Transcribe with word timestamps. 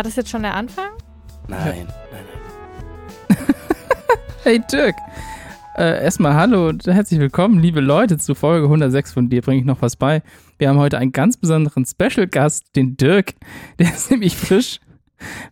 War 0.00 0.04
das 0.04 0.16
jetzt 0.16 0.30
schon 0.30 0.40
der 0.40 0.54
Anfang? 0.54 0.92
Nein, 1.46 1.86
nein, 2.10 2.24
nein. 3.28 3.36
Hey 4.44 4.62
Dirk. 4.72 4.96
Äh, 5.76 6.02
erstmal 6.02 6.32
hallo 6.32 6.70
und 6.70 6.86
herzlich 6.86 7.20
willkommen, 7.20 7.60
liebe 7.60 7.80
Leute, 7.80 8.16
zu 8.16 8.34
Folge 8.34 8.64
106 8.64 9.12
von 9.12 9.28
dir 9.28 9.42
bringe 9.42 9.60
ich 9.60 9.66
noch 9.66 9.82
was 9.82 9.96
bei. 9.96 10.22
Wir 10.56 10.70
haben 10.70 10.78
heute 10.78 10.96
einen 10.96 11.12
ganz 11.12 11.36
besonderen 11.36 11.84
Special-Gast, 11.84 12.74
den 12.76 12.96
Dirk. 12.96 13.34
Der 13.78 13.92
ist 13.92 14.10
nämlich 14.10 14.38
frisch, 14.38 14.80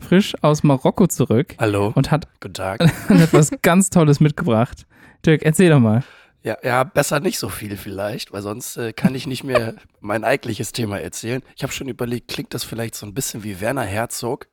frisch 0.00 0.34
aus 0.40 0.62
Marokko 0.62 1.08
zurück 1.08 1.54
Hallo, 1.58 1.92
und 1.94 2.10
hat, 2.10 2.26
guten 2.40 2.54
Tag. 2.54 2.80
und 3.10 3.20
hat 3.20 3.34
was 3.34 3.50
ganz 3.60 3.90
Tolles 3.90 4.18
mitgebracht. 4.18 4.86
Dirk, 5.26 5.42
erzähl 5.42 5.68
doch 5.68 5.78
mal. 5.78 6.04
Ja, 6.42 6.56
ja, 6.62 6.84
besser 6.84 7.20
nicht 7.20 7.38
so 7.38 7.48
viel 7.48 7.76
vielleicht, 7.76 8.32
weil 8.32 8.42
sonst 8.42 8.76
äh, 8.76 8.92
kann 8.92 9.14
ich 9.14 9.26
nicht 9.26 9.42
mehr 9.42 9.74
mein 10.00 10.24
eigentliches 10.24 10.72
Thema 10.72 11.00
erzählen. 11.00 11.42
Ich 11.56 11.62
habe 11.62 11.72
schon 11.72 11.88
überlegt, 11.88 12.28
klingt 12.28 12.54
das 12.54 12.62
vielleicht 12.64 12.94
so 12.94 13.06
ein 13.06 13.14
bisschen 13.14 13.42
wie 13.42 13.60
Werner 13.60 13.82
Herzog? 13.82 14.48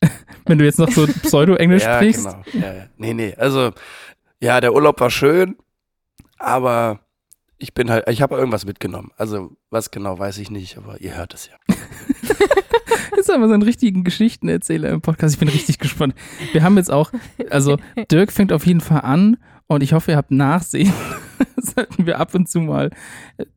Wenn 0.46 0.58
du 0.58 0.64
jetzt 0.64 0.78
noch 0.78 0.90
so 0.90 1.06
Pseudo-Englisch 1.06 1.82
ja, 1.84 1.96
sprichst. 1.96 2.24
genau. 2.24 2.42
Ja, 2.52 2.74
ja. 2.74 2.86
Nee, 2.96 3.14
nee, 3.14 3.34
also 3.34 3.72
ja, 4.40 4.60
der 4.60 4.72
Urlaub 4.72 5.00
war 5.00 5.10
schön, 5.10 5.56
aber 6.38 7.00
ich 7.58 7.74
bin 7.74 7.90
halt, 7.90 8.08
ich 8.08 8.22
habe 8.22 8.36
irgendwas 8.36 8.64
mitgenommen. 8.64 9.10
Also 9.16 9.56
was 9.70 9.90
genau, 9.90 10.18
weiß 10.18 10.38
ich 10.38 10.50
nicht, 10.50 10.76
aber 10.76 11.00
ihr 11.00 11.16
hört 11.16 11.34
es 11.34 11.48
ja. 11.48 11.74
ist 13.16 13.30
aber 13.30 13.48
so 13.48 13.54
ein 13.54 13.62
richtigen 13.62 14.04
Geschichtenerzähler 14.04 14.90
im 14.90 15.00
Podcast. 15.00 15.34
Ich 15.34 15.40
bin 15.40 15.48
richtig 15.48 15.78
gespannt. 15.78 16.14
Wir 16.52 16.62
haben 16.62 16.76
jetzt 16.76 16.90
auch, 16.90 17.10
also 17.50 17.78
Dirk 18.10 18.32
fängt 18.32 18.52
auf 18.52 18.66
jeden 18.66 18.80
Fall 18.80 19.00
an 19.00 19.38
und 19.66 19.82
ich 19.82 19.92
hoffe, 19.92 20.12
ihr 20.12 20.16
habt 20.16 20.30
Nachsehen. 20.30 20.92
Sollten 21.56 22.06
wir 22.06 22.20
ab 22.20 22.34
und 22.34 22.48
zu 22.48 22.60
mal 22.60 22.90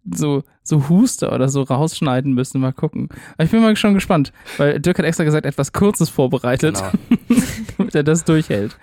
so, 0.09 0.43
so 0.63 0.89
Huster 0.89 1.33
oder 1.33 1.49
so 1.49 1.61
rausschneiden 1.61 2.33
müssen. 2.33 2.61
Mal 2.61 2.71
gucken. 2.73 3.09
Aber 3.33 3.43
ich 3.43 3.51
bin 3.51 3.61
mal 3.61 3.75
schon 3.75 3.93
gespannt, 3.93 4.31
weil 4.57 4.79
Dirk 4.79 4.97
hat 4.97 5.05
extra 5.05 5.23
gesagt, 5.25 5.45
etwas 5.45 5.73
Kurzes 5.73 6.09
vorbereitet, 6.09 6.81
Genau. 7.27 7.41
damit 7.77 7.95
er 7.95 8.03
das 8.03 8.23
durchhält. 8.23 8.77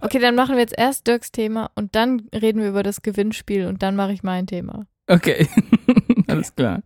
Okay, 0.00 0.18
dann 0.18 0.34
machen 0.34 0.54
wir 0.54 0.60
jetzt 0.62 0.78
erst 0.78 1.06
Dirks 1.06 1.32
Thema 1.32 1.70
und 1.74 1.94
dann 1.94 2.22
reden 2.34 2.60
wir 2.62 2.68
über 2.68 2.82
das 2.82 3.02
Gewinnspiel 3.02 3.66
und 3.66 3.82
dann 3.82 3.96
mache 3.96 4.12
ich 4.12 4.22
mein 4.22 4.46
Thema. 4.46 4.86
Okay, 5.08 5.48
alles 6.28 6.54
klar. 6.54 6.82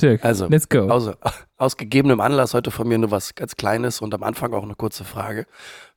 Dirk, 0.00 0.24
Also, 0.24 0.46
let's 0.48 0.68
go. 0.68 0.86
Also, 0.88 1.14
aus 1.56 1.76
gegebenem 1.76 2.20
Anlass 2.20 2.54
heute 2.54 2.70
von 2.70 2.86
mir 2.86 2.98
nur 2.98 3.10
was 3.10 3.34
ganz 3.34 3.56
Kleines 3.56 4.00
und 4.00 4.14
am 4.14 4.22
Anfang 4.22 4.52
auch 4.54 4.62
eine 4.62 4.74
kurze 4.74 5.04
Frage. 5.04 5.46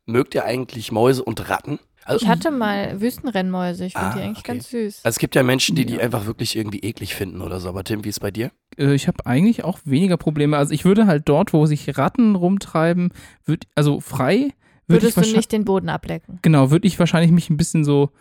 Mögt 0.05 0.35
ihr 0.35 0.45
eigentlich 0.45 0.91
Mäuse 0.91 1.23
und 1.23 1.49
Ratten? 1.49 1.79
Also, 2.05 2.23
Ich 2.23 2.29
hatte 2.29 2.51
mal 2.51 3.01
Wüstenrennmäuse, 3.01 3.85
ich 3.85 3.93
finde 3.93 4.07
Ah, 4.07 4.13
die 4.13 4.21
eigentlich 4.21 4.37
okay. 4.39 4.51
ganz 4.53 4.69
süß. 4.69 4.99
Also 5.03 5.15
es 5.15 5.19
gibt 5.19 5.33
ja 5.35 5.41
Menschen, 5.43 5.75
die 5.75 5.85
die 5.85 5.95
Ja. 5.95 6.01
einfach 6.01 6.25
wirklich 6.27 6.55
irgendwie 6.55 6.79
eklig 6.79 7.15
finden 7.15 7.41
oder 7.41 7.59
so. 7.59 7.67
Aber 7.67 7.83
Tim, 7.83 8.03
wie 8.05 8.09
ist 8.09 8.19
bei 8.19 8.29
dir? 8.31 8.51
Äh, 8.77 8.93
Ich 8.93 9.07
habe 9.07 9.25
eigentlich 9.25 9.63
auch 9.63 9.79
weniger 9.85 10.15
Probleme. 10.17 10.55
Also 10.57 10.73
ich 10.73 10.85
würde 10.85 11.07
halt 11.07 11.23
dort, 11.27 11.51
wo 11.51 11.65
sich 11.65 11.97
Ratten 11.97 12.35
rumtreiben, 12.35 13.11
würd, 13.45 13.65
also 13.75 13.99
frei, 13.99 14.35
würde 14.35 14.47
ich 14.47 14.87
Würdest 14.87 15.11
du 15.13 15.15
wahrscheinlich 15.17 15.35
nicht 15.37 15.51
den 15.51 15.65
Boden 15.65 15.89
ablecken? 15.89 16.37
Genau, 16.43 16.69
würde 16.69 16.87
ich 16.87 16.99
wahrscheinlich 16.99 17.31
mich 17.31 17.49
ein 17.49 17.57
bisschen 17.57 17.83
so 17.83 18.11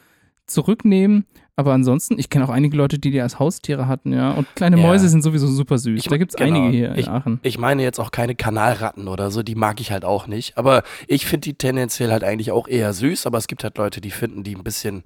zurücknehmen. 0.47 1.27
Aber 1.57 1.73
ansonsten, 1.73 2.19
ich 2.19 2.31
kenne 2.31 2.45
auch 2.45 2.51
einige 2.51 2.77
Leute, 2.77 2.99
die 2.99 3.13
die 3.13 3.21
als 3.21 3.39
Haustiere 3.39 3.87
hatten, 3.87 4.13
ja. 4.13 4.33
Und 4.33 4.53
kleine 4.57 4.77
Ja. 4.77 4.83
Mäuse 4.87 5.09
sind 5.09 5.23
sowieso 5.23 5.47
super 5.47 5.79
süß. 5.79 6.01
Ich- 6.01 6.09
da 6.09 6.17
gibt 6.17 6.33
es 6.33 6.37
genau. 6.37 6.57
einige 6.65 6.77
hier 6.77 6.89
in 6.93 6.99
Ich- 6.99 7.09
Aachen. 7.09 7.39
Ich 7.45 7.59
meine 7.59 7.83
jetzt 7.85 8.01
auch 8.01 8.11
keine 8.11 8.35
Kanalratten 8.35 9.07
oder 9.07 9.31
so, 9.31 9.45
die 9.45 9.55
mag 9.55 9.81
ich 9.81 9.93
halt 9.93 10.05
auch 10.05 10.27
nicht. 10.27 10.59
Aber 10.59 10.83
ich 11.07 11.27
finde 11.27 11.43
die 11.45 11.55
tendenziell 11.55 12.11
halt 12.11 12.25
eigentlich 12.25 12.51
auch 12.51 12.67
eher 12.67 12.93
süß. 12.93 13.27
Aber 13.27 13.39
es 13.39 13.47
gibt 13.47 13.63
halt 13.63 13.79
Leute, 13.79 14.01
die 14.01 14.11
finden 14.11 14.43
die 14.43 14.57
ein 14.57 14.65
bisschen 14.65 15.05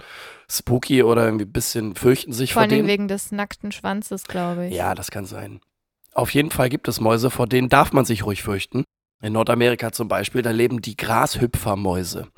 spooky 0.51 1.03
oder 1.03 1.27
irgendwie 1.27 1.45
ein 1.45 1.53
bisschen 1.53 1.95
fürchten 1.95 2.33
sich 2.33 2.55
Vor 2.55 2.61
vor 2.61 2.63
allen 2.63 2.71
Dingen 2.71 2.87
denen. 2.87 2.89
wegen 3.01 3.09
des 3.09 3.31
nackten 3.31 3.71
Schwanzes, 3.71 4.25
glaube 4.25 4.69
ich. 4.69 4.75
Ja, 4.75 4.95
das 4.95 5.11
kann 5.11 5.27
sein. 5.27 5.61
Auf 6.15 6.31
jeden 6.33 6.51
Fall 6.51 6.71
gibt 6.71 6.89
es 6.89 6.99
Mäuse, 6.99 7.29
vor 7.31 7.47
denen 7.47 7.69
darf 7.69 7.93
man 7.93 8.07
sich 8.07 8.25
ruhig 8.25 8.43
fürchten. 8.43 8.85
In 9.21 9.35
Nordamerika 9.35 9.93
zum 9.93 10.09
Beispiel, 10.09 10.41
da 10.43 10.51
leben 10.53 10.81
die 10.81 10.97
Grashüpfermäuse. 10.97 12.29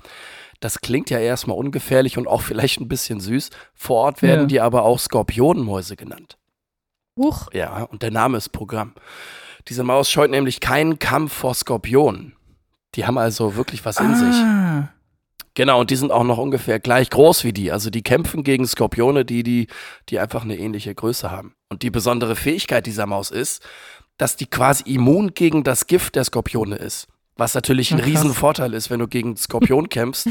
Das 0.60 0.80
klingt 0.80 1.08
ja 1.10 1.18
erstmal 1.18 1.56
ungefährlich 1.56 2.18
und 2.18 2.28
auch 2.28 2.42
vielleicht 2.42 2.80
ein 2.80 2.88
bisschen 2.88 3.18
süß. 3.20 3.50
Vor 3.74 3.96
Ort 3.96 4.22
werden 4.22 4.40
Ja. 4.42 4.46
die 4.46 4.60
aber 4.60 4.82
auch 4.82 4.98
Skorpionenmäuse 4.98 5.96
genannt. 5.96 6.36
Huch, 7.18 7.48
Ja, 7.52 7.82
und 7.84 8.02
der 8.02 8.10
Name 8.10 8.36
ist 8.38 8.50
Programm. 8.50 8.94
Diese 9.68 9.82
Maus 9.84 10.10
scheut 10.10 10.30
nämlich 10.30 10.60
keinen 10.60 10.98
Kampf 10.98 11.32
vor 11.32 11.54
Skorpionen. 11.54 12.34
Die 12.94 13.06
haben 13.06 13.18
also 13.18 13.56
wirklich 13.56 13.84
was 13.84 13.98
in 14.00 14.14
sich. 14.14 14.34
ah, 14.36 14.88
Genau, 15.54 15.80
und 15.80 15.90
die 15.90 15.96
sind 15.96 16.12
auch 16.12 16.22
noch 16.24 16.38
ungefähr 16.38 16.78
gleich 16.78 17.10
groß 17.10 17.44
wie 17.44 17.52
die. 17.52 17.72
Also 17.72 17.90
die 17.90 18.02
kämpfen 18.02 18.44
gegen 18.44 18.66
Skorpione, 18.66 19.24
die, 19.24 19.42
die, 19.42 19.66
die 20.08 20.18
einfach 20.18 20.44
eine 20.44 20.56
ähnliche 20.56 20.94
Größe 20.94 21.30
haben. 21.30 21.54
Und 21.68 21.82
die 21.82 21.90
besondere 21.90 22.36
Fähigkeit 22.36 22.86
dieser 22.86 23.06
Maus 23.06 23.30
ist, 23.30 23.62
dass 24.16 24.36
die 24.36 24.46
quasi 24.46 24.84
immun 24.94 25.34
gegen 25.34 25.64
das 25.64 25.86
Gift 25.86 26.14
der 26.14 26.24
Skorpione 26.24 26.76
ist. 26.76 27.08
Was 27.40 27.54
natürlich 27.54 27.90
ein. 27.90 27.98
Riesenvorteil 28.00 28.74
ist, 28.74 28.90
wenn 28.90 29.00
du 29.00 29.08
gegen 29.08 29.36
Skorpion 29.38 29.88
kämpfst, 29.88 30.28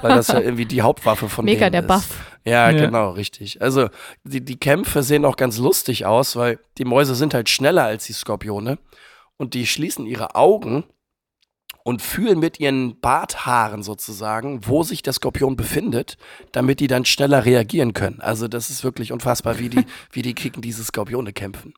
weil 0.00 0.14
das 0.14 0.28
ja 0.28 0.40
irgendwie 0.40 0.64
die 0.66 0.82
Hauptwaffe 0.82 1.28
von 1.28 1.44
mega 1.44 1.68
denen 1.68 1.86
der 1.86 1.96
ist. 1.96 2.08
Buff. 2.08 2.18
Ja, 2.44 2.70
Ja. 2.70 2.86
genau, 2.86 3.10
richtig. 3.10 3.60
Also 3.60 3.88
die, 4.22 4.42
die 4.44 4.56
Kämpfe 4.56 5.02
sehen 5.02 5.24
auch 5.24 5.36
ganz 5.36 5.58
lustig 5.58 6.06
aus, 6.06 6.36
weil 6.36 6.58
die 6.78 6.84
Mäuse 6.84 7.14
sind 7.14 7.34
halt 7.34 7.48
schneller 7.48 7.84
als 7.84 8.04
die 8.06 8.12
Skorpione 8.12 8.78
und 9.36 9.54
die 9.54 9.66
schließen 9.66 10.06
ihre 10.06 10.34
Augen 10.36 10.84
und 11.82 12.00
fühlen 12.00 12.38
mit 12.38 12.60
ihren 12.60 12.98
Barthaaren 13.00 13.82
sozusagen, 13.82 14.66
wo 14.66 14.82
sich 14.82 15.02
der 15.02 15.12
Skorpion 15.12 15.56
befindet, 15.56 16.16
damit 16.52 16.80
die 16.80 16.86
dann 16.86 17.04
schneller 17.04 17.44
reagieren 17.44 17.92
können. 17.92 18.20
Also 18.20 18.48
das 18.48 18.70
ist 18.70 18.84
wirklich 18.84 19.12
unfassbar, 19.12 19.58
wie 19.58 19.68
die, 19.68 19.84
wie 20.12 20.22
die 20.22 20.34
gegen 20.34 20.62
diese 20.62 20.82
Skorpione 20.84 21.32
kämpfen. 21.32 21.74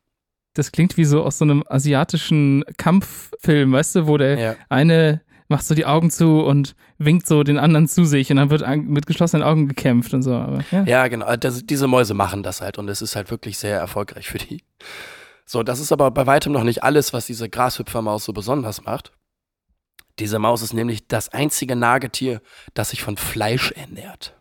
Das 0.58 0.72
klingt 0.72 0.96
wie 0.96 1.04
so 1.04 1.22
aus 1.22 1.38
so 1.38 1.44
einem 1.44 1.62
asiatischen 1.68 2.64
Kampffilm, 2.78 3.72
weißt 3.72 3.96
du, 3.96 4.06
wo 4.06 4.16
der 4.16 4.38
Ja. 4.38 4.56
eine 4.68 5.20
macht 5.48 5.64
so 5.64 5.74
die 5.76 5.86
Augen 5.86 6.10
zu 6.10 6.40
und 6.40 6.74
winkt 6.98 7.26
so 7.26 7.44
den 7.44 7.58
anderen 7.58 7.86
zu 7.86 8.04
sich 8.04 8.30
und 8.30 8.36
dann 8.36 8.50
wird 8.50 8.66
mit 8.84 9.06
geschlossenen 9.06 9.44
Augen 9.44 9.68
gekämpft 9.68 10.12
und 10.12 10.22
so. 10.22 10.34
Aber, 10.34 10.64
ja. 10.72 10.82
Ja, 10.84 11.08
genau. 11.08 11.36
Das, 11.36 11.64
diese 11.64 11.86
Mäuse 11.86 12.14
machen 12.14 12.42
das 12.42 12.60
halt 12.60 12.78
und 12.78 12.88
es 12.88 13.00
ist 13.00 13.14
halt 13.14 13.30
wirklich 13.30 13.58
sehr 13.58 13.78
erfolgreich 13.78 14.26
für 14.28 14.38
die. 14.38 14.64
So, 15.44 15.62
das 15.62 15.78
ist 15.78 15.92
aber 15.92 16.10
bei 16.10 16.26
weitem 16.26 16.52
noch 16.52 16.64
nicht 16.64 16.82
alles, 16.82 17.12
was 17.12 17.26
diese 17.26 17.48
Grashüpfermaus 17.48 18.24
so 18.24 18.32
besonders 18.32 18.82
macht. 18.84 19.12
Diese 20.18 20.38
Maus 20.38 20.62
ist 20.62 20.72
nämlich 20.72 21.06
das 21.06 21.28
einzige 21.28 21.76
Nagetier, 21.76 22.40
das 22.74 22.90
sich 22.90 23.02
von 23.02 23.16
Fleisch 23.16 23.70
ernährt. 23.72 24.35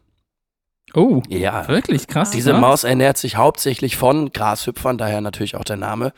Oh, 0.94 1.22
Ja. 1.28 1.68
wirklich 1.68 2.08
krass. 2.08 2.32
Diese 2.32 2.52
ja? 2.52 2.60
Maus 2.60 2.84
ernährt 2.84 3.18
sich 3.18 3.36
hauptsächlich 3.36 3.98
von 3.98 4.32
Grashüpfern, 4.32 4.98
daher 4.98 5.22
natürlich 5.22 5.56
auch 5.56 5.64
der 5.64 5.78
Name, 5.78 6.14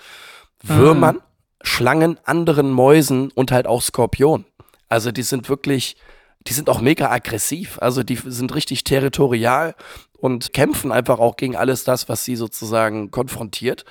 Würmern, 0.61 1.21
Schlangen, 1.61 2.19
anderen 2.23 2.71
Mäusen 2.71 3.31
und 3.31 3.51
halt 3.51 3.67
auch 3.67 3.81
Skorpionen. 3.81 4.45
Also 4.89 5.11
die 5.11 5.23
sind 5.23 5.49
wirklich, 5.49 5.97
die 6.47 6.53
sind 6.53 6.69
auch 6.69 6.81
mega 6.81 7.09
aggressiv. 7.09 7.77
Also 7.81 8.03
die 8.03 8.15
sind 8.15 8.53
richtig 8.55 8.83
territorial 8.83 9.75
und 10.19 10.53
kämpfen 10.53 10.91
einfach 10.91 11.19
auch 11.19 11.35
gegen 11.37 11.55
alles 11.55 11.83
das, 11.83 12.09
was 12.09 12.23
sie 12.25 12.35
sozusagen 12.35 13.11
konfrontiert. 13.11 13.85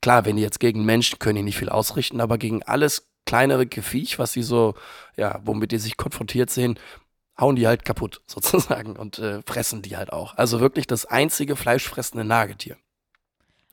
Klar, 0.00 0.24
wenn 0.24 0.36
die 0.36 0.42
jetzt 0.42 0.60
gegen 0.60 0.84
Menschen 0.84 1.18
können 1.18 1.36
die 1.36 1.42
nicht 1.42 1.58
viel 1.58 1.68
ausrichten, 1.68 2.20
aber 2.20 2.38
gegen 2.38 2.62
alles 2.62 3.08
kleinere 3.26 3.66
Gefiech, 3.66 4.18
was 4.18 4.32
sie 4.32 4.42
so, 4.42 4.74
ja, 5.16 5.40
womit 5.44 5.72
die 5.72 5.78
sich 5.78 5.96
konfrontiert 5.96 6.50
sehen, 6.50 6.78
hauen 7.40 7.56
die 7.56 7.66
halt 7.66 7.84
kaputt 7.84 8.20
sozusagen 8.26 8.96
und 8.96 9.18
äh, 9.18 9.40
fressen 9.46 9.82
die 9.82 9.96
halt 9.96 10.12
auch. 10.12 10.36
Also 10.36 10.60
wirklich 10.60 10.86
das 10.86 11.06
einzige 11.06 11.56
fleischfressende 11.56 12.24
Nagetier. 12.24 12.76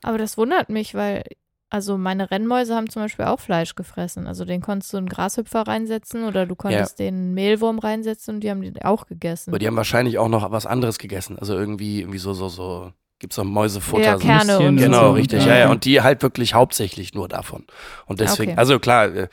Aber 0.02 0.18
das 0.18 0.36
wundert 0.38 0.68
mich, 0.68 0.94
weil, 0.94 1.24
also 1.68 1.98
meine 1.98 2.30
Rennmäuse 2.30 2.76
haben 2.76 2.88
zum 2.90 3.02
Beispiel 3.02 3.24
auch 3.24 3.40
Fleisch 3.40 3.74
gefressen. 3.74 4.26
Also 4.28 4.44
den 4.44 4.60
konntest 4.60 4.92
du 4.92 4.98
einen 4.98 5.08
Grashüpfer 5.08 5.62
reinsetzen 5.66 6.24
oder 6.24 6.46
du 6.46 6.54
konntest 6.54 6.98
den 7.00 7.14
einen 7.14 7.34
Mehlwurm 7.34 7.78
reinsetzen 7.80 8.36
und 8.36 8.40
die 8.42 8.50
haben 8.50 8.62
die 8.62 8.84
auch 8.84 9.06
gegessen. 9.06 9.50
Aber 9.50 9.58
die 9.58 9.66
haben 9.66 9.76
wahrscheinlich 9.76 10.18
auch 10.18 10.28
noch 10.28 10.48
was 10.52 10.66
anderes 10.66 10.98
gegessen. 10.98 11.38
Also 11.38 11.54
irgendwie, 11.54 12.00
irgendwie 12.00 12.18
so, 12.18 12.34
so, 12.34 12.48
so, 12.48 12.92
gibt's 13.18 13.34
so 13.36 13.42
Mäusefutter. 13.42 14.04
ja, 14.04 14.18
so. 14.18 14.24
Kerne 14.26 14.58
und 14.60 14.74
Nüsschen 14.76 14.92
Genau, 14.92 15.08
so. 15.08 15.12
richtig. 15.14 15.44
Ja, 15.44 15.56
ja. 15.56 15.70
Und 15.70 15.84
die 15.84 16.00
halt 16.02 16.22
wirklich 16.22 16.54
hauptsächlich 16.54 17.14
nur 17.14 17.26
davon. 17.26 17.64
Und 18.04 18.20
deswegen, 18.20 18.52
Okay. 18.52 18.60
also 18.60 18.78
klar, 18.78 19.06
äh, 19.12 19.28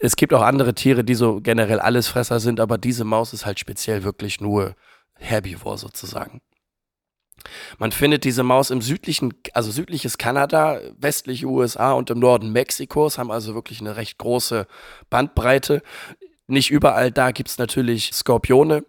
es 0.00 0.16
gibt 0.16 0.32
auch 0.32 0.42
andere 0.42 0.74
Tiere, 0.74 1.04
die 1.04 1.14
so 1.14 1.40
generell 1.40 1.78
Allesfresser 1.78 2.40
sind, 2.40 2.58
aber 2.58 2.78
diese 2.78 3.04
Maus 3.04 3.34
ist 3.34 3.44
halt 3.44 3.60
speziell 3.60 4.02
wirklich 4.02 4.40
nur 4.40 4.74
Herbivore 5.14 5.76
sozusagen. 5.76 6.40
Man 7.78 7.92
findet 7.92 8.24
diese 8.24 8.42
Maus 8.42 8.70
im 8.70 8.80
südlichen, 8.80 9.34
also 9.52 9.70
südliches 9.70 10.18
Kanada, 10.18 10.80
westliche 10.98 11.46
USA 11.46 11.92
und 11.92 12.10
im 12.10 12.18
Norden 12.18 12.50
Mexikos, 12.52 13.18
haben 13.18 13.30
also 13.30 13.54
wirklich 13.54 13.80
eine 13.80 13.96
recht 13.96 14.18
große 14.18 14.66
Bandbreite. 15.10 15.82
Nicht 16.46 16.70
überall 16.70 17.12
da 17.12 17.30
gibt's 17.30 17.58
natürlich 17.58 18.10
Skorpione. 18.12 18.84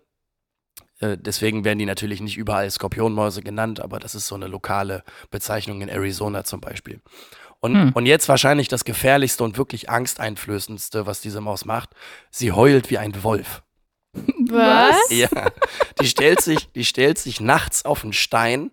Äh, 1.00 1.18
Deswegen 1.18 1.66
werden 1.66 1.80
die 1.80 1.86
natürlich 1.86 2.22
nicht 2.22 2.38
überall 2.38 2.72
Skorpionmäuse 2.72 3.42
genannt, 3.42 3.82
aber 3.82 4.00
das 4.00 4.16
ist 4.16 4.28
so 4.28 4.36
eine 4.36 4.48
lokale 4.48 5.04
Bezeichnung 5.30 5.82
in 5.82 5.90
Arizona 5.90 6.44
zum 6.46 6.62
Beispiel. 6.62 7.02
Und, 7.62 7.76
Hm. 7.76 7.92
und 7.94 8.06
jetzt 8.08 8.28
wahrscheinlich 8.28 8.68
das 8.68 8.84
gefährlichste 8.86 9.44
und 9.44 9.58
wirklich 9.58 9.90
angsteinflößendste, 9.90 11.06
was 11.06 11.22
diese 11.22 11.42
Maus 11.42 11.66
macht. 11.66 11.92
Sie 12.32 12.52
heult 12.52 12.90
wie 12.90 12.98
ein 12.98 13.24
Wolf. 13.24 13.62
Was? 14.50 14.98
Ja, 15.10 15.30
die 16.02 16.08
stellt 16.08 16.42
sich, 16.42 16.70
die 16.74 16.84
stellt 16.84 17.18
sich 17.18 17.40
nachts 17.40 17.86
auf 17.86 18.04
einen 18.04 18.14
Stein, 18.14 18.72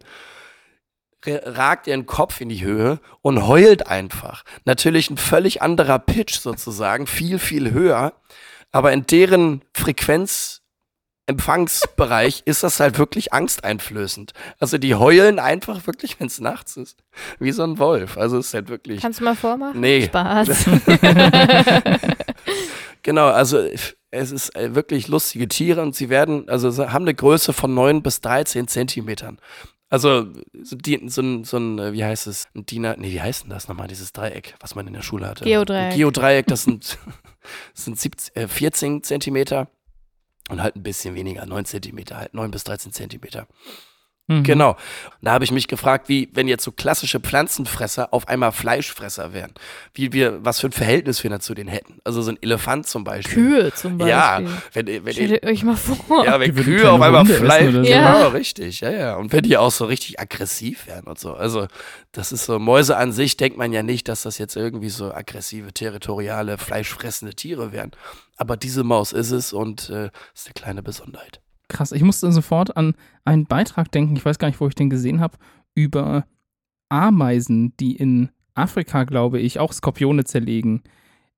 ragt 1.24 1.86
ihren 1.86 2.06
Kopf 2.06 2.40
in 2.40 2.48
die 2.48 2.62
Höhe 2.64 2.98
und 3.22 3.46
heult 3.46 3.86
einfach. 3.86 4.44
Natürlich 4.64 5.10
ein 5.10 5.16
völlig 5.18 5.62
anderer 5.62 5.98
Pitch 5.98 6.38
sozusagen, 6.38 7.06
viel, 7.06 7.38
viel 7.38 7.70
höher. 7.72 8.14
Aber 8.72 8.92
in 8.92 9.06
deren 9.06 9.62
Frequenzempfangsbereich 11.36 12.42
ist 12.46 12.62
das 12.62 12.80
halt 12.80 12.98
wirklich 12.98 13.32
angsteinflößend. 13.32 14.32
Also 14.58 14.78
die 14.78 14.94
heulen 14.94 15.38
einfach 15.38 15.86
wirklich, 15.86 16.18
wenn 16.18 16.28
es 16.28 16.40
nachts 16.40 16.76
ist. 16.76 17.02
Wie 17.38 17.52
so 17.52 17.64
ein 17.64 17.78
Wolf. 17.78 18.16
Also 18.16 18.38
es 18.38 18.48
ist 18.48 18.54
halt 18.54 18.68
wirklich. 18.68 19.02
Kannst 19.02 19.20
du 19.20 19.24
mal 19.24 19.36
vormachen? 19.36 19.80
Nee. 19.80 20.06
Spaß. 20.06 20.48
genau, 23.02 23.26
also 23.26 23.58
es 24.10 24.32
ist 24.32 24.56
äh, 24.56 24.74
wirklich 24.74 25.08
lustige 25.08 25.48
Tiere 25.48 25.82
und 25.82 25.94
sie 25.94 26.08
werden, 26.08 26.48
also 26.48 26.70
sie 26.70 26.90
haben 26.90 27.04
eine 27.04 27.14
Größe 27.14 27.52
von 27.52 27.74
9 27.74 28.02
bis 28.02 28.22
13 28.22 28.68
Zentimetern. 28.68 29.38
Also 29.90 30.26
so, 30.62 30.76
die, 30.76 31.08
so, 31.08 31.22
ein, 31.22 31.44
so 31.44 31.56
ein, 31.56 31.78
äh, 31.78 31.92
wie 31.92 32.04
heißt 32.04 32.26
es, 32.26 32.46
ein 32.54 32.66
DIN, 32.66 32.94
nee, 32.98 33.12
wie 33.12 33.22
heißt 33.22 33.44
denn 33.44 33.50
das 33.50 33.68
nochmal, 33.68 33.88
dieses 33.88 34.12
Dreieck, 34.12 34.54
was 34.60 34.74
man 34.74 34.86
in 34.86 34.92
der 34.92 35.02
Schule 35.02 35.26
hatte? 35.26 35.44
Geodreieck. 35.44 35.92
Ein 35.92 35.98
Geodreieck, 35.98 36.46
das 36.46 36.64
sind, 36.64 36.98
das 37.74 37.84
sind 37.84 37.98
17, 37.98 38.36
äh, 38.36 38.48
14 38.48 39.02
Zentimeter 39.02 39.68
und 40.48 40.62
halt 40.62 40.76
ein 40.76 40.82
bisschen 40.82 41.14
weniger, 41.14 41.46
9 41.46 41.64
Zentimeter, 41.64 42.16
halt 42.16 42.34
9 42.34 42.50
bis 42.50 42.64
13 42.64 42.92
Zentimeter. 42.92 43.46
Mhm. 44.28 44.42
Genau. 44.44 44.76
Da 45.22 45.32
habe 45.32 45.42
ich 45.44 45.50
mich 45.50 45.68
gefragt, 45.68 46.08
wie, 46.08 46.28
wenn 46.34 46.46
jetzt 46.48 46.62
so 46.62 46.70
klassische 46.70 47.18
Pflanzenfresser 47.18 48.12
auf 48.12 48.28
einmal 48.28 48.52
Fleischfresser 48.52 49.32
wären, 49.32 49.52
wie 49.94 50.12
wir, 50.12 50.44
was 50.44 50.60
für 50.60 50.68
ein 50.68 50.72
Verhältnis 50.72 51.22
wir 51.24 51.30
dazu 51.30 51.54
denen 51.54 51.70
hätten. 51.70 51.98
Also 52.04 52.20
so 52.22 52.30
ein 52.30 52.38
Elefant 52.42 52.86
zum 52.86 53.04
Beispiel. 53.04 53.34
Kühe 53.34 53.74
zum 53.74 53.98
Beispiel. 53.98 54.10
Ja, 54.10 54.40
wenn, 54.74 54.86
wenn 54.86 55.12
Stellt 55.12 55.44
euch 55.44 55.62
mal 55.64 55.76
vor. 55.76 56.24
Ja, 56.24 56.38
wenn 56.38 56.54
Die 56.54 56.62
Kühe 56.62 56.90
auf 56.90 57.00
einmal 57.00 57.22
Hunde 57.22 57.34
Fleisch. 57.34 57.72
so. 57.72 57.80
Ja, 57.80 58.20
Ja. 58.20 58.28
richtig, 58.28 58.80
ja, 58.80 58.90
ja. 58.90 59.16
Und 59.16 59.32
wenn 59.32 59.42
die 59.42 59.56
auch 59.56 59.72
so 59.72 59.86
richtig 59.86 60.20
aggressiv 60.20 60.86
werden 60.86 61.06
und 61.06 61.18
so. 61.18 61.32
Also, 61.34 61.66
das 62.12 62.30
ist 62.30 62.44
so, 62.44 62.58
Mäuse 62.58 62.96
an 62.98 63.12
sich 63.12 63.36
denkt 63.38 63.56
man 63.56 63.72
ja 63.72 63.82
nicht, 63.82 64.08
dass 64.08 64.22
das 64.22 64.36
jetzt 64.38 64.56
irgendwie 64.56 64.90
so 64.90 65.12
aggressive, 65.12 65.72
territoriale, 65.72 66.58
fleischfressende 66.58 67.34
Tiere 67.34 67.72
wären. 67.72 67.92
Aber 68.36 68.56
diese 68.58 68.84
Maus 68.84 69.12
ist 69.12 69.30
es 69.30 69.52
und 69.52 69.88
äh, 69.90 70.10
ist 70.34 70.46
eine 70.46 70.54
kleine 70.54 70.82
Besonderheit. 70.82 71.40
Krass, 71.68 71.92
ich 71.92 72.02
musste 72.02 72.32
sofort 72.32 72.76
an 72.76 72.94
einen 73.24 73.46
Beitrag 73.46 73.92
denken, 73.92 74.16
ich 74.16 74.24
weiß 74.24 74.38
gar 74.38 74.48
nicht, 74.48 74.60
wo 74.60 74.68
ich 74.68 74.74
den 74.74 74.90
gesehen 74.90 75.20
habe, 75.20 75.36
über 75.74 76.26
Ameisen, 76.88 77.76
die 77.78 77.96
in 77.96 78.30
Afrika, 78.54 79.04
glaube 79.04 79.38
ich, 79.38 79.58
auch 79.58 79.72
Skorpione 79.72 80.24
zerlegen. 80.24 80.82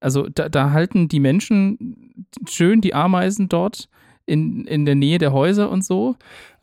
Also 0.01 0.29
da, 0.29 0.49
da 0.49 0.71
halten 0.71 1.09
die 1.09 1.21
Menschen 1.21 2.27
schön 2.49 2.81
die 2.81 2.95
Ameisen 2.95 3.49
dort 3.49 3.89
in, 4.25 4.65
in 4.67 4.87
der 4.87 4.95
Nähe 4.95 5.19
der 5.19 5.33
Häuser 5.33 5.71
und 5.71 5.85
so, 5.85 6.17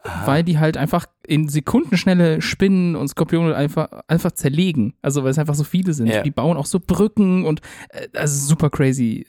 Aha. 0.08 0.28
weil 0.28 0.44
die 0.44 0.58
halt 0.58 0.78
einfach 0.78 1.06
in 1.26 1.50
Sekundenschnelle 1.50 2.42
Spinnen 2.42 2.96
und 2.96 3.08
Skorpione 3.10 3.56
einfach, 3.56 3.90
einfach 4.08 4.32
zerlegen. 4.32 4.94
Also 5.02 5.24
weil 5.24 5.32
es 5.32 5.38
einfach 5.38 5.56
so 5.56 5.64
viele 5.64 5.94
sind. 5.94 6.08
Ja. 6.08 6.24
Die 6.24 6.32
bauen 6.32 6.58
auch 6.58 6.66
so 6.66 6.80
Brücken 6.80 7.46
und 7.46 7.62
äh, 7.90 8.08
also 8.16 8.48
super 8.48 8.70
crazy. 8.70 9.26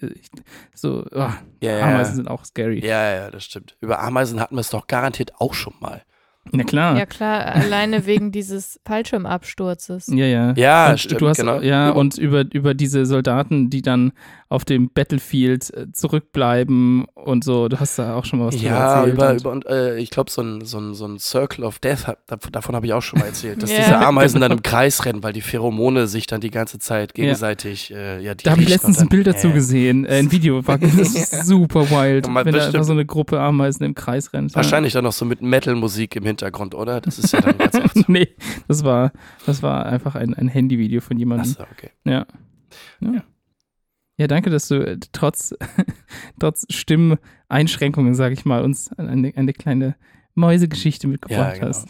So, 0.75 1.04
Ja, 1.12 1.38
ja, 1.60 1.80
Ameisen 1.80 2.12
ja. 2.12 2.16
sind 2.16 2.28
auch 2.28 2.44
scary. 2.44 2.84
Ja, 2.86 3.14
ja, 3.14 3.30
das 3.30 3.44
stimmt. 3.44 3.76
Über 3.80 4.00
Ameisen 4.00 4.40
hatten 4.40 4.54
wir 4.54 4.60
es 4.60 4.70
doch 4.70 4.86
garantiert 4.86 5.32
auch 5.40 5.54
schon 5.54 5.75
mal. 5.80 6.02
Na 6.52 6.64
klar. 6.64 6.96
Ja 6.98 7.06
klar, 7.06 7.46
alleine 7.54 8.06
wegen 8.06 8.32
dieses 8.32 8.80
Fallschirmabsturzes. 8.86 10.06
Ja, 10.08 10.26
ja. 10.26 10.52
Ja, 10.56 10.90
und 10.90 11.00
stimmt, 11.00 11.20
Du 11.20 11.28
hast, 11.28 11.38
genau. 11.38 11.60
Ja, 11.60 11.90
und 11.90 12.18
über, 12.18 12.44
über 12.52 12.74
diese 12.74 13.06
Soldaten, 13.06 13.70
die 13.70 13.82
dann 13.82 14.12
auf 14.50 14.64
dem 14.64 14.88
Battlefield 14.90 15.72
äh, 15.74 15.92
zurückbleiben 15.92 17.04
und 17.14 17.44
so. 17.44 17.68
Du 17.68 17.78
hast 17.80 17.98
da 17.98 18.14
auch 18.14 18.24
schon 18.24 18.38
mal 18.38 18.46
was 18.46 18.56
drüber 18.56 18.68
Ja, 18.70 18.96
erzählt. 19.00 19.14
über, 19.14 19.30
und, 19.30 19.40
über 19.40 19.50
und, 19.50 19.66
äh, 19.66 19.98
ich 19.98 20.10
glaube, 20.10 20.30
so 20.30 20.40
ein, 20.42 20.64
so, 20.64 20.78
ein, 20.78 20.94
so 20.94 21.06
ein 21.06 21.18
Circle 21.18 21.64
of 21.64 21.78
Death, 21.80 22.06
davon 22.52 22.74
habe 22.74 22.86
ich 22.86 22.92
auch 22.94 23.02
schon 23.02 23.18
mal 23.20 23.26
erzählt, 23.26 23.62
dass 23.62 23.70
Ja. 23.78 23.78
diese 23.78 23.98
Ameisen 23.98 24.40
dann 24.40 24.52
im 24.52 24.62
Kreis 24.62 25.04
rennen, 25.04 25.22
weil 25.22 25.32
die 25.34 25.42
Pheromone 25.42 26.06
sich 26.06 26.26
dann 26.26 26.40
die 26.40 26.50
ganze 26.50 26.78
Zeit 26.78 27.12
gegenseitig, 27.14 27.92
äh, 27.92 28.20
ja, 28.22 28.34
die 28.34 28.44
da 28.44 28.52
habe 28.52 28.62
ich 28.62 28.68
letztens 28.70 28.96
und 28.98 29.04
ein 29.04 29.08
Bild 29.10 29.26
dann, 29.26 29.34
dazu 29.34 29.48
äh, 29.48 29.52
gesehen, 29.52 30.06
äh, 30.06 30.18
ein 30.18 30.32
Video. 30.32 30.66
War, 30.66 30.78
das 30.78 30.94
ist 30.94 31.44
super 31.46 31.90
wild, 31.90 32.26
Ja, 32.26 32.44
wenn 32.44 32.54
da 32.54 32.82
so 32.84 32.92
eine 32.92 33.04
Gruppe 33.04 33.38
Ameisen 33.40 33.84
im 33.84 33.94
Kreis 33.94 34.32
rennt. 34.32 34.54
Wahrscheinlich 34.54 34.94
dann 34.94 35.04
noch 35.04 35.12
so 35.12 35.24
mit 35.26 35.42
Metal-Musik 35.42 36.16
im 36.16 36.24
Hintergrund, 36.24 36.38
oder? 36.75 37.00
Das 37.00 37.19
ist 37.19 37.32
ja 37.32 37.40
dann 37.40 37.58
ganz 37.58 37.75
oft 37.76 37.94
so. 37.94 38.05
nee, 38.08 38.29
das 38.67 38.85
war, 38.85 39.12
das 39.46 39.62
war 39.62 39.87
einfach 39.87 40.14
ein, 40.14 40.35
ein 40.35 40.49
Handyvideo 40.49 41.00
von 41.00 41.19
jemandem. 41.19 41.50
Achso, 41.52 41.64
okay. 41.73 41.90
Ja. 42.05 42.26
ja. 43.00 43.12
Ja. 43.12 43.23
Ja, 44.20 44.26
danke, 44.26 44.50
dass 44.50 44.67
du 44.67 44.85
äh, 44.85 44.99
trotz, 45.12 45.55
trotz 46.40 46.67
Stimmeinschränkungen, 46.70 48.14
sage 48.14 48.35
ich 48.35 48.44
mal, 48.44 48.62
uns 48.64 48.93
eine, 48.99 49.32
eine 49.37 49.52
kleine 49.52 49.94
Mäusegeschichte 50.35 51.06
mitgebracht 51.06 51.38
Ja, 51.38 51.55
genau. 51.55 51.69
hast. 51.69 51.88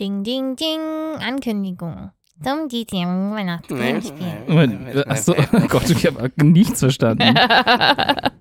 Ding, 0.00 0.24
ding, 0.24 0.56
ding. 0.56 0.80
Ankündigung. 1.20 2.10
Zum 2.42 2.68
diesjährigen 2.68 3.32
Weihnachtsgewinnspiel. 3.32 5.04
Achso, 5.06 5.34
oh 5.38 5.66
Gott, 5.68 5.90
ich 5.90 6.06
habe 6.06 6.30
nichts 6.42 6.80
verstanden. 6.80 7.34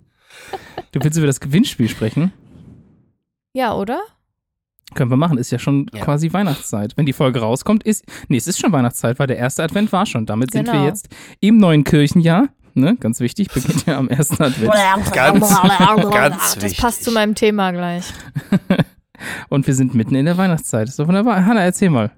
Du 0.92 1.04
willst 1.04 1.18
über 1.18 1.28
das 1.28 1.40
Gewinnspiel 1.40 1.88
sprechen? 1.88 2.34
Ja, 3.54 3.74
oder? 3.75 4.00
Können 4.96 5.12
wir 5.12 5.18
machen, 5.18 5.38
ist 5.38 5.51
ja 5.51 5.60
schon 5.60 5.86
Ja. 5.94 6.04
quasi 6.04 6.34
Weihnachtszeit. 6.34 6.98
Wenn 6.98 7.06
die 7.06 7.13
Folge 7.13 7.40
rauskommt, 7.42 7.84
ist. 7.84 8.04
Nee, 8.28 8.38
es 8.38 8.48
ist 8.48 8.60
schon 8.60 8.72
Weihnachtszeit, 8.72 9.19
weil 9.19 9.28
der 9.28 9.38
erste 9.38 9.62
Advent 9.63 9.92
war 9.92 10.06
schon. 10.07 10.25
Damit 10.25 10.51
sind 10.51 10.66
wir 10.66 10.74
Genau. 10.74 10.86
jetzt 10.86 11.10
im 11.42 11.57
neuen 11.57 11.84
Kirchenjahr. 11.84 12.48
Ne, 12.75 12.96
ganz 12.96 13.19
wichtig, 13.19 13.50
beginnt 13.51 13.86
ja 13.88 13.98
am 13.98 14.07
ersten 14.10 14.42
Advent. 14.42 14.72
Ganz, 14.72 15.12
ganz 15.12 16.54
Das 16.56 16.63
wichtig. 16.63 16.78
passt 16.80 17.04
zu 17.04 17.12
meinem 17.12 17.36
Thema 17.36 17.72
gleich. 17.72 18.06
Und 19.50 19.68
wir 19.68 19.74
sind 19.75 19.94
mitten 19.95 20.16
in 20.16 20.25
der 20.25 20.38
Weihnachtszeit. 20.38 20.88
Ist 20.88 20.98
doch 21.00 21.07
wunderbar. 21.07 21.45
Hanna, 21.45 21.62
erzähl 21.62 21.90
mal. 21.90 22.12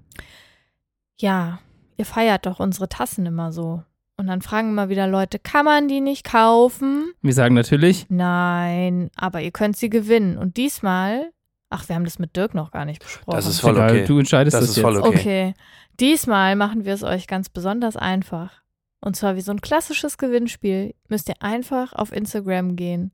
Ja, 1.19 1.59
ihr 1.97 2.05
feiert 2.05 2.45
doch 2.45 2.59
unsere 2.59 2.87
Tassen 2.89 3.25
immer 3.25 3.51
so. 3.51 3.83
Und 4.21 4.27
dann 4.27 4.43
fragen 4.43 4.69
immer 4.69 4.87
wieder 4.87 5.07
Leute, 5.07 5.39
kann 5.39 5.65
man 5.65 5.87
die 5.87 5.99
nicht 5.99 6.23
kaufen? 6.23 7.11
Wir 7.23 7.33
sagen 7.33 7.55
natürlich, 7.55 8.05
Nein, 8.09 9.09
aber 9.15 9.41
ihr 9.41 9.49
könnt 9.49 9.77
sie 9.77 9.89
gewinnen. 9.89 10.37
Und 10.37 10.57
diesmal, 10.57 11.31
ach, 11.71 11.89
wir 11.89 11.95
haben 11.95 12.05
das 12.05 12.19
mit 12.19 12.35
Dirk 12.35 12.53
noch 12.53 12.69
gar 12.69 12.85
nicht 12.85 13.01
besprochen. 13.01 13.35
Das 13.35 13.47
ist 13.47 13.61
voll 13.61 13.71
egal, 13.77 13.89
okay. 13.89 14.05
du 14.05 14.19
entscheidest 14.19 14.53
Das 14.53 14.61
das, 14.61 14.69
ist 14.69 14.75
jetzt. 14.75 14.83
voll 14.83 14.97
okay. 14.97 15.07
Okay. 15.07 15.53
Diesmal 15.99 16.55
machen 16.55 16.85
wir 16.85 16.93
es 16.93 17.01
euch 17.01 17.25
ganz 17.25 17.49
besonders 17.49 17.97
einfach. 17.97 18.61
Und 18.99 19.15
zwar 19.15 19.35
wie 19.37 19.41
so 19.41 19.53
ein 19.53 19.61
klassisches 19.61 20.19
Gewinnspiel 20.19 20.93
müsst 21.07 21.27
ihr 21.27 21.41
einfach 21.41 21.91
auf 21.93 22.11
Instagram 22.11 22.75
gehen 22.75 23.13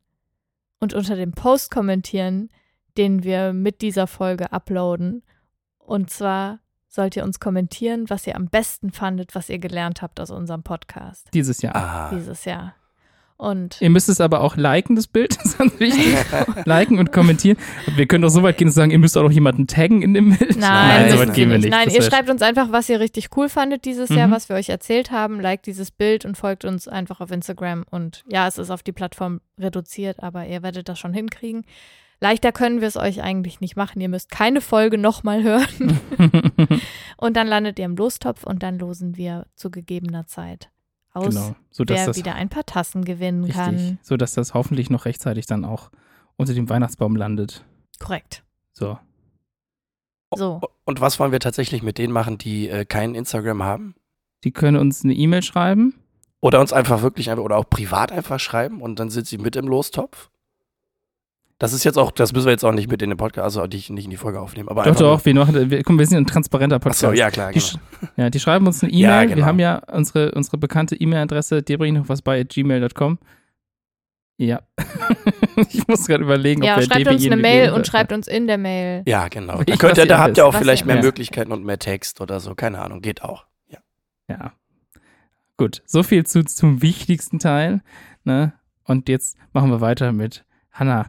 und 0.82 0.94
unter 0.94 1.16
dem 1.16 1.32
Post 1.32 1.72
kommentieren, 1.72 2.50
den 2.98 3.24
wir 3.24 3.54
mit 3.54 3.82
dieser 3.82 4.08
Folge 4.08 4.52
uploaden. 4.52 5.24
Und 5.78 6.10
zwar 6.10 6.60
sollt 6.98 7.16
ihr 7.16 7.24
uns 7.24 7.40
kommentieren, 7.40 8.10
was 8.10 8.26
ihr 8.26 8.36
am 8.36 8.48
besten 8.48 8.92
fandet, 8.92 9.36
was 9.36 9.50
ihr 9.50 9.60
gelernt 9.60 10.02
habt 10.02 10.20
aus 10.20 10.32
unserem 10.32 10.64
Podcast 10.64 11.28
Dieses 11.32 11.62
Jahr. 11.62 11.76
Ah. 11.76 12.10
dieses 12.12 12.44
Jahr. 12.44 12.74
Und 13.40 13.80
Ihr 13.82 13.92
müsst 13.92 14.10
es 14.10 14.20
aber 14.20 14.42
auch 14.42 14.56
liken, 14.58 14.96
das 14.96 15.06
Bild. 15.06 15.38
Das 15.38 15.46
ist 15.46 15.58
ganz 15.60 15.80
wichtig. 15.80 16.16
liken 16.66 16.98
und 16.98 17.12
kommentieren. 17.12 17.56
Und 17.86 17.96
wir 17.96 18.08
können 18.08 18.24
doch 18.24 18.30
so 18.30 18.42
weit 18.42 18.58
gehen 18.58 18.70
und 18.70 18.74
sagen, 18.74 18.90
ihr 18.90 18.98
müsst 18.98 19.16
auch 19.16 19.22
noch 19.22 19.32
jemanden 19.32 19.68
taggen 19.68 20.02
in 20.02 20.16
dem 20.16 20.36
Bild. 20.36 20.58
Nein, 20.58 21.04
Nein, 21.04 21.12
so 21.12 21.20
weit 21.20 21.36
gehen 21.36 21.52
wir 21.52 21.60
nicht. 21.60 21.70
Nein, 21.70 21.86
Das 21.86 21.94
ihr 21.94 22.02
schreibt 22.02 22.32
uns 22.32 22.42
einfach, 22.42 22.72
was 22.72 22.90
ihr 22.90 23.00
richtig 23.00 23.30
cool 23.38 23.48
fandet 23.48 23.86
dieses 23.86 24.10
Jahr, 24.10 24.28
Mhm. 24.28 24.32
was 24.32 24.50
wir 24.50 24.56
euch 24.56 24.70
erzählt 24.70 25.12
haben. 25.12 25.40
Liked 25.40 25.68
dieses 25.68 25.92
Bild 25.92 26.26
und 26.26 26.36
folgt 26.36 26.66
uns 26.66 26.88
einfach 26.88 27.22
auf 27.22 27.30
Instagram. 27.30 27.86
Und 27.92 28.24
ja, 28.28 28.48
es 28.48 28.58
ist 28.58 28.72
auf 28.72 28.82
die 28.82 28.92
Plattform 28.92 29.40
reduziert, 29.60 30.24
aber 30.24 30.48
ihr 30.48 30.64
werdet 30.64 30.90
das 30.90 30.98
schon 30.98 31.14
hinkriegen. 31.14 31.64
Leichter 32.20 32.52
können 32.52 32.82
wir 32.82 32.88
es 32.88 32.98
euch 32.98 33.22
eigentlich 33.22 33.62
nicht 33.62 33.76
machen. 33.76 34.02
Ihr 34.02 34.10
müsst 34.10 34.32
keine 34.32 34.62
Folge 34.62 34.98
nochmal 34.98 35.44
hören. 35.44 36.00
und 37.18 37.38
dann 37.38 37.48
landet 37.48 37.78
ihr 37.78 37.86
im 37.86 37.96
Lostopf 37.96 38.44
und 38.44 38.64
dann 38.64 38.80
losen 38.80 39.18
wir 39.18 39.46
zu 39.56 39.70
gegebener 39.70 40.26
Zeit 40.26 40.70
aus, 41.14 41.36
genau. 41.36 41.56
So 41.70 41.84
dass 41.84 41.98
wer 41.98 42.06
das 42.08 42.18
wieder 42.18 42.36
ein 42.36 42.50
paar 42.50 42.66
Tassen 42.66 43.04
gewinnen 43.04 43.44
richtig, 43.44 43.64
kann. 43.64 44.00
so 44.02 44.18
dass 44.18 44.34
das 44.34 44.54
hoffentlich 44.54 44.90
noch 44.90 45.06
rechtzeitig 45.06 45.46
dann 45.46 45.66
auch 45.66 45.92
unter 46.38 46.54
dem 46.54 46.70
Weihnachtsbaum 46.70 47.16
landet. 47.16 47.66
Korrekt. 48.00 48.44
So. 48.74 48.98
So. 50.36 50.62
Und 50.86 51.02
was 51.02 51.20
wollen 51.20 51.32
wir 51.32 51.40
tatsächlich 51.40 51.84
mit 51.84 51.98
denen 51.98 52.14
machen, 52.14 52.38
die 52.38 52.70
äh, 52.70 52.86
kein 52.86 53.16
Instagram 53.16 53.64
haben? 53.64 53.96
Die 54.44 54.52
können 54.52 54.78
uns 54.78 55.04
eine 55.04 55.14
E-Mail 55.14 55.42
schreiben. 55.42 55.96
Oder 56.40 56.60
uns 56.60 56.74
einfach 56.74 57.02
wirklich 57.02 57.32
einfach 57.32 57.44
oder 57.44 57.58
auch 57.58 57.70
privat 57.70 58.12
einfach 58.12 58.40
schreiben 58.40 58.82
und 58.82 59.00
dann 59.00 59.10
sind 59.10 59.26
sie 59.26 59.38
mit 59.38 59.56
im 59.56 59.68
Lostopf? 59.68 60.30
Das 61.60 61.74
ist 61.74 61.84
jetzt 61.84 61.98
auch, 61.98 62.12
das 62.12 62.34
müssen 62.34 62.46
wir 62.46 62.52
jetzt 62.52 62.64
auch 62.64 62.72
nicht 62.72 62.90
mit 62.90 63.02
in 63.02 63.10
den 63.10 63.18
Podcast, 63.18 63.44
also 63.44 63.66
nicht, 63.66 63.90
nicht 63.90 64.06
in 64.06 64.12
die 64.12 64.18
Folge 64.18 64.40
aufnehmen. 64.40 64.70
Aber 64.70 64.84
Doch, 64.84 64.96
doch, 64.96 65.26
wir, 65.26 65.34
machen, 65.34 65.72
wir, 65.72 65.82
guck, 65.84 65.98
wir 65.98 66.06
sind 66.06 66.18
ein 66.20 66.28
transparenter 66.28 66.78
Podcast. 66.78 67.04
achso, 67.04 67.16
ja 67.18 67.32
klar, 67.32 67.52
Die, 67.52 67.60
genau. 67.60 68.12
ja, 68.16 68.30
die 68.30 68.40
schreiben 68.40 68.68
uns 68.68 68.84
eine 68.84 68.92
E-Mail. 68.94 69.02
Ja, 69.04 69.22
Wir 69.22 69.36
genau. 69.36 69.48
haben 69.48 69.60
ja 69.60 69.82
unsere, 69.92 70.32
unsere 70.34 70.58
bekannte 70.58 70.96
E-Mail-Adresse, 70.96 71.64
dir 71.64 71.80
bringe 71.80 71.98
ich 71.98 72.04
noch 72.04 72.10
was 72.10 72.22
bei 72.22 72.42
at 72.42 72.50
gmail.com. 72.50 73.18
Ja. 74.40 74.62
ich 75.72 75.88
muss 75.88 76.06
gerade 76.06 76.24
überlegen, 76.24 76.62
Ja, 76.62 76.74
ob 76.76 76.82
wir 76.82 76.86
schreibt 76.86 77.08
uns 77.08 77.26
eine 77.26 77.36
in- 77.36 77.42
Mail 77.42 77.72
und 77.72 77.88
schreibt 77.88 78.12
uns 78.14 78.28
in 78.28 78.46
der 78.46 78.60
Mail. 78.60 79.02
Ja, 79.08 79.28
genau. 79.28 79.64
Da, 79.64 79.76
könnt 79.78 79.98
ihr, 79.98 80.06
da 80.06 80.20
habt 80.20 80.38
ihr 80.38 80.46
auch 80.46 80.54
vielleicht 80.54 80.86
mehr 80.86 80.98
ja. 80.98 81.02
Möglichkeiten 81.02 81.52
und 81.52 81.66
mehr 81.66 81.80
Text 81.80 82.22
oder 82.22 82.40
so. 82.40 82.54
Keine 82.54 82.80
Ahnung, 82.82 83.02
geht 83.02 83.24
auch. 83.24 83.48
Ja. 83.70 83.80
Ja. 84.30 84.54
Gut, 85.58 85.82
so 85.88 86.04
viel 86.04 86.24
zu, 86.24 86.46
zum 86.46 86.84
wichtigsten 86.84 87.40
Teil. 87.40 87.82
Ne? 88.26 88.54
Und 88.84 89.10
jetzt 89.10 89.38
machen 89.54 89.72
wir 89.72 89.82
weiter 89.82 90.12
mit 90.12 90.46
Hanna. 90.72 91.08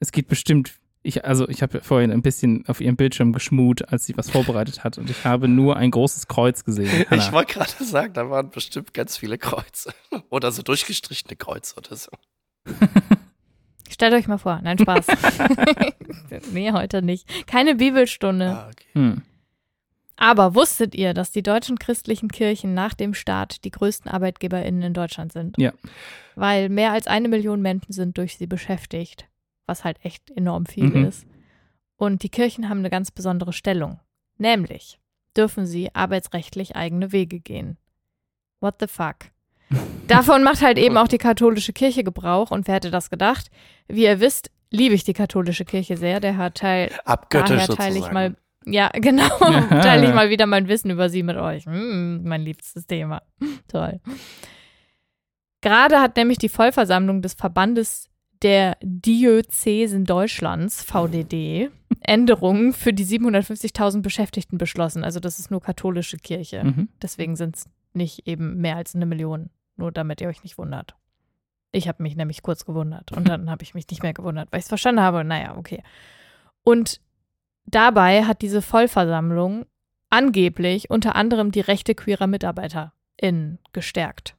Es 0.00 0.12
geht 0.12 0.28
bestimmt 0.28 0.72
Ich, 1.02 1.24
also 1.24 1.48
ich 1.48 1.62
habe 1.62 1.80
vorhin 1.80 2.10
ein 2.10 2.22
bisschen 2.22 2.64
auf 2.66 2.80
ihrem 2.80 2.96
Bildschirm 2.96 3.32
geschmut, 3.32 3.88
als 3.88 4.04
sie 4.06 4.16
was 4.16 4.30
vorbereitet 4.30 4.84
hat 4.84 4.98
und 4.98 5.08
ich 5.10 5.24
habe 5.24 5.48
nur 5.48 5.76
ein 5.76 5.90
großes 5.90 6.26
Kreuz 6.28 6.64
gesehen. 6.64 6.90
Ich 7.10 7.10
Hanna. 7.10 7.32
wollte 7.32 7.54
gerade 7.54 7.84
sagen, 7.84 8.12
da 8.14 8.28
waren 8.30 8.50
bestimmt 8.50 8.92
ganz 8.94 9.16
viele 9.16 9.38
Kreuze. 9.38 9.92
Oder 10.30 10.50
so 10.52 10.62
durchgestrichene 10.62 11.36
Kreuze 11.36 11.76
oder 11.76 11.96
so. 11.96 12.10
Stellt 13.90 14.12
euch 14.12 14.28
mal 14.28 14.38
vor. 14.38 14.60
Nein, 14.62 14.78
Spaß. 14.78 15.06
nee, 16.52 16.72
heute 16.72 17.00
nicht. 17.02 17.26
Keine 17.46 17.74
Bibelstunde. 17.76 18.50
Ah, 18.50 18.68
okay. 18.70 18.86
Hm. 18.92 19.22
Aber 20.16 20.54
wusstet 20.54 20.94
ihr, 20.94 21.14
dass 21.14 21.30
die 21.30 21.42
deutschen 21.42 21.78
christlichen 21.78 22.28
Kirchen 22.28 22.74
nach 22.74 22.92
dem 22.94 23.14
Staat 23.14 23.64
die 23.64 23.70
größten 23.70 24.10
ArbeitgeberInnen 24.10 24.82
in 24.82 24.92
Deutschland 24.94 25.32
sind? 25.32 25.56
Ja. 25.58 25.72
Weil 26.34 26.68
mehr 26.68 26.92
als 26.92 27.06
eine 27.06 27.28
Million 27.28 27.62
Menschen 27.62 27.92
sind 27.92 28.18
durch 28.18 28.36
sie 28.36 28.46
beschäftigt, 28.48 29.26
was 29.68 29.84
halt 29.84 29.98
echt 30.04 30.30
enorm 30.30 30.66
viel 30.66 30.84
Mhm. 30.84 31.04
ist. 31.04 31.26
Und 31.96 32.22
die 32.22 32.28
Kirchen 32.28 32.68
haben 32.68 32.78
eine 32.78 32.90
ganz 32.90 33.10
besondere 33.10 33.52
Stellung. 33.52 34.00
Nämlich 34.38 34.98
dürfen 35.36 35.66
sie 35.66 35.94
arbeitsrechtlich 35.94 36.76
eigene 36.76 37.12
Wege 37.12 37.40
gehen. 37.40 37.76
What 38.60 38.76
the 38.80 38.86
fuck? 38.86 39.16
Davon 40.08 40.42
macht 40.42 40.62
halt 40.62 40.78
eben 40.78 40.96
auch 40.96 41.08
die 41.08 41.18
katholische 41.18 41.72
Kirche 41.72 42.02
Gebrauch. 42.04 42.50
Und 42.50 42.66
wer 42.66 42.76
hätte 42.76 42.90
das 42.90 43.10
gedacht? 43.10 43.50
Wie 43.88 44.04
ihr 44.04 44.20
wisst, 44.20 44.50
liebe 44.70 44.94
ich 44.94 45.04
die 45.04 45.12
katholische 45.12 45.64
Kirche 45.64 45.96
sehr. 45.96 46.20
Der 46.20 46.36
hat 46.36 46.56
Teil 46.56 46.90
Abgöttisch 47.04 47.66
Daher 47.66 47.76
teile 47.76 47.98
ich 47.98 48.10
mal, 48.10 48.36
ja, 48.64 48.88
genau, 48.88 49.28
teile 49.68 50.06
ich 50.06 50.14
mal 50.14 50.30
wieder 50.30 50.46
mein 50.46 50.68
Wissen 50.68 50.90
über 50.90 51.08
sie 51.10 51.22
mit 51.22 51.36
euch. 51.36 51.66
Hm, 51.66 52.22
mein 52.24 52.42
liebstes 52.42 52.86
Thema. 52.86 53.22
Toll. 53.68 54.00
Gerade 55.60 56.00
hat 56.00 56.16
nämlich 56.16 56.38
die 56.38 56.48
Vollversammlung 56.48 57.20
des 57.22 57.34
Verbandes 57.34 58.08
der 58.42 58.76
Diözesen 58.82 60.04
Deutschlands, 60.04 60.82
VDD, 60.82 61.70
Änderungen 62.00 62.72
für 62.72 62.92
die 62.92 63.04
750.000 63.04 64.02
Beschäftigten 64.02 64.58
beschlossen. 64.58 65.04
Also 65.04 65.20
das 65.20 65.38
ist 65.38 65.50
nur 65.50 65.60
katholische 65.60 66.18
Kirche. 66.18 66.64
Mhm. 66.64 66.88
Deswegen 67.02 67.36
sind 67.36 67.56
es 67.56 67.68
nicht 67.92 68.26
eben 68.26 68.58
mehr 68.58 68.76
als 68.76 68.94
eine 68.94 69.06
Million. 69.06 69.50
Nur 69.76 69.92
damit 69.92 70.20
ihr 70.20 70.28
euch 70.28 70.42
nicht 70.42 70.58
wundert. 70.58 70.96
Ich 71.70 71.86
habe 71.86 72.02
mich 72.02 72.16
nämlich 72.16 72.42
kurz 72.42 72.64
gewundert 72.64 73.12
und 73.12 73.28
dann 73.28 73.50
habe 73.50 73.62
ich 73.62 73.74
mich 73.74 73.88
nicht 73.88 74.02
mehr 74.02 74.14
gewundert, 74.14 74.50
weil 74.50 74.58
ich 74.58 74.64
es 74.64 74.68
verstanden 74.68 75.02
habe. 75.02 75.22
Naja, 75.22 75.56
okay. 75.56 75.82
Und 76.64 77.00
dabei 77.66 78.24
hat 78.24 78.42
diese 78.42 78.62
Vollversammlung 78.62 79.66
angeblich 80.10 80.90
unter 80.90 81.14
anderem 81.14 81.52
die 81.52 81.60
Rechte 81.60 81.94
queerer 81.94 82.26
MitarbeiterInnen 82.26 83.58
gestärkt. 83.72 84.34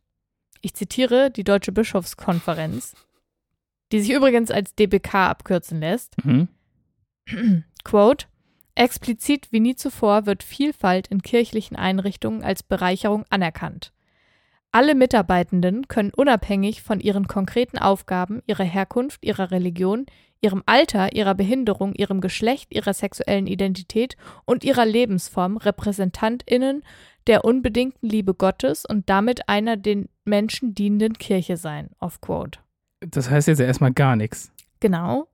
Ich 0.61 0.73
zitiere 0.73 1.29
die 1.31 1.43
Deutsche 1.43 1.71
Bischofskonferenz, 1.71 2.95
die 3.91 4.01
sich 4.01 4.11
übrigens 4.11 4.51
als 4.51 4.75
DBK 4.75 5.15
abkürzen 5.15 5.79
lässt. 5.79 6.15
Mhm. 6.23 6.47
Quote, 7.83 8.27
explizit 8.75 9.51
wie 9.51 9.59
nie 9.59 9.75
zuvor 9.75 10.25
wird 10.25 10.43
Vielfalt 10.43 11.07
in 11.07 11.21
kirchlichen 11.21 11.75
Einrichtungen 11.75 12.43
als 12.43 12.63
Bereicherung 12.63 13.25
anerkannt. 13.29 13.93
Alle 14.71 14.93
Mitarbeitenden 14.93 15.87
können 15.87 16.11
unabhängig 16.15 16.83
von 16.83 16.99
ihren 16.99 17.27
konkreten 17.27 17.79
Aufgaben, 17.79 18.43
ihrer 18.45 18.63
Herkunft, 18.63 19.25
ihrer 19.25 19.49
Religion, 19.49 20.05
ihrem 20.41 20.61
Alter, 20.67 21.13
ihrer 21.13 21.33
Behinderung, 21.33 21.93
ihrem 21.95 22.21
Geschlecht, 22.21 22.73
ihrer 22.73 22.93
sexuellen 22.93 23.47
Identität 23.47 24.15
und 24.45 24.63
ihrer 24.63 24.85
Lebensform 24.85 25.57
RepräsentantInnen 25.57 26.83
der 27.27 27.45
unbedingten 27.45 28.07
Liebe 28.07 28.33
Gottes 28.33 28.85
und 28.85 29.09
damit 29.09 29.49
einer 29.49 29.77
den 29.77 30.09
Menschen 30.23 30.73
dienenden 30.73 31.13
Kirche 31.13 31.57
sein. 31.57 31.89
Off 31.99 32.21
quote. 32.21 32.59
Das 33.01 33.29
heißt 33.29 33.47
jetzt 33.47 33.59
ja 33.59 33.65
erstmal 33.65 33.93
gar 33.93 34.15
nichts. 34.15 34.51
Genau. 34.79 35.27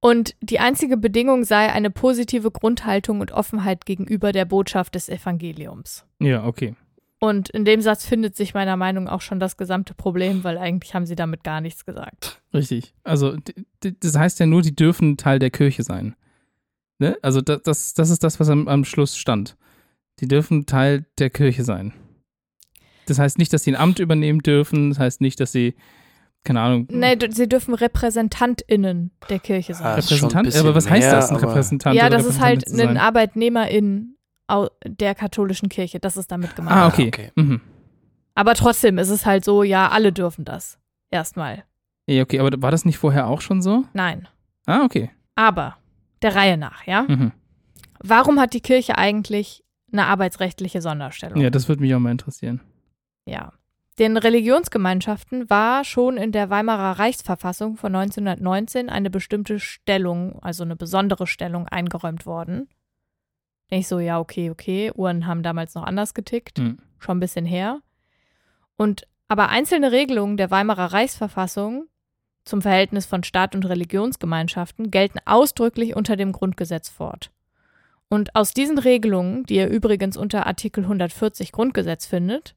Und 0.00 0.36
die 0.40 0.60
einzige 0.60 0.96
Bedingung 0.96 1.44
sei 1.44 1.72
eine 1.72 1.90
positive 1.90 2.50
Grundhaltung 2.50 3.20
und 3.20 3.32
Offenheit 3.32 3.84
gegenüber 3.84 4.32
der 4.32 4.44
Botschaft 4.44 4.94
des 4.94 5.08
Evangeliums. 5.08 6.06
Ja, 6.20 6.44
okay. 6.44 6.76
Und 7.20 7.48
in 7.48 7.64
dem 7.64 7.80
Satz 7.80 8.06
findet 8.06 8.36
sich 8.36 8.54
meiner 8.54 8.76
Meinung 8.76 9.04
nach 9.04 9.12
auch 9.12 9.20
schon 9.20 9.40
das 9.40 9.56
gesamte 9.56 9.92
Problem, 9.94 10.44
weil 10.44 10.56
eigentlich 10.56 10.94
haben 10.94 11.06
sie 11.06 11.16
damit 11.16 11.42
gar 11.42 11.60
nichts 11.60 11.84
gesagt. 11.84 12.40
Richtig. 12.54 12.94
Also, 13.02 13.36
das 13.80 14.16
heißt 14.16 14.38
ja 14.38 14.46
nur, 14.46 14.62
die 14.62 14.74
dürfen 14.74 15.16
Teil 15.16 15.40
der 15.40 15.50
Kirche 15.50 15.82
sein. 15.82 16.14
Ne? 17.00 17.18
Also, 17.22 17.40
das, 17.40 17.62
das, 17.64 17.94
das 17.94 18.10
ist 18.10 18.22
das, 18.22 18.38
was 18.38 18.48
am, 18.48 18.68
am 18.68 18.84
Schluss 18.84 19.16
stand. 19.16 19.56
Die 20.20 20.28
dürfen 20.28 20.66
Teil 20.66 21.06
der 21.18 21.30
Kirche 21.30 21.64
sein. 21.64 21.92
Das 23.06 23.18
heißt 23.18 23.38
nicht, 23.38 23.52
dass 23.52 23.64
sie 23.64 23.72
ein 23.72 23.80
Amt 23.80 23.98
übernehmen 23.98 24.40
dürfen. 24.40 24.90
Das 24.90 25.00
heißt 25.00 25.20
nicht, 25.20 25.40
dass 25.40 25.50
sie, 25.50 25.74
keine 26.44 26.60
Ahnung, 26.60 26.86
Nee, 26.90 27.16
sie 27.30 27.48
dürfen 27.48 27.74
RepräsentantInnen 27.74 29.10
der 29.28 29.38
Kirche 29.38 29.74
sein. 29.74 29.86
Ah, 29.86 29.96
ist 29.96 30.08
schon 30.16 30.30
ein 30.30 30.36
Repräsentant. 30.36 30.66
Aber 30.66 30.74
was 30.74 30.88
heißt 30.88 31.06
mehr, 31.06 31.16
das, 31.16 31.30
ein 31.30 31.36
Repräsentant? 31.36 31.96
ja, 31.96 32.08
das 32.08 32.24
ist 32.24 32.40
halt 32.40 32.66
ein? 32.68 32.96
ArbeitnehmerIn 32.96 34.16
der 34.86 35.14
katholischen 35.14 35.68
Kirche. 35.68 36.00
Das 36.00 36.16
ist 36.16 36.32
damit 36.32 36.56
gemeint. 36.56 36.76
Ah, 36.76 36.86
okay. 36.86 37.08
okay. 37.08 37.32
Mhm. 37.36 37.60
Aber 38.34 38.54
trotzdem 38.54 38.98
ist 38.98 39.10
es 39.10 39.26
halt 39.26 39.44
so, 39.44 39.62
ja, 39.62 39.88
alle 39.88 40.12
dürfen 40.12 40.44
das. 40.44 40.78
Erstmal. 41.10 41.64
Ja, 42.06 42.22
okay, 42.22 42.38
aber 42.38 42.62
war 42.62 42.70
das 42.70 42.84
nicht 42.84 42.98
vorher 42.98 43.26
auch 43.26 43.40
schon 43.40 43.60
so? 43.60 43.84
Nein. 43.92 44.28
Ah, 44.66 44.84
okay. 44.84 45.10
Aber 45.34 45.76
der 46.22 46.34
Reihe 46.34 46.56
nach, 46.56 46.86
ja? 46.86 47.02
Mhm. 47.02 47.32
Warum 48.00 48.40
hat 48.40 48.54
die 48.54 48.60
Kirche 48.60 48.96
eigentlich 48.96 49.64
eine 49.92 50.06
arbeitsrechtliche 50.06 50.80
Sonderstellung? 50.80 51.40
Ja, 51.40 51.50
das 51.50 51.68
würde 51.68 51.82
mich 51.82 51.94
auch 51.94 51.98
mal 51.98 52.12
interessieren. 52.12 52.60
Ja. 53.26 53.52
Den 53.98 54.16
Religionsgemeinschaften 54.16 55.50
war 55.50 55.84
schon 55.84 56.16
in 56.18 56.30
der 56.30 56.50
Weimarer 56.50 57.00
Reichsverfassung 57.00 57.76
von 57.76 57.94
1919 57.94 58.88
eine 58.88 59.10
bestimmte 59.10 59.58
Stellung, 59.58 60.40
also 60.40 60.62
eine 60.62 60.76
besondere 60.76 61.26
Stellung 61.26 61.66
eingeräumt 61.66 62.24
worden. 62.24 62.68
Ich 63.70 63.88
so, 63.88 63.98
ja, 63.98 64.20
okay, 64.20 64.50
okay. 64.50 64.92
Uhren 64.94 65.26
haben 65.26 65.42
damals 65.42 65.74
noch 65.74 65.82
anders 65.82 66.14
getickt, 66.14 66.58
Mhm. 66.58 66.78
schon 66.98 67.16
ein 67.16 67.20
bisschen 67.20 67.44
her. 67.44 67.80
Und 68.76 69.06
aber 69.26 69.48
einzelne 69.50 69.92
Regelungen 69.92 70.36
der 70.36 70.50
Weimarer 70.50 70.92
Reichsverfassung 70.92 71.88
zum 72.44 72.62
Verhältnis 72.62 73.04
von 73.04 73.24
Staat 73.24 73.54
und 73.54 73.66
Religionsgemeinschaften 73.68 74.90
gelten 74.90 75.18
ausdrücklich 75.26 75.96
unter 75.96 76.16
dem 76.16 76.32
Grundgesetz 76.32 76.88
fort. 76.88 77.30
Und 78.08 78.34
aus 78.34 78.54
diesen 78.54 78.78
Regelungen, 78.78 79.42
die 79.44 79.56
ihr 79.56 79.68
übrigens 79.68 80.16
unter 80.16 80.46
Artikel 80.46 80.84
140 80.84 81.52
Grundgesetz 81.52 82.06
findet, 82.06 82.54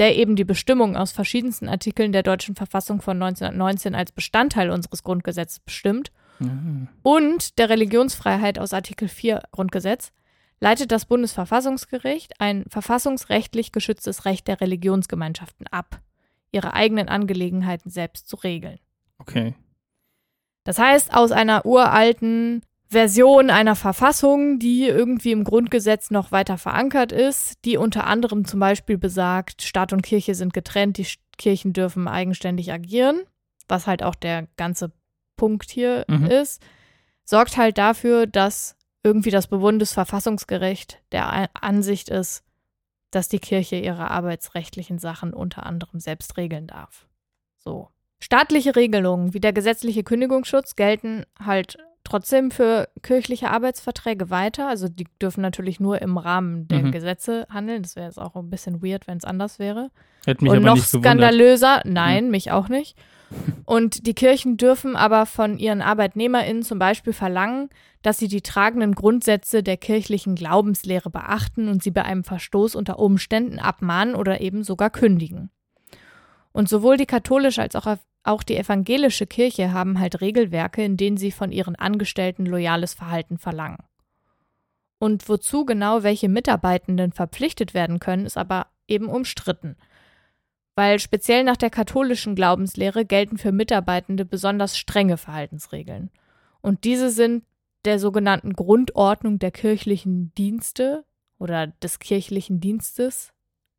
der 0.00 0.16
eben 0.16 0.34
die 0.34 0.44
Bestimmungen 0.44 0.96
aus 0.96 1.12
verschiedensten 1.12 1.68
Artikeln 1.68 2.10
der 2.10 2.24
deutschen 2.24 2.56
Verfassung 2.56 3.00
von 3.00 3.22
1919 3.22 3.94
als 3.94 4.10
Bestandteil 4.10 4.70
unseres 4.70 5.04
Grundgesetzes 5.04 5.60
bestimmt, 5.60 6.10
Ah. 6.40 6.88
und 7.02 7.58
der 7.58 7.68
Religionsfreiheit 7.68 8.58
aus 8.58 8.72
Artikel 8.72 9.08
4 9.08 9.42
Grundgesetz, 9.52 10.10
leitet 10.58 10.90
das 10.90 11.04
Bundesverfassungsgericht 11.04 12.40
ein 12.40 12.64
verfassungsrechtlich 12.68 13.72
geschütztes 13.72 14.24
Recht 14.24 14.48
der 14.48 14.60
Religionsgemeinschaften 14.60 15.66
ab, 15.66 16.00
ihre 16.50 16.72
eigenen 16.72 17.08
Angelegenheiten 17.08 17.90
selbst 17.90 18.26
zu 18.26 18.36
regeln. 18.36 18.78
Okay. 19.18 19.54
Das 20.64 20.78
heißt, 20.78 21.14
aus 21.14 21.30
einer 21.30 21.66
uralten 21.66 22.62
Version 22.90 23.50
einer 23.50 23.76
Verfassung, 23.76 24.58
die 24.58 24.86
irgendwie 24.86 25.30
im 25.30 25.44
Grundgesetz 25.44 26.10
noch 26.10 26.32
weiter 26.32 26.58
verankert 26.58 27.12
ist, 27.12 27.64
die 27.64 27.76
unter 27.76 28.04
anderem 28.06 28.44
zum 28.44 28.58
Beispiel 28.58 28.98
besagt, 28.98 29.62
Staat 29.62 29.92
und 29.92 30.02
Kirche 30.02 30.34
sind 30.34 30.52
getrennt, 30.52 30.98
die 30.98 31.06
Kirchen 31.38 31.72
dürfen 31.72 32.08
eigenständig 32.08 32.72
agieren, 32.72 33.20
was 33.68 33.86
halt 33.86 34.02
auch 34.02 34.16
der 34.16 34.48
ganze 34.56 34.90
Punkt 35.36 35.70
hier 35.70 36.04
Mhm. 36.08 36.26
ist, 36.26 36.60
sorgt 37.24 37.56
halt 37.56 37.78
dafür, 37.78 38.26
dass 38.26 38.76
irgendwie 39.04 39.30
das 39.30 39.46
Bundesverfassungsgericht 39.46 41.00
der 41.12 41.48
Ansicht 41.62 42.08
ist, 42.08 42.42
dass 43.12 43.28
die 43.28 43.38
Kirche 43.38 43.76
ihre 43.76 44.10
arbeitsrechtlichen 44.10 44.98
Sachen 44.98 45.32
unter 45.32 45.64
anderem 45.64 46.00
selbst 46.00 46.36
regeln 46.36 46.66
darf. 46.66 47.06
So. 47.56 47.88
Staatliche 48.18 48.74
Regelungen 48.76 49.32
wie 49.32 49.40
der 49.40 49.52
gesetzliche 49.52 50.02
Kündigungsschutz 50.02 50.76
gelten 50.76 51.24
halt 51.42 51.78
trotzdem 52.04 52.50
für 52.50 52.88
kirchliche 53.02 53.50
Arbeitsverträge 53.50 54.30
weiter. 54.30 54.68
Also 54.68 54.88
die 54.88 55.06
dürfen 55.20 55.40
natürlich 55.42 55.80
nur 55.80 56.00
im 56.02 56.16
Rahmen 56.18 56.66
der 56.68 56.82
Mhm. 56.82 56.92
Gesetze 56.92 57.46
handeln. 57.50 57.82
Das 57.82 57.96
wäre 57.96 58.06
jetzt 58.06 58.18
auch 58.20 58.34
ein 58.36 58.50
bisschen 58.50 58.82
weird, 58.82 59.06
wenn 59.06 59.18
es 59.18 59.24
anders 59.24 59.58
wäre. 59.58 59.90
Hätte 60.24 60.44
mich 60.44 60.50
Und 60.50 60.58
aber 60.58 60.66
noch 60.66 60.74
nicht 60.74 60.86
gewundert. 60.90 61.10
skandalöser, 61.10 61.82
nein, 61.84 62.30
mich 62.30 62.50
auch 62.50 62.68
nicht. 62.68 62.96
Und 63.64 64.06
die 64.08 64.14
Kirchen 64.14 64.56
dürfen 64.56 64.96
aber 64.96 65.24
von 65.24 65.56
ihren 65.56 65.82
ArbeitnehmerInnen 65.82 66.64
zum 66.64 66.80
Beispiel 66.80 67.12
verlangen, 67.12 67.68
dass 68.02 68.18
sie 68.18 68.26
die 68.26 68.40
tragenden 68.42 68.94
Grundsätze 68.96 69.62
der 69.62 69.76
kirchlichen 69.76 70.34
Glaubenslehre 70.34 71.10
beachten 71.10 71.68
und 71.68 71.80
sie 71.82 71.92
bei 71.92 72.04
einem 72.04 72.24
Verstoß 72.24 72.74
unter 72.74 72.98
Umständen 72.98 73.60
abmahnen 73.60 74.16
oder 74.16 74.40
eben 74.40 74.64
sogar 74.64 74.90
kündigen. 74.90 75.50
Und 76.52 76.68
sowohl 76.68 76.96
die 76.96 77.06
katholische 77.06 77.62
als 77.62 77.76
auch, 77.76 77.96
auch 78.22 78.42
die 78.42 78.56
evangelische 78.56 79.26
Kirche 79.26 79.72
haben 79.72 79.98
halt 79.98 80.20
Regelwerke, 80.20 80.84
in 80.84 80.96
denen 80.96 81.16
sie 81.16 81.32
von 81.32 81.52
ihren 81.52 81.76
Angestellten 81.76 82.46
loyales 82.46 82.94
Verhalten 82.94 83.38
verlangen. 83.38 83.78
Und 84.98 85.28
wozu 85.28 85.64
genau 85.64 86.02
welche 86.02 86.28
Mitarbeitenden 86.28 87.12
verpflichtet 87.12 87.72
werden 87.72 87.98
können, 88.00 88.26
ist 88.26 88.36
aber 88.36 88.66
eben 88.86 89.08
umstritten. 89.08 89.76
Weil 90.74 90.98
speziell 90.98 91.42
nach 91.44 91.56
der 91.56 91.70
katholischen 91.70 92.34
Glaubenslehre 92.34 93.06
gelten 93.06 93.38
für 93.38 93.52
Mitarbeitende 93.52 94.26
besonders 94.26 94.76
strenge 94.76 95.16
Verhaltensregeln. 95.16 96.10
Und 96.60 96.84
diese 96.84 97.10
sind 97.10 97.44
der 97.86 97.98
sogenannten 97.98 98.52
Grundordnung 98.52 99.38
der 99.38 99.50
kirchlichen 99.50 100.34
Dienste 100.34 101.04
oder 101.38 101.68
des 101.68 101.98
kirchlichen 101.98 102.60
Dienstes 102.60 103.32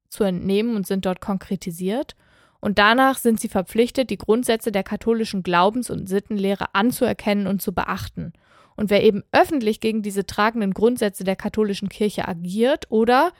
zu 0.10 0.24
entnehmen 0.24 0.76
und 0.76 0.88
sind 0.88 1.06
dort 1.06 1.22
konkretisiert. 1.22 2.16
Und 2.62 2.78
danach 2.78 3.18
sind 3.18 3.40
sie 3.40 3.50
verpflichtet, 3.50 4.12
die 4.12 4.18
Grundsätze 4.18 4.72
der 4.72 4.84
katholischen 4.84 5.44
Glaubens- 5.44 5.90
und 5.90 6.08
Sittenlehre 6.08 6.74
anzuerkennen 6.74 7.48
und 7.48 7.62
zu 7.62 7.74
beachten. 7.74 8.34
Und 8.76 8.90
wer 8.90 9.04
eben 9.04 9.24
öffentlich 9.32 9.80
gegen 9.80 10.04
diese 10.04 10.26
tragenden 10.26 10.74
Grundsätze 10.74 11.24
der 11.24 11.36
katholischen 11.36 11.90
Kirche 11.90 12.28
agiert 12.28 12.86
oder, 12.90 13.34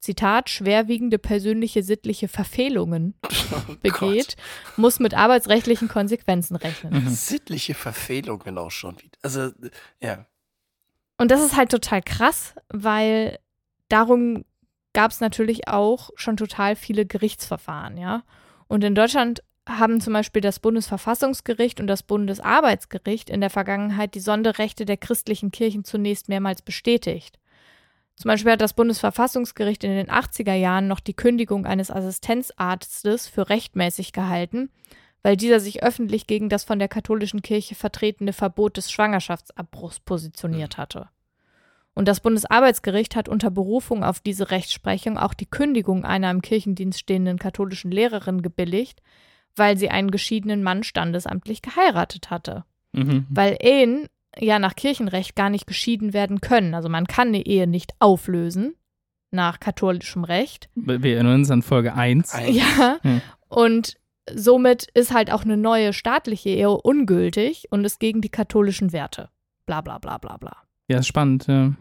Zitat, 0.00 0.50
schwerwiegende 0.50 1.18
persönliche 1.18 1.84
sittliche 1.84 2.26
Verfehlungen 2.26 3.14
Oh 3.52 3.74
begeht, 3.82 4.36
muss 4.76 4.98
mit 4.98 5.14
arbeitsrechtlichen 5.14 5.88
Konsequenzen 5.88 6.56
rechnen. 6.56 7.04
Mhm. 7.04 7.08
Sittliche 7.10 7.74
Verfehlungen 7.74 8.58
auch 8.58 8.70
schon 8.70 8.98
wieder. 9.00 9.16
Also, 9.22 9.50
ja. 10.00 10.26
Und 11.18 11.30
das 11.30 11.44
ist 11.44 11.56
halt 11.56 11.70
total 11.70 12.02
krass, 12.02 12.54
weil 12.68 13.38
darum 13.88 14.44
gab 14.92 15.10
es 15.10 15.20
natürlich 15.20 15.68
auch 15.68 16.10
schon 16.16 16.36
total 16.36 16.74
viele 16.74 17.06
Gerichtsverfahren, 17.06 17.96
ja. 17.96 18.24
Und 18.72 18.82
in 18.84 18.94
Deutschland 18.94 19.42
haben 19.68 20.00
zum 20.00 20.14
Beispiel 20.14 20.40
das 20.40 20.58
Bundesverfassungsgericht 20.58 21.78
und 21.78 21.88
das 21.88 22.02
Bundesarbeitsgericht 22.02 23.28
in 23.28 23.42
der 23.42 23.50
Vergangenheit 23.50 24.14
die 24.14 24.20
Sonderrechte 24.20 24.86
der 24.86 24.96
christlichen 24.96 25.50
Kirchen 25.50 25.84
zunächst 25.84 26.30
mehrmals 26.30 26.62
bestätigt. 26.62 27.38
Zum 28.16 28.30
Beispiel 28.30 28.52
hat 28.52 28.62
das 28.62 28.72
Bundesverfassungsgericht 28.72 29.84
in 29.84 29.90
den 29.90 30.08
80er 30.08 30.54
Jahren 30.54 30.88
noch 30.88 31.00
die 31.00 31.12
Kündigung 31.12 31.66
eines 31.66 31.90
Assistenzarztes 31.90 33.28
für 33.28 33.50
rechtmäßig 33.50 34.14
gehalten, 34.14 34.70
weil 35.22 35.36
dieser 35.36 35.60
sich 35.60 35.82
öffentlich 35.82 36.26
gegen 36.26 36.48
das 36.48 36.64
von 36.64 36.78
der 36.78 36.88
katholischen 36.88 37.42
Kirche 37.42 37.74
vertretene 37.74 38.32
Verbot 38.32 38.78
des 38.78 38.90
Schwangerschaftsabbruchs 38.90 40.00
positioniert 40.00 40.78
hatte. 40.78 41.10
Und 41.94 42.08
das 42.08 42.20
Bundesarbeitsgericht 42.20 43.16
hat 43.16 43.28
unter 43.28 43.50
Berufung 43.50 44.02
auf 44.02 44.20
diese 44.20 44.50
Rechtsprechung 44.50 45.18
auch 45.18 45.34
die 45.34 45.46
Kündigung 45.46 46.04
einer 46.04 46.30
im 46.30 46.40
Kirchendienst 46.40 46.98
stehenden 46.98 47.38
katholischen 47.38 47.90
Lehrerin 47.90 48.40
gebilligt, 48.42 49.02
weil 49.56 49.76
sie 49.76 49.90
einen 49.90 50.10
geschiedenen 50.10 50.62
Mann 50.62 50.82
standesamtlich 50.84 51.60
geheiratet 51.60 52.30
hatte. 52.30 52.64
Mhm. 52.92 53.26
Weil 53.28 53.56
Ehen 53.60 54.06
ja 54.38 54.58
nach 54.58 54.74
Kirchenrecht 54.74 55.36
gar 55.36 55.50
nicht 55.50 55.66
geschieden 55.66 56.14
werden 56.14 56.40
können. 56.40 56.74
Also 56.74 56.88
man 56.88 57.06
kann 57.06 57.28
eine 57.28 57.44
Ehe 57.44 57.66
nicht 57.66 57.92
auflösen 57.98 58.74
nach 59.30 59.60
katholischem 59.60 60.24
Recht. 60.24 60.70
Wir 60.74 61.14
erinnern 61.16 61.34
uns 61.36 61.50
an 61.50 61.62
Folge 61.62 61.94
1. 61.94 62.34
Ein- 62.34 62.54
Ja. 62.54 62.96
Hm. 63.02 63.20
Und 63.48 63.96
somit 64.34 64.86
ist 64.94 65.12
halt 65.12 65.30
auch 65.30 65.44
eine 65.44 65.58
neue 65.58 65.92
staatliche 65.92 66.48
Ehe 66.50 66.70
ungültig 66.70 67.66
und 67.70 67.84
ist 67.84 68.00
gegen 68.00 68.22
die 68.22 68.30
katholischen 68.30 68.92
Werte. 68.94 69.28
Bla 69.66 69.82
bla 69.82 69.98
bla 69.98 70.16
bla 70.16 70.38
bla. 70.38 70.56
Ja, 70.88 70.98
ist 70.98 71.06
spannend. 71.06 71.46
Ja. 71.46 71.72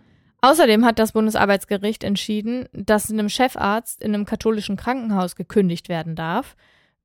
Außerdem 0.42 0.86
hat 0.86 0.98
das 0.98 1.12
Bundesarbeitsgericht 1.12 2.04
entschieden, 2.04 2.68
dass 2.74 3.12
einem 3.12 3.30
Chefarzt 3.30 4.02
in 4.02 4.14
einem 4.14 4.26
katholischen 4.26 4.76
Krankenhaus 4.76 5.36
gekündigt 5.36 5.88
werden 5.90 6.16
darf, 6.16 6.56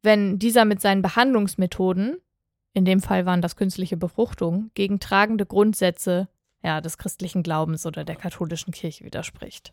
wenn 0.02 0.38
dieser 0.38 0.64
mit 0.64 0.80
seinen 0.80 1.02
Behandlungsmethoden, 1.02 2.16
in 2.72 2.84
dem 2.84 3.00
Fall 3.00 3.26
waren 3.26 3.42
das 3.42 3.56
künstliche 3.56 3.96
Befruchtung, 3.96 4.70
gegen 4.74 5.00
tragende 5.00 5.44
Grundsätze 5.46 6.28
ja, 6.62 6.80
des 6.80 6.98
christlichen 6.98 7.42
Glaubens 7.42 7.86
oder 7.86 8.04
der 8.04 8.16
katholischen 8.16 8.72
Kirche 8.72 9.04
widerspricht. 9.04 9.72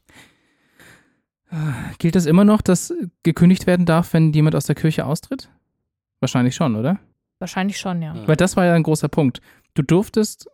Gilt 1.99 2.15
das 2.15 2.25
immer 2.25 2.45
noch, 2.45 2.61
dass 2.61 2.93
gekündigt 3.21 3.67
werden 3.67 3.85
darf, 3.85 4.13
wenn 4.13 4.33
jemand 4.33 4.55
aus 4.55 4.65
der 4.65 4.75
Kirche 4.75 5.05
austritt? 5.05 5.49
Wahrscheinlich 6.19 6.55
schon, 6.55 6.75
oder? 6.75 6.99
Wahrscheinlich 7.39 7.77
schon, 7.77 8.01
ja. 8.01 8.15
Weil 8.25 8.37
das 8.37 8.57
war 8.57 8.65
ja 8.65 8.73
ein 8.73 8.83
großer 8.83 9.07
Punkt. 9.07 9.41
Du 9.73 9.81
durftest 9.83 10.49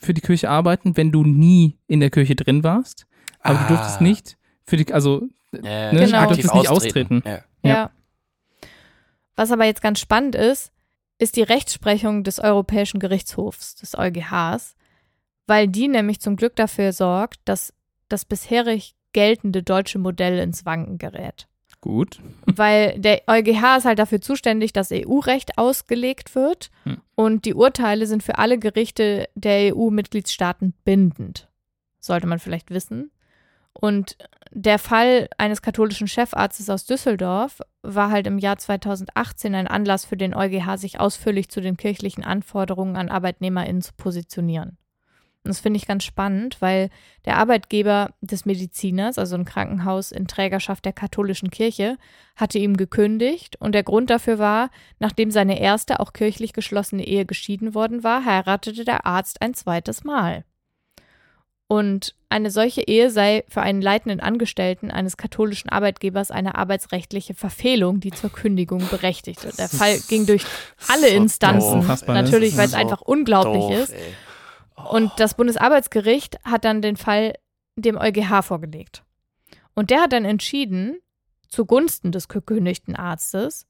für 0.00 0.14
die 0.14 0.20
Kirche 0.20 0.48
arbeiten, 0.50 0.96
wenn 0.96 1.12
du 1.12 1.22
nie 1.24 1.76
in 1.86 2.00
der 2.00 2.10
Kirche 2.10 2.34
drin 2.34 2.62
warst, 2.64 3.06
aber 3.40 3.58
Ah. 3.58 3.62
du 3.62 3.68
durftest 3.74 4.00
nicht 4.00 4.36
für 4.66 4.76
die, 4.76 4.92
also 4.92 5.28
Ja, 5.52 5.92
Ne? 5.92 6.00
Genau. 6.04 6.20
Du 6.22 6.26
durftest 6.28 6.54
nicht 6.54 6.68
austreten. 6.68 7.22
Ja. 7.24 7.32
Ja. 7.32 7.70
Ja. 7.70 7.90
Was 9.36 9.50
aber 9.52 9.64
jetzt 9.64 9.80
ganz 9.82 9.98
spannend 10.00 10.34
ist, 10.34 10.72
ist 11.18 11.36
die 11.36 11.42
Rechtsprechung 11.42 12.22
des 12.22 12.38
Europäischen 12.38 13.00
Gerichtshofs, 13.00 13.74
des 13.76 13.96
EuGHs, 13.96 14.76
weil 15.46 15.66
die 15.68 15.88
nämlich 15.88 16.20
zum 16.20 16.36
Glück 16.36 16.54
dafür 16.56 16.92
sorgt, 16.92 17.40
dass 17.46 17.72
das 18.08 18.24
bisherig 18.24 18.94
geltende 19.12 19.62
deutsche 19.62 19.98
Modell 19.98 20.38
ins 20.38 20.66
Wanken 20.66 20.98
gerät. 20.98 21.48
Gut. 21.80 22.20
Weil 22.46 22.98
der 22.98 23.22
EuGH 23.26 23.78
ist 23.78 23.84
halt 23.84 23.98
dafür 23.98 24.20
zuständig, 24.20 24.72
dass 24.72 24.90
EU-Recht 24.92 25.58
ausgelegt 25.58 26.34
wird 26.34 26.70
Hm. 26.84 27.00
und 27.14 27.44
die 27.44 27.54
Urteile 27.54 28.06
sind 28.06 28.22
für 28.22 28.38
alle 28.38 28.58
Gerichte 28.58 29.28
der 29.34 29.74
EU-Mitgliedstaaten 29.74 30.74
bindend. 30.84 31.48
Sollte 32.00 32.26
man 32.26 32.38
vielleicht 32.38 32.70
wissen. 32.70 33.10
Und 33.72 34.16
der 34.50 34.78
Fall 34.78 35.28
eines 35.38 35.62
katholischen 35.62 36.08
Chefarztes 36.08 36.70
aus 36.70 36.84
Düsseldorf 36.86 37.60
war 37.82 38.10
halt 38.10 38.26
im 38.26 38.38
Jahr 38.38 38.58
2018 38.58 39.54
ein 39.54 39.68
Anlass 39.68 40.04
für 40.04 40.16
den 40.16 40.34
EuGH, 40.34 40.78
sich 40.78 40.98
ausführlich 40.98 41.48
zu 41.48 41.60
den 41.60 41.76
kirchlichen 41.76 42.24
Anforderungen 42.24 42.96
an 42.96 43.08
ArbeitnehmerInnen 43.08 43.82
zu 43.82 43.92
positionieren. 43.96 44.78
Und 45.48 45.54
das 45.54 45.60
finde 45.60 45.78
ich 45.78 45.86
ganz 45.86 46.04
spannend, 46.04 46.58
weil 46.60 46.90
der 47.24 47.38
Arbeitgeber 47.38 48.10
des 48.20 48.44
Mediziners, 48.44 49.16
also 49.16 49.34
ein 49.34 49.46
Krankenhaus 49.46 50.12
in 50.12 50.26
Trägerschaft 50.26 50.84
der 50.84 50.92
katholischen 50.92 51.48
Kirche, 51.50 51.96
hatte 52.36 52.58
ihm 52.58 52.76
gekündigt 52.76 53.56
und 53.58 53.72
der 53.72 53.82
Grund 53.82 54.10
dafür 54.10 54.38
war, 54.38 54.68
nachdem 54.98 55.30
seine 55.30 55.58
erste 55.58 56.00
auch 56.00 56.12
kirchlich 56.12 56.52
geschlossene 56.52 57.06
Ehe 57.06 57.24
geschieden 57.24 57.74
worden 57.74 58.04
war, 58.04 58.26
heiratete 58.26 58.84
der 58.84 59.06
Arzt 59.06 59.40
ein 59.40 59.54
zweites 59.54 60.04
Mal. 60.04 60.44
Und 61.66 62.14
eine 62.28 62.50
solche 62.50 62.82
Ehe 62.82 63.10
sei 63.10 63.44
für 63.48 63.62
einen 63.62 63.80
leitenden 63.80 64.20
Angestellten 64.20 64.90
eines 64.90 65.16
katholischen 65.16 65.70
Arbeitgebers 65.70 66.30
eine 66.30 66.56
arbeitsrechtliche 66.56 67.32
Verfehlung, 67.32 68.00
die 68.00 68.10
zur 68.10 68.30
Kündigung 68.30 68.86
berechtigte. 68.90 69.50
Der 69.56 69.70
Fall 69.70 69.98
ging 70.08 70.26
durch 70.26 70.44
alle 70.88 71.08
so 71.08 71.14
Instanzen, 71.16 71.86
doof. 71.86 72.06
Ne? 72.06 72.12
natürlich, 72.12 72.50
Das 72.50 72.58
weil 72.58 72.64
es 72.66 72.70
so 72.72 72.76
einfach 72.76 73.00
unglaublich 73.00 73.62
Doof, 73.62 73.72
ist. 73.84 73.92
ey. 73.94 74.14
Und 74.90 75.10
das 75.18 75.34
Bundesarbeitsgericht 75.34 76.38
hat 76.44 76.64
dann 76.64 76.82
den 76.82 76.96
Fall 76.96 77.34
dem 77.76 77.96
EuGH 77.96 78.42
vorgelegt. 78.42 79.02
Und 79.74 79.90
der 79.90 80.02
hat 80.02 80.12
dann 80.12 80.24
entschieden, 80.24 80.98
zugunsten 81.48 82.12
des 82.12 82.28
gekündigten 82.28 82.96
Arztes, 82.96 83.66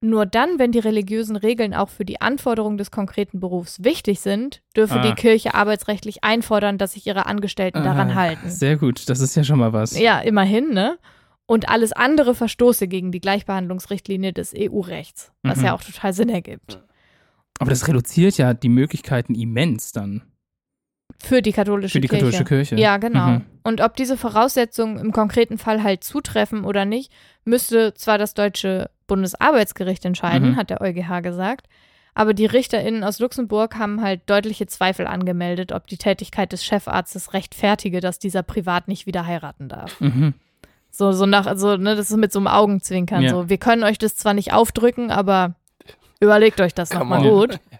nur 0.00 0.26
dann, 0.26 0.58
wenn 0.58 0.72
die 0.72 0.80
religiösen 0.80 1.36
Regeln 1.36 1.74
auch 1.74 1.88
für 1.88 2.04
die 2.04 2.20
Anforderungen 2.20 2.76
des 2.76 2.90
konkreten 2.90 3.38
Berufs 3.38 3.84
wichtig 3.84 4.18
sind, 4.20 4.60
dürfe 4.74 4.98
Ah. 4.98 5.02
die 5.02 5.14
Kirche 5.14 5.54
arbeitsrechtlich 5.54 6.24
einfordern, 6.24 6.76
dass 6.76 6.92
sich 6.92 7.06
ihre 7.06 7.26
Angestellten 7.26 7.84
daran 7.84 8.10
Ah, 8.10 8.14
halten. 8.16 8.50
Sehr 8.50 8.76
gut, 8.76 9.08
das 9.08 9.20
ist 9.20 9.36
ja 9.36 9.44
schon 9.44 9.60
mal 9.60 9.72
was. 9.72 9.96
Ja, 9.96 10.18
immerhin, 10.20 10.70
ne? 10.70 10.98
Und 11.46 11.68
alles 11.68 11.92
andere 11.92 12.34
verstoße 12.34 12.88
gegen 12.88 13.12
die 13.12 13.20
Gleichbehandlungsrichtlinie 13.20 14.32
des 14.32 14.52
EU-Rechts, 14.56 15.30
was 15.42 15.58
Mhm. 15.58 15.64
ja 15.66 15.74
auch 15.74 15.82
total 15.82 16.12
Sinn 16.12 16.30
ergibt. 16.30 16.82
Aber 17.60 17.70
das 17.70 17.86
reduziert 17.86 18.38
ja 18.38 18.54
die 18.54 18.68
Möglichkeiten 18.70 19.34
immens 19.36 19.92
dann 19.92 20.22
Für 21.18 21.42
die 21.42 21.52
katholische 21.52 21.92
für 21.92 22.00
die 22.00 22.08
Kirche. 22.08 22.24
katholische 22.26 22.44
Kirche. 22.44 22.76
Ja, 22.76 22.96
genau. 22.96 23.26
Mhm. 23.26 23.44
Und 23.62 23.80
ob 23.80 23.96
diese 23.96 24.16
Voraussetzungen 24.16 24.98
im 24.98 25.12
konkreten 25.12 25.58
Fall 25.58 25.82
halt 25.82 26.04
zutreffen 26.04 26.64
oder 26.64 26.84
nicht, 26.84 27.12
müsste 27.44 27.94
zwar 27.94 28.18
das 28.18 28.34
deutsche 28.34 28.90
Bundesarbeitsgericht 29.06 30.04
entscheiden, 30.04 30.50
Mhm. 30.52 30.56
hat 30.56 30.70
der 30.70 30.80
EuGH 30.80 31.20
gesagt. 31.22 31.68
Aber 32.14 32.34
die 32.34 32.44
RichterInnen 32.46 33.04
aus 33.04 33.20
Luxemburg 33.20 33.78
haben 33.78 34.02
halt 34.02 34.20
deutliche 34.28 34.66
Zweifel 34.66 35.06
angemeldet, 35.06 35.72
ob 35.72 35.86
die 35.86 35.96
Tätigkeit 35.96 36.52
des 36.52 36.64
Chefarztes 36.64 37.32
rechtfertige, 37.32 38.00
dass 38.00 38.18
dieser 38.18 38.42
privat 38.42 38.86
nicht 38.88 39.06
wieder 39.06 39.26
heiraten 39.26 39.68
darf. 39.68 39.98
Mhm. 40.00 40.34
So, 40.90 41.12
so 41.12 41.24
nach, 41.24 41.46
also, 41.46 41.78
ne, 41.78 41.96
das 41.96 42.10
ist 42.10 42.18
mit 42.18 42.30
so 42.32 42.38
einem 42.38 42.48
Augenzwinkern. 42.48 43.22
Ja. 43.22 43.30
So, 43.30 43.48
wir 43.48 43.56
können 43.56 43.82
euch 43.82 43.96
das 43.96 44.14
zwar 44.16 44.34
nicht 44.34 44.52
aufdrücken, 44.52 45.10
aber 45.10 45.54
überlegt 46.20 46.60
euch 46.60 46.74
das 46.74 46.92
nochmal 46.92 47.22
gut. 47.22 47.58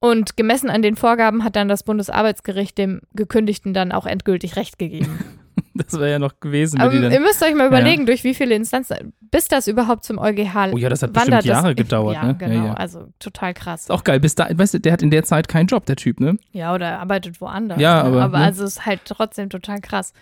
Und 0.00 0.36
gemessen 0.36 0.70
an 0.70 0.82
den 0.82 0.96
Vorgaben 0.96 1.42
hat 1.42 1.56
dann 1.56 1.68
das 1.68 1.82
Bundesarbeitsgericht 1.82 2.78
dem 2.78 3.00
Gekündigten 3.14 3.74
dann 3.74 3.90
auch 3.90 4.06
endgültig 4.06 4.56
Recht 4.56 4.78
gegeben. 4.78 5.18
Das 5.74 5.92
wäre 5.92 6.10
ja 6.10 6.18
noch 6.18 6.40
gewesen. 6.40 6.80
Aber 6.80 6.90
die 6.90 6.98
ihr 6.98 7.08
dann, 7.08 7.22
müsst 7.22 7.42
euch 7.42 7.54
mal 7.54 7.66
überlegen, 7.66 8.04
durch 8.04 8.24
wie 8.24 8.34
viele 8.34 8.54
Instanzen, 8.54 9.12
bis 9.20 9.46
das 9.48 9.68
überhaupt 9.68 10.04
zum 10.04 10.18
EuGH 10.18 10.72
oh 10.72 10.76
ja, 10.76 10.88
das 10.88 11.02
hat 11.02 11.10
wandert. 11.10 11.38
bestimmt 11.38 11.44
Jahre 11.44 11.74
das, 11.74 11.84
gedauert. 11.84 12.14
ja, 12.14 12.24
ne? 12.24 12.34
genau. 12.36 12.54
Ja, 12.54 12.66
ja. 12.66 12.74
Also 12.74 13.06
total 13.18 13.54
krass. 13.54 13.82
Ist 13.82 13.90
auch 13.90 14.04
geil. 14.04 14.18
Bis 14.20 14.34
da, 14.34 14.48
weißt 14.52 14.74
du, 14.74 14.80
der 14.80 14.92
hat 14.92 15.02
in 15.02 15.10
der 15.10 15.22
Zeit 15.24 15.48
keinen 15.48 15.66
Job, 15.66 15.86
der 15.86 15.96
Typ, 15.96 16.20
ne? 16.20 16.36
Ja, 16.52 16.74
oder 16.74 16.86
er 16.86 17.00
arbeitet 17.00 17.40
woanders. 17.40 17.80
Ja, 17.80 18.02
ne? 18.02 18.08
aber, 18.08 18.22
aber 18.22 18.38
ne? 18.38 18.44
also 18.44 18.64
es 18.64 18.78
ist 18.78 18.86
halt 18.86 19.00
trotzdem 19.04 19.50
total 19.50 19.80
krass. 19.80 20.12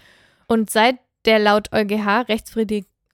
Und 0.47 0.71
seit 0.71 0.97
der 1.25 1.39
laut 1.39 1.73
EuGH 1.73 2.29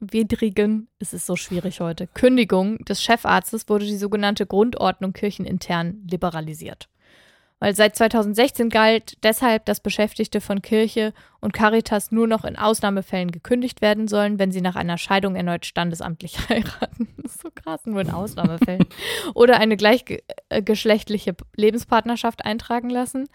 rechtswidrigen, 0.03 0.89
es 0.99 1.13
ist 1.13 1.27
so 1.27 1.37
schwierig 1.37 1.81
heute, 1.81 2.07
Kündigung 2.07 2.79
des 2.85 3.03
Chefarztes 3.03 3.69
wurde 3.69 3.87
die 3.87 3.97
sogenannte 3.97 4.47
Grundordnung 4.47 5.13
kirchenintern 5.13 6.03
liberalisiert. 6.11 6.89
Weil 7.61 7.77
seit 7.77 7.95
2016 7.95 8.71
galt 8.71 9.23
deshalb, 9.23 9.67
dass 9.67 9.79
Beschäftigte 9.79 10.41
von 10.41 10.63
Kirche 10.63 11.13
und 11.41 11.53
Caritas 11.53 12.11
nur 12.11 12.27
noch 12.27 12.45
in 12.45 12.57
Ausnahmefällen 12.57 13.31
gekündigt 13.31 13.81
werden 13.81 14.09
sollen, 14.09 14.41
wenn 14.41 14.51
sie 14.51 14.61
nach 14.61 14.75
einer 14.75 14.99
Scheidung 14.99 15.37
erneut 15.37 15.65
standesamtlich 15.65 16.37
heiraten. 16.49 17.09
Das 17.19 17.37
ist 17.37 17.43
so 17.43 17.51
krass, 17.55 17.87
nur 17.87 18.01
in 18.01 18.11
Ausnahmefällen. 18.11 18.85
Oder 19.35 19.61
eine 19.61 19.77
gleichgeschlechtliche 19.77 21.37
Lebenspartnerschaft 21.55 22.45
eintragen 22.45 22.91
lassen. 22.91 23.29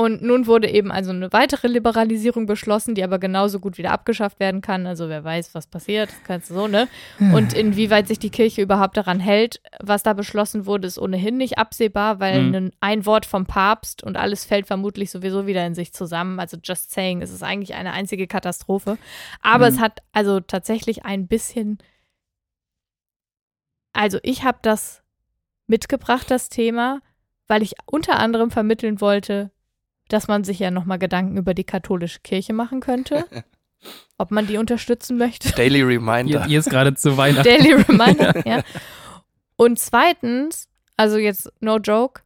Und 0.00 0.22
nun 0.22 0.46
wurde 0.46 0.70
eben 0.70 0.90
also 0.90 1.10
eine 1.10 1.30
weitere 1.30 1.68
Liberalisierung 1.68 2.46
beschlossen, 2.46 2.94
die 2.94 3.04
aber 3.04 3.18
genauso 3.18 3.60
gut 3.60 3.76
wieder 3.76 3.90
abgeschafft 3.90 4.40
werden 4.40 4.62
kann. 4.62 4.86
Also 4.86 5.10
wer 5.10 5.24
weiß, 5.24 5.54
was 5.54 5.66
passiert, 5.66 6.10
das 6.10 6.22
kannst 6.22 6.48
du 6.48 6.54
so, 6.54 6.68
ne? 6.68 6.88
Und 7.34 7.52
inwieweit 7.52 8.08
sich 8.08 8.18
die 8.18 8.30
Kirche 8.30 8.62
überhaupt 8.62 8.96
daran 8.96 9.20
hält, 9.20 9.60
was 9.78 10.02
da 10.02 10.14
beschlossen 10.14 10.64
wurde, 10.64 10.88
ist 10.88 10.98
ohnehin 10.98 11.36
nicht 11.36 11.58
absehbar, 11.58 12.18
weil 12.18 12.44
Mhm. 12.44 12.54
ein, 12.54 12.70
ein 12.80 13.04
Wort 13.04 13.26
vom 13.26 13.44
Papst 13.44 14.02
und 14.02 14.16
alles 14.16 14.46
fällt 14.46 14.66
vermutlich 14.66 15.10
sowieso 15.10 15.46
wieder 15.46 15.66
in 15.66 15.74
sich 15.74 15.92
zusammen. 15.92 16.40
Also 16.40 16.56
just 16.64 16.92
saying, 16.92 17.20
es 17.20 17.30
ist 17.30 17.42
eigentlich 17.42 17.74
eine 17.74 17.92
einzige 17.92 18.26
Katastrophe. 18.26 18.96
Aber 19.42 19.68
Mhm. 19.68 19.74
es 19.74 19.80
hat 19.80 20.00
also 20.12 20.40
tatsächlich 20.40 21.04
ein 21.04 21.26
bisschen. 21.28 21.76
Also 23.92 24.18
ich 24.22 24.44
habe 24.44 24.60
das 24.62 25.02
mitgebracht, 25.66 26.30
das 26.30 26.48
Thema, 26.48 27.02
weil 27.48 27.62
ich 27.62 27.74
unter 27.84 28.18
anderem 28.18 28.50
vermitteln 28.50 29.02
wollte, 29.02 29.50
dass 30.12 30.28
man 30.28 30.44
sich 30.44 30.58
ja 30.58 30.70
nochmal 30.70 30.98
Gedanken 30.98 31.36
über 31.36 31.54
die 31.54 31.64
katholische 31.64 32.20
Kirche 32.20 32.52
machen 32.52 32.80
könnte, 32.80 33.24
ob 34.18 34.30
man 34.30 34.46
die 34.46 34.58
unterstützen 34.58 35.16
möchte. 35.16 35.52
Daily 35.52 35.78
Ihr, 35.78 35.88
Reminder. 35.88 36.46
ihr 36.46 36.58
ist 36.58 36.68
gerade 36.68 36.94
zu 36.94 37.16
Weihnachten. 37.16 37.48
Daily 37.48 37.72
Reminder, 37.74 38.34
ja. 38.46 38.62
Und 39.56 39.78
zweitens, 39.78 40.68
also 40.96 41.16
jetzt 41.16 41.50
no 41.60 41.78
joke, 41.78 42.22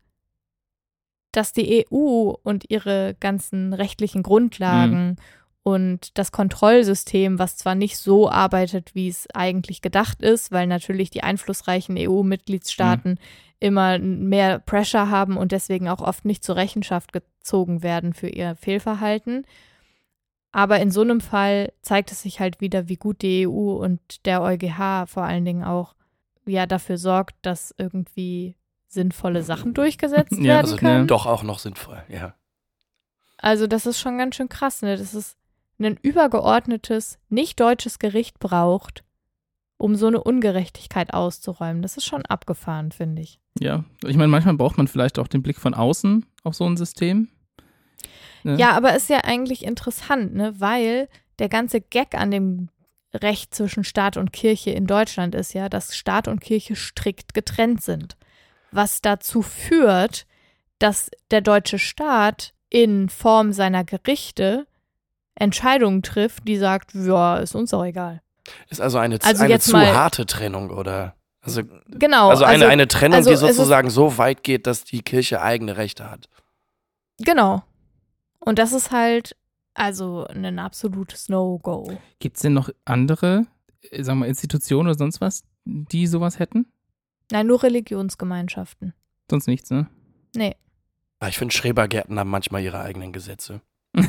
dass 1.32 1.52
die 1.52 1.86
EU 1.90 2.32
und 2.42 2.70
ihre 2.70 3.16
ganzen 3.20 3.72
rechtlichen 3.72 4.22
Grundlagen 4.22 5.16
und 5.64 6.16
das 6.18 6.30
Kontrollsystem, 6.30 7.38
was 7.38 7.56
zwar 7.56 7.74
nicht 7.74 7.96
so 7.98 8.30
arbeitet, 8.30 8.94
wie 8.94 9.08
es 9.08 9.26
eigentlich 9.34 9.80
gedacht 9.80 10.20
ist, 10.22 10.52
weil 10.52 10.66
natürlich 10.66 11.08
die 11.10 11.22
einflussreichen 11.22 11.96
EU-Mitgliedstaaten 11.98 13.18
immer 13.60 13.98
mehr 13.98 14.58
Pressure 14.58 15.08
haben 15.08 15.38
und 15.38 15.52
deswegen 15.52 15.88
auch 15.88 16.02
oft 16.02 16.26
nicht 16.26 16.44
zur 16.44 16.56
Rechenschaft 16.56 17.14
gezogen 17.14 17.82
werden 17.82 18.12
für 18.12 18.28
ihr 18.28 18.56
Fehlverhalten. 18.56 19.46
Aber 20.52 20.80
in 20.80 20.90
so 20.90 21.00
einem 21.00 21.22
Fall 21.22 21.72
zeigt 21.80 22.12
es 22.12 22.20
sich 22.22 22.40
halt 22.40 22.60
wieder, 22.60 22.88
wie 22.88 22.96
gut 22.96 23.22
die 23.22 23.48
EU 23.48 23.72
und 23.82 24.26
der 24.26 24.42
EuGH 24.42 25.06
vor 25.06 25.22
allen 25.24 25.46
Dingen 25.46 25.64
auch 25.64 25.94
ja 26.44 26.66
dafür 26.66 26.98
sorgt, 26.98 27.36
dass 27.40 27.74
irgendwie 27.78 28.54
sinnvolle 28.86 29.42
Sachen 29.42 29.72
durchgesetzt 29.72 30.32
Ja, 30.32 30.44
werden 30.44 30.64
Also 30.66 30.76
können. 30.76 31.06
doch 31.06 31.24
auch 31.24 31.42
noch 31.42 31.58
sinnvoll, 31.58 32.02
ja. 32.10 32.34
Also 33.38 33.66
das 33.66 33.86
ist 33.86 33.98
schon 33.98 34.18
ganz 34.18 34.36
schön 34.36 34.50
krass, 34.50 34.82
ne? 34.82 34.96
Dass 34.98 35.14
es 35.14 35.36
ein 35.78 35.98
übergeordnetes, 36.00 37.18
nicht 37.28 37.60
deutsches 37.60 37.98
Gericht 37.98 38.38
braucht, 38.38 39.04
um 39.76 39.96
so 39.96 40.06
eine 40.06 40.22
Ungerechtigkeit 40.22 41.12
auszuräumen. 41.12 41.82
Das 41.82 41.96
ist 41.96 42.04
schon 42.04 42.24
abgefahren, 42.26 42.92
finde 42.92 43.22
ich. 43.22 43.40
Ja, 43.58 43.84
ich 44.04 44.16
meine, 44.16 44.28
manchmal 44.28 44.54
braucht 44.54 44.78
man 44.78 44.88
vielleicht 44.88 45.18
auch 45.18 45.28
den 45.28 45.42
Blick 45.42 45.58
von 45.58 45.74
außen 45.74 46.26
auf 46.42 46.54
so 46.54 46.64
ein 46.64 46.76
System. 46.76 47.28
Ne? 48.42 48.56
Ja, 48.56 48.72
aber 48.72 48.94
ist 48.94 49.08
ja 49.08 49.18
eigentlich 49.24 49.64
interessant, 49.64 50.34
ne? 50.34 50.54
Weil 50.58 51.08
der 51.38 51.48
ganze 51.48 51.80
Gag 51.80 52.14
an 52.14 52.30
dem 52.30 52.68
Recht 53.12 53.54
zwischen 53.54 53.84
Staat 53.84 54.16
und 54.16 54.32
Kirche 54.32 54.70
in 54.70 54.86
Deutschland 54.86 55.34
ist 55.34 55.54
ja, 55.54 55.68
dass 55.68 55.96
Staat 55.96 56.28
und 56.28 56.40
Kirche 56.40 56.76
strikt 56.76 57.32
getrennt 57.34 57.82
sind. 57.82 58.16
Was 58.72 59.00
dazu 59.00 59.40
führt, 59.42 60.26
dass 60.78 61.10
der 61.30 61.40
deutsche 61.40 61.78
Staat 61.78 62.54
in 62.70 63.08
Form 63.08 63.52
seiner 63.52 63.84
Gerichte 63.84 64.66
Entscheidungen 65.36 66.02
trifft, 66.02 66.46
die 66.46 66.56
sagt, 66.56 66.94
ja, 66.94 67.36
ist 67.38 67.54
uns 67.54 67.72
auch 67.74 67.84
egal. 67.84 68.22
Ist 68.68 68.80
also 68.80 68.98
eine, 68.98 69.18
Also 69.22 69.42
eine 69.44 69.52
jetzt 69.52 69.66
zu 69.66 69.72
mal- 69.72 69.94
harte 69.94 70.26
Trennung, 70.26 70.70
oder? 70.70 71.14
Also, 71.40 71.62
Genau. 71.88 72.28
also 72.30 72.44
eine, 72.44 72.66
eine 72.68 72.88
Trennung, 72.88 73.16
also 73.16 73.30
die 73.30 73.34
es 73.34 73.42
ist- 73.42 73.56
sozusagen 73.56 73.90
so 73.90 74.16
weit 74.18 74.42
geht, 74.42 74.66
dass 74.66 74.84
die 74.84 75.02
Kirche 75.02 75.42
eigene 75.42 75.76
Rechte 75.76 76.10
hat. 76.10 76.28
Genau. 77.18 77.62
Und 78.40 78.58
das 78.58 78.72
ist 78.72 78.90
halt 78.90 79.36
also 79.74 80.26
ein 80.28 80.58
absolutes 80.58 81.28
No-Go. 81.28 81.98
Gibt 82.20 82.36
es 82.36 82.42
denn 82.42 82.52
noch 82.54 82.70
andere, 82.84 83.46
äh, 83.90 84.02
sagen 84.02 84.20
wir, 84.20 84.26
Institutionen 84.26 84.88
oder 84.88 84.96
sonst 84.98 85.20
was, 85.20 85.42
die 85.64 86.06
sowas 86.06 86.38
hätten? 86.38 86.66
Nein, 87.32 87.46
nur 87.46 87.62
Religionsgemeinschaften. 87.62 88.94
Sonst 89.30 89.46
nichts, 89.48 89.70
ne? 89.70 89.88
Nee. 90.36 90.54
Aber 91.18 91.28
ich 91.30 91.38
finde, 91.38 91.54
Schrebergärten 91.54 92.18
haben 92.18 92.30
manchmal 92.30 92.62
ihre 92.62 92.80
eigenen 92.80 93.12
Gesetze. 93.12 93.60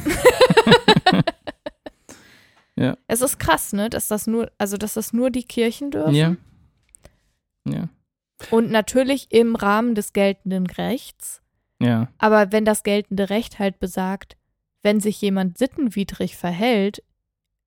Es 3.07 3.21
ist 3.21 3.39
krass, 3.39 3.71
ne, 3.73 3.89
dass 3.89 4.07
das 4.09 4.27
nur, 4.27 4.51
also 4.57 4.77
dass 4.77 4.95
das 4.95 5.13
nur 5.13 5.29
die 5.31 5.43
Kirchen 5.43 5.91
dürfen. 5.91 6.13
Ja. 6.13 6.35
Ja. 7.67 7.89
Und 8.51 8.69
natürlich 8.69 9.31
im 9.31 9.55
Rahmen 9.55 9.95
des 9.95 10.11
geltenden 10.13 10.67
Rechts. 10.67 11.41
Ja. 11.81 12.09
Aber 12.17 12.51
wenn 12.51 12.65
das 12.65 12.83
geltende 12.83 13.29
Recht 13.29 13.59
halt 13.59 13.79
besagt, 13.79 14.35
wenn 14.83 14.99
sich 14.99 15.19
jemand 15.21 15.57
sittenwidrig 15.57 16.35
verhält, 16.35 17.01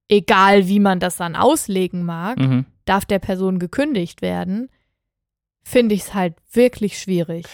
egal 0.08 0.68
wie 0.68 0.80
man 0.80 1.00
das 1.00 1.16
dann 1.16 1.36
auslegen 1.36 2.04
mag, 2.04 2.38
Mhm. 2.38 2.66
darf 2.84 3.04
der 3.06 3.18
Person 3.18 3.58
gekündigt 3.58 4.22
werden, 4.22 4.68
finde 5.62 5.94
ich 5.94 6.02
es 6.02 6.14
halt 6.14 6.34
wirklich 6.52 6.98
schwierig. 6.98 7.46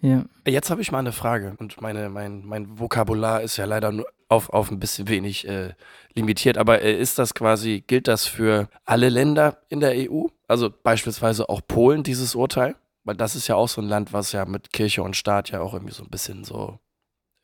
Ja. 0.00 0.24
Jetzt 0.46 0.70
habe 0.70 0.80
ich 0.80 0.92
mal 0.92 1.00
eine 1.00 1.12
Frage 1.12 1.54
und 1.58 1.80
meine, 1.80 2.08
mein, 2.08 2.44
mein 2.46 2.78
Vokabular 2.78 3.42
ist 3.42 3.56
ja 3.56 3.64
leider 3.64 3.90
nur 3.92 4.06
auf, 4.28 4.50
auf 4.50 4.70
ein 4.70 4.78
bisschen 4.80 5.08
wenig 5.08 5.46
äh, 5.48 5.74
limitiert, 6.14 6.58
aber 6.58 6.82
äh, 6.82 6.92
ist 6.98 7.18
das 7.18 7.34
quasi, 7.34 7.82
gilt 7.86 8.08
das 8.08 8.26
für 8.26 8.68
alle 8.84 9.08
Länder 9.08 9.58
in 9.68 9.80
der 9.80 9.94
EU? 10.10 10.26
Also 10.46 10.70
beispielsweise 10.82 11.48
auch 11.48 11.60
Polen, 11.66 12.02
dieses 12.02 12.34
Urteil? 12.34 12.76
Weil 13.04 13.16
das 13.16 13.34
ist 13.36 13.48
ja 13.48 13.54
auch 13.56 13.68
so 13.68 13.80
ein 13.80 13.88
Land, 13.88 14.12
was 14.12 14.32
ja 14.32 14.44
mit 14.44 14.72
Kirche 14.72 15.02
und 15.02 15.16
Staat 15.16 15.50
ja 15.50 15.60
auch 15.62 15.72
irgendwie 15.72 15.94
so 15.94 16.02
ein 16.02 16.10
bisschen 16.10 16.44
so 16.44 16.78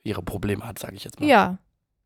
ihre 0.03 0.23
Probleme 0.23 0.67
hat, 0.67 0.79
sage 0.79 0.97
ich 0.97 1.05
jetzt 1.05 1.19
mal. 1.21 1.27
Ja. 1.27 1.59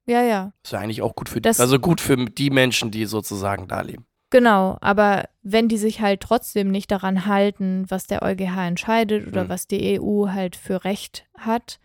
Ja, 0.07 0.23
ja. 0.23 0.53
Ist 0.63 0.73
ja 0.73 0.79
eigentlich 0.79 1.03
auch 1.03 1.15
gut 1.17 1.29
für 1.29 1.37
die, 1.41 1.43
Das- 1.43 1.61
also 1.61 1.79
gut 1.81 2.01
für 2.01 2.17
die 2.17 2.51
Menschen, 2.51 2.91
die 2.91 3.05
sozusagen 3.07 3.67
da 3.69 3.81
leben. 3.81 4.07
Genau, 4.31 4.77
aber 4.81 5.29
wenn 5.43 5.69
die 5.69 5.79
sich 5.79 6.01
halt 6.01 6.21
trotzdem 6.21 6.71
nicht 6.71 6.91
daran 6.91 7.27
halten, 7.27 7.85
was 7.89 8.07
der 8.07 8.23
EuGH 8.23 8.67
entscheidet 8.69 9.27
oder 9.27 9.45
Mhm. 9.45 9.49
was 9.49 9.67
die 9.67 9.99
EU 9.99 10.29
halt 10.29 10.55
für 10.55 10.85
Recht 10.85 11.27
hat, 11.37 11.81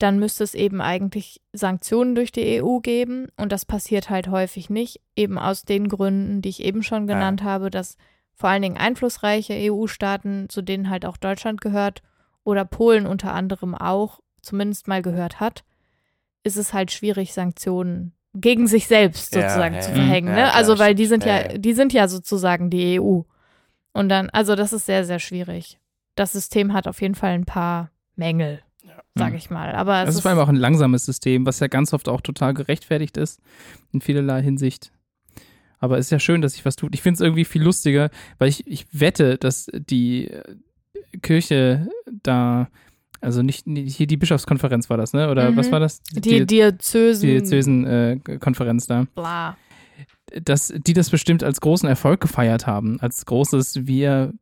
dann 0.00 0.18
müsste 0.18 0.42
es 0.44 0.54
eben 0.54 0.80
eigentlich 0.80 1.40
Sanktionen 1.52 2.14
durch 2.14 2.32
die 2.32 2.62
EU 2.62 2.78
geben 2.78 3.28
und 3.36 3.52
das 3.52 3.66
passiert 3.66 4.08
halt 4.08 4.28
häufig 4.28 4.70
nicht, 4.70 5.00
eben 5.14 5.38
aus 5.38 5.64
den 5.64 5.88
Gründen, 5.88 6.40
die 6.40 6.48
ich 6.48 6.64
eben 6.64 6.82
schon 6.82 7.06
genannt 7.06 7.42
habe, 7.42 7.70
dass 7.70 7.96
vor 8.34 8.48
allen 8.48 8.62
Dingen 8.62 8.78
einflussreiche 8.78 9.52
EU-Staaten, 9.70 10.48
zu 10.48 10.62
denen 10.62 10.88
halt 10.88 11.04
auch 11.04 11.18
Deutschland 11.18 11.60
gehört 11.60 12.02
oder 12.44 12.64
Polen 12.64 13.06
unter 13.06 13.34
anderem 13.34 13.74
auch, 13.74 14.20
zumindest 14.40 14.88
mal 14.88 15.02
gehört 15.02 15.38
hat, 15.38 15.64
ist 16.44 16.56
es 16.56 16.72
halt 16.72 16.90
schwierig, 16.90 17.34
Sanktionen 17.34 18.14
gegen 18.32 18.66
sich 18.66 18.86
selbst 18.86 19.34
Ja, 19.34 19.42
sozusagen 19.42 19.74
ja, 19.74 19.80
zu 19.82 19.90
ja. 19.90 19.96
verhängen. 19.96 20.28
Ja, 20.28 20.34
ne? 20.34 20.54
also 20.54 20.78
weil 20.78 20.94
die 20.94 21.04
sind 21.06 21.24
ja, 21.26 21.42
Ja, 21.42 21.50
ja. 21.52 21.58
die 21.58 21.74
sind 21.74 21.92
ja 21.92 22.08
sozusagen 22.08 22.70
die 22.70 22.98
EU. 22.98 23.20
Und 23.92 24.08
dann, 24.08 24.30
also 24.30 24.54
das 24.56 24.72
ist 24.72 24.86
sehr, 24.86 25.04
sehr 25.04 25.18
schwierig. 25.18 25.78
Das 26.14 26.32
System 26.32 26.72
hat 26.72 26.88
auf 26.88 27.02
jeden 27.02 27.14
Fall 27.16 27.32
ein 27.32 27.44
paar 27.44 27.90
Mängel, 28.16 28.60
Ja. 28.62 28.69
Sage 29.14 29.36
ich 29.36 29.50
mal. 29.50 29.72
Aber 29.74 30.00
Das 30.00 30.10
es 30.10 30.14
ist 30.16 30.20
vor 30.22 30.30
allem 30.30 30.40
auch 30.40 30.48
ein 30.48 30.56
langsames 30.56 31.04
System, 31.04 31.46
was 31.46 31.60
ja 31.60 31.66
ganz 31.66 31.92
oft 31.92 32.08
auch 32.08 32.20
total 32.20 32.54
gerechtfertigt 32.54 33.16
ist, 33.16 33.40
in 33.92 34.00
vielerlei 34.00 34.42
Hinsicht. 34.42 34.92
Aber 35.78 35.98
es 35.98 36.06
ist 36.06 36.10
ja 36.10 36.18
schön, 36.18 36.42
dass 36.42 36.52
sich 36.52 36.64
was 36.64 36.76
tut. 36.76 36.94
Ich 36.94 37.02
finde 37.02 37.14
es 37.14 37.20
irgendwie 37.20 37.44
viel 37.44 37.62
lustiger, 37.62 38.10
weil 38.38 38.48
ich, 38.48 38.66
ich 38.66 38.86
wette, 38.92 39.38
dass 39.38 39.66
die 39.72 40.28
äh, 40.28 40.42
Kirche 41.22 41.88
da, 42.22 42.68
also 43.22 43.42
nicht, 43.42 43.66
nicht 43.66 43.96
hier 43.96 44.06
die 44.06 44.16
Bischofskonferenz 44.18 44.90
war 44.90 44.96
das, 44.98 45.12
ne? 45.14 45.30
Oder 45.30 45.50
Mhm. 45.50 45.56
was 45.56 45.72
war 45.72 45.80
das? 45.80 46.02
die 46.12 46.44
Diözesen, 46.46 47.26
die 47.26 47.34
Diözesen-Konferenz 47.34 48.86
da. 48.86 49.06
bla. 49.14 49.56
dass 50.42 50.72
die 50.86 50.92
das 50.92 51.10
bestimmt 51.10 51.42
als 51.42 51.60
großen 51.60 51.88
Erfolg 51.88 52.20
gefeiert 52.20 52.66
haben, 52.66 53.00
als 53.00 53.24
großes 53.26 53.86
wir 53.86 54.32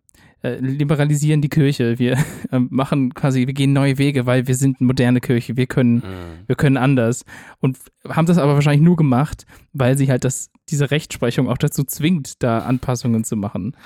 äh, 0.42 0.57
liberalisieren 0.59 1.40
die 1.42 1.48
Kirche, 1.48 1.98
wir 1.98 2.12
äh, 2.53 2.59
machen 2.59 3.12
quasi, 3.14 3.46
wir 3.46 3.55
gehen 3.55 3.72
neue 3.72 3.98
Wege, 3.98 4.24
weil 4.27 4.46
wir 4.46 4.55
sind 4.55 4.81
eine 4.81 4.87
moderne 4.87 5.20
Kirche, 5.20 5.57
wir 5.57 5.66
können, 5.66 5.96
Mhm. 5.96 6.46
wir 6.46 6.57
können 6.57 6.77
anders 6.77 7.24
und 7.61 7.77
haben 8.09 8.27
das 8.27 8.38
aber 8.38 8.55
wahrscheinlich 8.55 8.83
nur 8.83 8.96
gemacht, 8.96 9.46
weil 9.72 9.98
sie 9.98 10.11
halt 10.11 10.24
das, 10.24 10.51
diese 10.68 10.90
Rechtsprechung 10.90 11.48
auch 11.48 11.59
dazu 11.59 11.85
zwingt, 11.85 12.42
da 12.42 12.59
Anpassungen 12.61 13.24
zu 13.24 13.37
machen. 13.37 13.77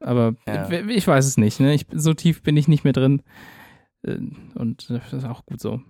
Aber 0.00 0.34
Ja. 0.46 0.68
ich, 0.70 0.86
ich 0.88 1.06
weiß 1.06 1.26
es 1.26 1.36
nicht, 1.36 1.60
ne? 1.60 1.74
Ich, 1.74 1.86
so 1.92 2.12
tief 2.14 2.42
bin 2.42 2.56
ich 2.56 2.68
nicht 2.68 2.84
mehr 2.84 2.92
drin 2.92 3.22
Äh, 4.04 4.18
und 4.54 4.90
das 4.90 5.12
ist 5.12 5.24
auch 5.24 5.46
gut 5.46 5.60
so. 5.60 5.80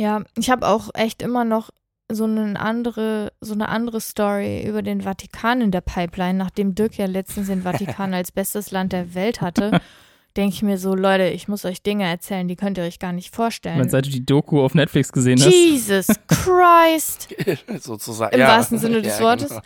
Ja, 0.00 0.24
ich 0.36 0.50
habe 0.50 0.66
auch 0.66 0.90
echt 0.94 1.22
immer 1.22 1.44
noch 1.44 1.70
so 2.12 2.24
eine 2.24 2.60
andere, 2.60 3.32
so 3.40 3.54
eine 3.54 3.68
andere 3.68 4.00
Story 4.00 4.62
über 4.66 4.82
den 4.82 5.00
Vatikan 5.02 5.60
in 5.60 5.70
der 5.70 5.80
Pipeline, 5.80 6.34
nachdem 6.38 6.74
Dirk 6.74 6.96
ja 6.98 7.06
letztens 7.06 7.48
den 7.48 7.62
Vatikan 7.62 8.12
als 8.14 8.30
bestes 8.32 8.70
Land 8.70 8.92
der 8.92 9.14
Welt 9.14 9.40
hatte. 9.40 9.80
denke 10.36 10.54
ich 10.54 10.62
mir 10.62 10.78
so, 10.78 10.94
Leute, 10.94 11.28
ich 11.28 11.48
muss 11.48 11.64
euch 11.64 11.82
Dinge 11.82 12.04
erzählen, 12.04 12.46
die 12.48 12.56
könnt 12.56 12.76
ihr 12.76 12.84
euch 12.84 12.98
gar 12.98 13.12
nicht 13.12 13.34
vorstellen. 13.34 13.78
Wenn 13.78 13.88
seit 13.88 14.06
du 14.06 14.10
die 14.10 14.24
Doku 14.26 14.60
auf 14.60 14.74
Netflix 14.74 15.12
gesehen 15.12 15.40
hast. 15.40 15.46
Jesus 15.50 16.06
Christ. 16.28 17.34
Sozusagen. 17.80 18.34
Im 18.34 18.40
ja. 18.40 18.48
wahrsten 18.48 18.78
Sinne 18.78 19.00
des 19.00 19.18
Ja, 19.18 19.24
Wortes. 19.24 19.48
genau. 19.48 19.62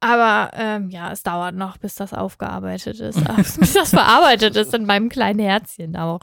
Aber 0.00 0.50
ähm, 0.54 0.90
ja, 0.90 1.10
es 1.10 1.22
dauert 1.22 1.54
noch, 1.54 1.78
bis 1.78 1.94
das 1.94 2.12
aufgearbeitet 2.14 3.00
ist. 3.00 3.18
bis 3.60 3.72
das 3.72 3.90
verarbeitet 3.90 4.54
ist 4.56 4.72
in 4.74 4.84
meinem 4.86 5.08
kleinen 5.08 5.40
Herzchen 5.40 5.96
auch. 5.96 6.20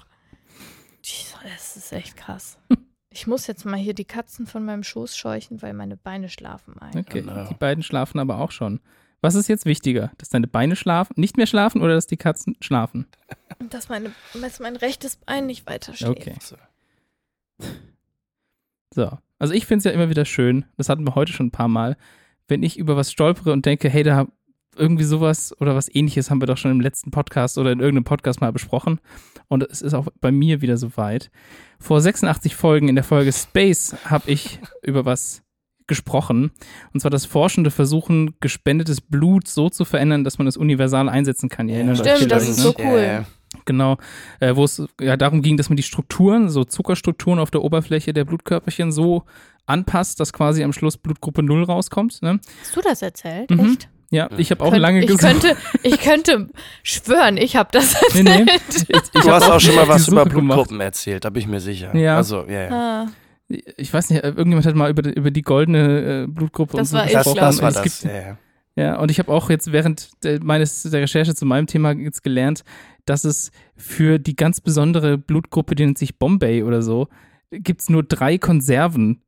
Jesus, 1.04 1.36
das 1.44 1.76
ist 1.78 1.92
echt 1.92 2.16
krass. 2.16 2.58
Ich 3.14 3.28
muss 3.28 3.46
jetzt 3.46 3.64
mal 3.64 3.78
hier 3.78 3.94
die 3.94 4.06
Katzen 4.06 4.48
von 4.48 4.66
meinem 4.66 4.82
Schoß 4.84 5.16
scheuchen, 5.16 5.62
weil 5.62 5.74
meine 5.74 5.96
Beine 5.98 6.30
schlafen 6.30 6.80
ein. 6.80 6.98
Okay, 6.98 7.22
Genau. 7.22 7.48
die 7.48 7.54
beiden 7.54 7.84
schlafen 7.84 8.20
aber 8.20 8.40
auch 8.40 8.50
schon. 8.52 8.80
Was 9.22 9.36
ist 9.36 9.48
jetzt 9.48 9.66
wichtiger? 9.66 10.12
Dass 10.18 10.30
deine 10.30 10.48
Beine 10.48 10.76
schlafen, 10.76 11.14
nicht 11.16 11.38
mehr 11.38 11.46
schlafen 11.46 11.82
oder 11.82 11.94
dass 11.94 12.08
die 12.08 12.18
Katzen 12.18 12.58
schlafen? 12.60 13.06
Dass, 13.70 13.88
meine, 13.88 14.12
dass 14.42 14.60
mein 14.60 14.76
rechtes 14.76 15.16
Bein 15.16 15.46
nicht 15.46 15.68
weiter 15.68 15.94
schläft. 15.94 16.12
Okay. 16.22 16.36
So. 16.42 16.56
So. 18.94 19.18
Also 19.40 19.54
ich 19.54 19.66
finde 19.66 19.78
es 19.80 19.84
ja 19.86 19.92
immer 19.92 20.10
wieder 20.10 20.26
schön, 20.26 20.66
das 20.78 20.90
hatten 20.90 21.06
wir 21.06 21.16
heute 21.16 21.34
schon 21.34 21.48
ein 21.48 21.52
paar 21.52 21.68
Mal, 21.68 21.98
wenn 22.48 22.64
ich 22.64 22.78
über 22.78 22.96
was 22.96 23.12
stolpere 23.12 23.52
und 23.52 23.66
denke, 23.66 23.90
hey, 23.90 24.04
da 24.04 24.28
irgendwie 24.78 25.04
sowas 25.04 25.56
oder 25.60 25.76
was 25.76 25.94
ähnliches 25.94 26.30
haben 26.30 26.42
wir 26.42 26.48
doch 26.48 26.58
schon 26.58 26.72
im 26.72 26.82
letzten 26.82 27.12
Podcast 27.12 27.58
oder 27.58 27.72
in 27.72 27.80
irgendeinem 27.80 28.06
Podcast 28.06 28.42
mal 28.42 28.52
besprochen. 28.52 29.00
Und 29.48 29.64
es 29.64 29.82
ist 29.82 29.94
auch 29.94 30.08
bei 30.22 30.32
mir 30.32 30.62
wieder 30.62 30.78
soweit. 30.78 31.32
Vor 31.80 32.02
86 32.02 32.56
Folgen 32.56 32.90
in 32.90 32.96
der 32.96 33.04
Folge 33.04 33.32
Space 33.32 33.96
habe 34.06 34.32
ich 34.32 34.60
über 34.84 35.06
was 35.06 35.44
gesprochen. 35.88 36.52
Und 36.94 37.00
zwar, 37.02 37.12
dass 37.12 37.26
Forschende 37.26 37.72
versuchen, 37.72 38.36
gespendetes 38.40 39.02
Blut 39.02 39.48
so 39.48 39.70
zu 39.70 39.86
verändern, 39.86 40.24
dass 40.24 40.38
man 40.38 40.48
es 40.48 40.58
universal 40.58 41.10
einsetzen 41.10 41.50
kann. 41.50 41.68
Ihr 41.68 41.76
erinnert 41.76 42.00
euch 42.02 42.16
Stimmt, 42.16 42.32
das 42.32 42.44
vielleicht, 42.44 42.58
ist 42.58 42.58
ne? 42.58 42.64
so 42.64 42.76
cool. 42.80 43.00
Ja. 43.02 43.26
Genau, 43.66 43.98
äh, 44.40 44.56
wo 44.56 44.64
es 44.64 44.84
ja 45.00 45.16
darum 45.16 45.42
ging, 45.42 45.58
dass 45.58 45.70
man 45.70 45.78
die 45.78 45.84
Strukturen, 45.84 46.50
so 46.50 46.64
Zuckerstrukturen 46.64 47.40
auf 47.40 47.52
der 47.52 47.62
Oberfläche 47.62 48.14
der 48.14 48.26
Blutkörperchen 48.26 48.92
so 48.92 49.24
anpasst, 49.66 50.20
dass 50.20 50.34
quasi 50.34 50.64
am 50.64 50.74
Schluss 50.74 50.98
Blutgruppe 50.98 51.44
0 51.44 51.64
rauskommt. 51.64 52.22
Ne? 52.22 52.40
Hast 52.62 52.76
du 52.76 52.82
das 52.82 53.02
erzählt? 53.02 53.52
Mhm. 53.52 53.60
Echt? 53.60 53.90
Ja, 54.14 54.30
ich 54.38 54.52
habe 54.52 54.64
auch 54.64 54.70
Könnt- 54.72 54.82
lange 54.82 55.00
ich 55.02 55.08
gesucht. 55.08 55.22
könnte, 55.24 55.58
ich 55.82 56.00
könnte 56.00 56.50
schwören, 56.84 57.38
ich 57.38 57.56
habe 57.56 57.70
das 57.72 57.96
Nee, 58.14 58.20
erzählt. 58.22 58.46
nee. 58.48 58.54
Ich, 58.70 58.90
ich 59.16 59.22
Du 59.24 59.32
hast 59.32 59.50
auch 59.50 59.60
schon 59.60 59.76
mal 59.76 59.88
was 59.88 60.08
über. 60.08 60.26
Blutgruppen 60.26 60.80
erzählt, 60.82 61.26
da 61.26 61.30
bin 61.32 61.42
ich 61.42 61.48
mir 61.48 61.60
sicher. 61.60 61.96
Ja. 61.96 62.18
Also, 62.18 62.46
ja, 62.48 62.62
ja. 62.64 62.70
Ah, 62.72 63.08
Ich 63.78 63.92
weiß 63.94 64.10
nicht, 64.12 64.24
irgendjemand 64.24 64.66
hat 64.66 64.76
mal 64.76 64.90
über, 64.90 65.02
die- 65.02 65.14
über 65.14 65.32
die 65.32 65.42
goldene 65.42 66.24
äh, 66.24 66.28
Blutgruppe 66.28 66.78
Das 66.78 66.92
und 66.92 66.92
so 66.92 66.98
war 66.98 67.06
ich, 67.08 67.14
Das, 67.14 67.24
gesprochen. 67.24 67.42
das 67.46 67.62
war 67.62 67.70
es 67.70 67.76
das. 67.76 67.84
Gibt, 68.02 68.14
Ja, 68.14 68.22
ja. 68.22 68.38
ja, 68.76 69.00
und 69.00 69.10
ich 69.12 69.20
habe 69.20 69.32
auch 69.32 69.50
jetzt 69.50 69.72
während 69.72 70.10
der, 70.24 70.44
meines 70.44 70.84
der 70.84 71.02
Recherche 71.02 71.34
zu 71.36 71.46
meinem 71.46 71.66
Thema 71.68 71.92
jetzt 71.94 72.24
gelernt, 72.24 72.64
dass 73.06 73.24
es 73.26 73.52
für 73.76 74.20
die 74.20 74.36
ganz 74.36 74.62
besondere 74.62 75.18
Blutgruppe, 75.18 75.76
die 75.76 75.86
nennt 75.86 75.98
sich 75.98 76.18
Bombay 76.20 76.62
oder 76.64 76.82
so, 76.84 77.08
gibt's 77.52 77.90
nur 77.90 78.04
drei 78.04 78.38
Konserven 78.38 79.16
äh, 79.16 79.24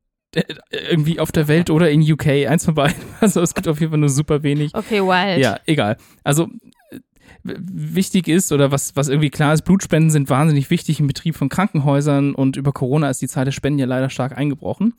irgendwie 0.70 1.20
auf 1.20 1.32
der 1.32 1.48
Welt 1.48 1.70
oder 1.70 1.90
in 1.90 2.00
UK, 2.00 2.48
eins 2.48 2.64
von 2.64 2.74
beiden. 2.74 2.96
Also 3.20 3.40
es 3.40 3.54
gibt 3.54 3.68
auf 3.68 3.80
jeden 3.80 3.92
Fall 3.92 4.00
nur 4.00 4.08
super 4.08 4.42
wenig. 4.42 4.74
okay, 4.74 5.00
wild. 5.00 5.42
Ja, 5.42 5.58
egal. 5.66 5.96
Also 6.22 6.48
äh, 6.90 6.98
wichtig 7.44 8.28
ist 8.28 8.52
oder 8.52 8.70
was, 8.70 8.94
was 8.96 9.08
irgendwie 9.08 9.30
klar 9.30 9.54
ist, 9.54 9.62
Blutspenden 9.62 10.10
sind 10.10 10.28
wahnsinnig 10.28 10.68
wichtig 10.70 11.00
im 11.00 11.06
Betrieb 11.06 11.36
von 11.36 11.48
Krankenhäusern 11.48 12.34
und 12.34 12.56
über 12.56 12.72
Corona 12.72 13.08
ist 13.08 13.22
die 13.22 13.28
Zahl 13.28 13.46
der 13.46 13.52
Spenden 13.52 13.78
ja 13.78 13.86
leider 13.86 14.10
stark 14.10 14.36
eingebrochen. 14.36 14.94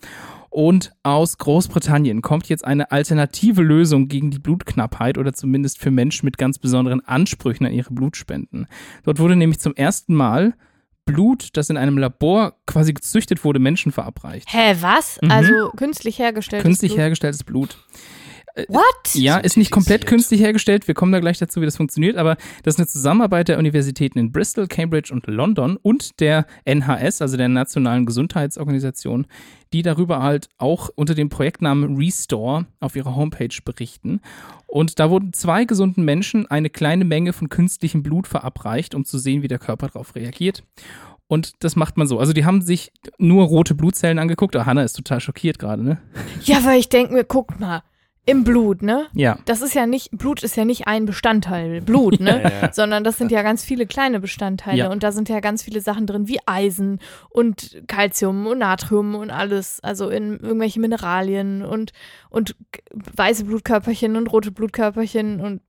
Und 0.50 0.94
aus 1.04 1.38
Großbritannien 1.38 2.22
kommt 2.22 2.50
jetzt 2.50 2.66
eine 2.66 2.90
alternative 2.92 3.62
Lösung 3.62 4.08
gegen 4.08 4.32
die 4.32 4.40
Blutknappheit 4.40 5.18
oder 5.20 5.34
zumindest 5.34 5.78
für 5.78 5.92
Menschen 5.92 6.26
mit 6.26 6.38
ganz 6.40 6.58
besonderen 6.58 7.06
Ansprüchen 7.06 7.66
an 7.66 7.74
ihre 7.74 7.94
Blutspenden. 7.94 8.66
Dort 9.04 9.20
wurde 9.20 9.36
nämlich 9.36 9.60
zum 9.60 9.76
ersten 9.76 10.16
Mal 10.16 10.56
Blut, 11.08 11.50
das 11.54 11.72
in 11.72 11.78
einem 11.78 11.98
Labor 11.98 12.54
quasi 12.68 12.94
gezüchtet 12.94 13.44
wurde, 13.44 13.58
Menschen 13.58 13.92
verabreicht. 13.92 14.48
Hä, 14.52 14.76
was? 14.80 15.18
Mhm. 15.22 15.32
Also 15.32 15.72
künstlich 15.76 16.20
hergestellt. 16.20 16.62
Künstlich 16.62 16.96
hergestelltes 16.96 17.44
Blut. 17.44 17.78
What? 18.68 19.14
Ja, 19.14 19.38
ist 19.38 19.56
nicht 19.58 19.72
komplett 19.72 20.08
künstlich 20.08 20.42
hergestellt. 20.42 20.88
Wir 20.88 20.96
kommen 20.96 21.12
da 21.12 21.20
gleich 21.20 21.38
dazu, 21.38 21.62
wie 21.62 21.66
das 21.66 21.78
funktioniert. 21.78 22.18
Aber 22.18 22.38
das 22.64 22.76
ist 22.76 22.80
eine 22.80 22.88
Zusammenarbeit 22.88 23.48
der 23.50 23.60
Universitäten 23.60 24.18
in 24.18 24.32
Bristol, 24.32 24.68
Cambridge 24.68 25.14
und 25.14 25.28
London 25.28 25.78
und 25.78 26.20
der 26.20 26.48
NHS, 26.66 27.22
also 27.22 27.38
der 27.38 27.50
Nationalen 27.50 28.06
Gesundheitsorganisation, 28.06 29.28
die 29.74 29.84
darüber 29.84 30.24
halt 30.24 30.50
auch 30.58 30.90
unter 30.96 31.14
dem 31.14 31.30
Projektnamen 31.30 31.98
Restore 31.98 32.66
auf 32.80 32.96
ihrer 32.96 33.16
Homepage 33.16 33.56
berichten. 33.64 34.22
Und 34.66 35.00
da 35.00 35.10
wurden 35.10 35.34
zwei 35.34 35.66
gesunden 35.66 36.04
Menschen 36.04 36.50
eine 36.50 36.70
kleine 36.70 37.06
Menge 37.06 37.34
von 37.34 37.50
künstlichem 37.50 38.02
Blut 38.02 38.28
verabreicht, 38.28 38.96
um 38.96 39.06
zu 39.06 39.18
sehen, 39.20 39.44
wie 39.44 39.48
der 39.48 39.60
Körper 39.60 39.88
darauf 39.88 40.16
reagiert. 40.16 40.64
Und 41.28 41.64
das 41.64 41.76
macht 41.76 41.98
man 41.98 42.08
so. 42.08 42.20
Also 42.20 42.34
die 42.34 42.46
haben 42.46 42.62
sich 42.62 42.92
nur 43.18 43.46
rote 43.46 43.76
Blutzellen 43.76 44.18
angeguckt. 44.18 44.56
Ah, 44.56 44.66
Hannah 44.66 44.84
ist 44.84 44.94
total 44.94 45.20
schockiert 45.20 45.60
gerade, 45.60 45.84
ne? 45.84 46.02
Ja, 46.44 46.64
weil 46.64 46.80
ich 46.80 46.90
denke 46.90 47.14
mir, 47.14 47.26
guck 47.26 47.60
mal, 47.60 47.84
im 48.28 48.44
Blut, 48.44 48.84
ne? 48.84 49.08
Ja. 49.14 49.40
Das 49.46 49.62
ist 49.62 49.74
ja 49.74 49.88
nicht, 49.88 50.12
Blut 50.12 50.44
ist 50.44 50.56
ja 50.58 50.66
nicht 50.66 50.86
ein 50.86 51.06
Bestandteil, 51.06 51.82
Blut, 51.82 52.20
ne? 52.20 52.42
Ja, 52.44 52.50
ja. 52.68 52.74
Sondern 52.74 53.04
das 53.04 53.18
sind 53.18 53.32
ja 53.32 53.42
ganz 53.42 53.64
viele 53.64 53.88
kleine 53.88 54.20
Bestandteile 54.20 54.78
Ja. 54.78 54.92
und 54.92 55.02
da 55.02 55.12
sind 55.12 55.30
ja 55.30 55.40
ganz 55.40 55.64
viele 55.64 55.82
Sachen 55.82 56.06
drin, 56.06 56.28
wie 56.28 56.38
Eisen 56.46 57.00
und 57.30 57.82
Calcium 57.88 58.46
und 58.46 58.60
Natrium 58.60 59.16
und 59.16 59.32
alles, 59.32 59.80
also 59.82 60.10
in 60.10 60.38
irgendwelche 60.40 60.80
Mineralien 60.80 61.64
und, 61.64 61.94
und 62.30 62.56
weiße 62.94 63.46
Blutkörperchen 63.46 64.16
und 64.16 64.28
rote 64.32 64.52
Blutkörperchen 64.52 65.40
und 65.42 65.62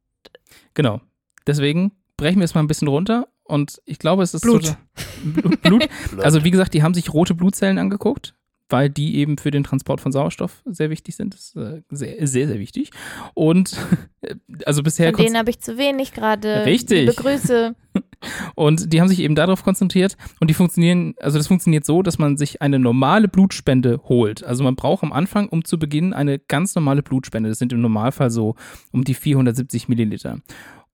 Genau. 0.74 1.00
Deswegen 1.46 1.92
brechen 2.16 2.38
wir 2.40 2.44
es 2.44 2.54
mal 2.54 2.60
ein 2.62 2.66
bisschen 2.66 2.88
runter 2.88 3.28
und 3.44 3.80
ich 3.84 3.98
glaube, 3.98 4.22
es 4.22 4.34
ist 4.34 4.42
Blut. 4.42 4.62
total- 4.64 4.76
Blut. 5.24 5.62
Blut. 5.62 5.88
Also 6.22 6.44
wie 6.44 6.50
gesagt, 6.50 6.74
die 6.74 6.82
haben 6.82 6.94
sich 6.94 7.12
rote 7.12 7.34
Blutzellen 7.34 7.78
angeguckt, 7.78 8.34
weil 8.68 8.90
die 8.90 9.16
eben 9.16 9.38
für 9.38 9.50
den 9.50 9.64
Transport 9.64 10.00
von 10.00 10.12
Sauerstoff 10.12 10.62
sehr 10.66 10.90
wichtig 10.90 11.16
sind. 11.16 11.34
Das 11.34 11.40
ist 11.40 11.56
äh, 11.56 11.82
sehr, 11.90 12.26
sehr, 12.26 12.48
sehr 12.48 12.58
wichtig. 12.58 12.90
Und 13.34 13.76
also 14.66 14.82
bisher 14.82 15.12
von 15.12 15.24
denen 15.24 15.36
habe 15.36 15.50
ich 15.50 15.60
zu 15.60 15.78
wenig 15.78 16.12
gerade. 16.12 16.64
Richtig. 16.66 17.08
Liebe 17.08 17.14
Grüße. 17.14 17.74
Und 18.54 18.92
die 18.92 19.00
haben 19.00 19.08
sich 19.08 19.20
eben 19.20 19.34
darauf 19.34 19.62
konzentriert 19.62 20.16
und 20.40 20.48
die 20.48 20.54
funktionieren, 20.54 21.14
also 21.20 21.38
das 21.38 21.46
funktioniert 21.46 21.84
so, 21.84 22.02
dass 22.02 22.18
man 22.18 22.36
sich 22.36 22.60
eine 22.60 22.78
normale 22.78 23.28
Blutspende 23.28 24.00
holt. 24.08 24.42
Also 24.44 24.64
man 24.64 24.76
braucht 24.76 25.04
am 25.04 25.12
Anfang, 25.12 25.48
um 25.48 25.64
zu 25.64 25.78
beginnen, 25.78 26.12
eine 26.12 26.38
ganz 26.38 26.74
normale 26.74 27.02
Blutspende. 27.02 27.48
Das 27.48 27.58
sind 27.58 27.72
im 27.72 27.80
Normalfall 27.80 28.30
so 28.30 28.56
um 28.92 29.04
die 29.04 29.14
470 29.14 29.88
Milliliter. 29.88 30.40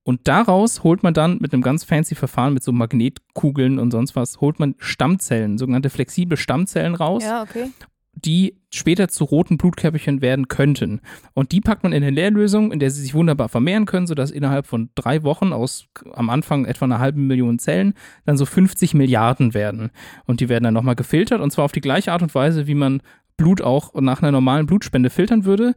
Und 0.04 0.28
daraus 0.28 0.84
holt 0.84 1.02
man 1.02 1.14
dann 1.14 1.38
mit 1.40 1.52
einem 1.52 1.62
ganz 1.62 1.82
fancy 1.82 2.14
Verfahren 2.14 2.52
mit 2.54 2.62
so 2.62 2.72
Magnetkugeln 2.72 3.78
und 3.78 3.90
sonst 3.90 4.14
was, 4.14 4.40
holt 4.40 4.60
man 4.60 4.74
Stammzellen, 4.78 5.56
sogenannte 5.58 5.88
flexible 5.90 6.36
Stammzellen 6.36 6.94
raus 6.94 7.24
Ja, 7.24 7.42
okay. 7.42 7.70
die 8.12 8.60
später 8.70 9.08
zu 9.08 9.24
roten 9.24 9.56
Blutkörperchen 9.56 10.20
werden 10.20 10.48
könnten. 10.48 11.00
Und 11.32 11.52
die 11.52 11.62
packt 11.62 11.84
man 11.84 11.92
in 11.92 12.02
eine 12.02 12.14
Leerlösung, 12.14 12.70
in 12.70 12.80
der 12.80 12.90
sie 12.90 13.00
sich 13.00 13.14
wunderbar 13.14 13.48
vermehren 13.48 13.86
können, 13.86 14.06
sodass 14.06 14.30
innerhalb 14.30 14.66
von 14.66 14.90
drei 14.94 15.22
Wochen 15.22 15.54
aus 15.54 15.86
am 16.12 16.28
Anfang 16.28 16.66
etwa 16.66 16.84
einer 16.84 16.98
halben 16.98 17.26
Million 17.26 17.58
Zellen 17.58 17.94
dann 18.26 18.36
so 18.36 18.44
50 18.44 18.92
Milliarden 18.92 19.54
werden. 19.54 19.90
Und 20.26 20.40
die 20.40 20.50
werden 20.50 20.64
dann 20.64 20.74
nochmal 20.74 20.96
gefiltert 20.96 21.40
und 21.40 21.50
zwar 21.50 21.64
auf 21.64 21.72
die 21.72 21.80
gleiche 21.80 22.12
Art 22.12 22.22
und 22.22 22.34
Weise, 22.34 22.66
wie 22.66 22.74
man 22.74 23.00
Blut 23.38 23.62
auch 23.62 23.94
nach 24.00 24.20
einer 24.22 24.32
normalen 24.32 24.66
Blutspende 24.66 25.08
filtern 25.08 25.46
würde, 25.46 25.74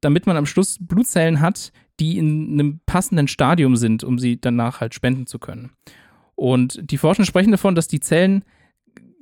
damit 0.00 0.26
man 0.26 0.36
am 0.36 0.46
Schluss 0.46 0.78
Blutzellen 0.80 1.40
hat, 1.40 1.72
die 2.00 2.18
in 2.18 2.52
einem 2.52 2.80
passenden 2.86 3.28
Stadium 3.28 3.76
sind, 3.76 4.04
um 4.04 4.18
sie 4.18 4.40
danach 4.40 4.80
halt 4.80 4.94
spenden 4.94 5.26
zu 5.26 5.38
können. 5.38 5.70
Und 6.34 6.90
die 6.90 6.98
Forscher 6.98 7.24
sprechen 7.24 7.50
davon, 7.50 7.74
dass 7.74 7.88
die 7.88 8.00
Zellen 8.00 8.44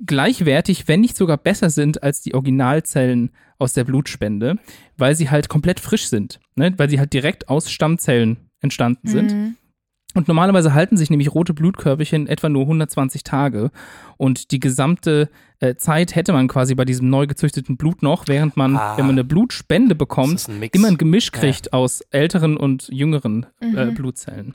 gleichwertig, 0.05 0.87
wenn 0.87 1.01
nicht 1.01 1.15
sogar 1.15 1.37
besser 1.37 1.69
sind 1.69 2.03
als 2.03 2.21
die 2.21 2.33
Originalzellen 2.33 3.31
aus 3.57 3.73
der 3.73 3.85
Blutspende, 3.85 4.57
weil 4.97 5.15
sie 5.15 5.29
halt 5.29 5.47
komplett 5.47 5.79
frisch 5.79 6.07
sind, 6.07 6.39
ne? 6.55 6.73
weil 6.77 6.89
sie 6.89 6.99
halt 6.99 7.13
direkt 7.13 7.47
aus 7.47 7.71
Stammzellen 7.71 8.37
entstanden 8.59 9.07
sind. 9.07 9.31
Mhm. 9.31 9.55
Und 10.15 10.27
normalerweise 10.27 10.73
halten 10.73 10.97
sich 10.97 11.09
nämlich 11.11 11.33
rote 11.33 11.53
Blutkörperchen 11.53 12.27
etwa 12.27 12.49
nur 12.49 12.63
120 12.63 13.23
Tage. 13.23 13.69
Und 14.17 14.51
die 14.51 14.59
gesamte 14.59 15.29
äh, 15.59 15.75
Zeit 15.75 16.15
hätte 16.15 16.33
man 16.33 16.47
quasi 16.47 16.73
bei 16.73 16.85
diesem 16.85 17.09
neu 17.09 17.27
gezüchteten 17.27 17.77
Blut 17.77 18.01
noch, 18.01 18.27
während 18.27 18.57
man, 18.57 18.75
Ah. 18.77 18.97
wenn 18.97 19.05
man 19.05 19.15
eine 19.15 19.23
Blutspende 19.25 19.93
bekommt, 19.93 20.47
ein 20.49 20.63
immer 20.71 20.87
ein 20.87 20.97
Gemisch 20.97 21.31
kriegt 21.31 21.73
aus 21.73 22.01
älteren 22.11 22.57
und 22.57 22.87
jüngeren 22.89 23.45
äh, 23.61 23.85
Mhm. 23.85 23.93
Blutzellen. 23.95 24.53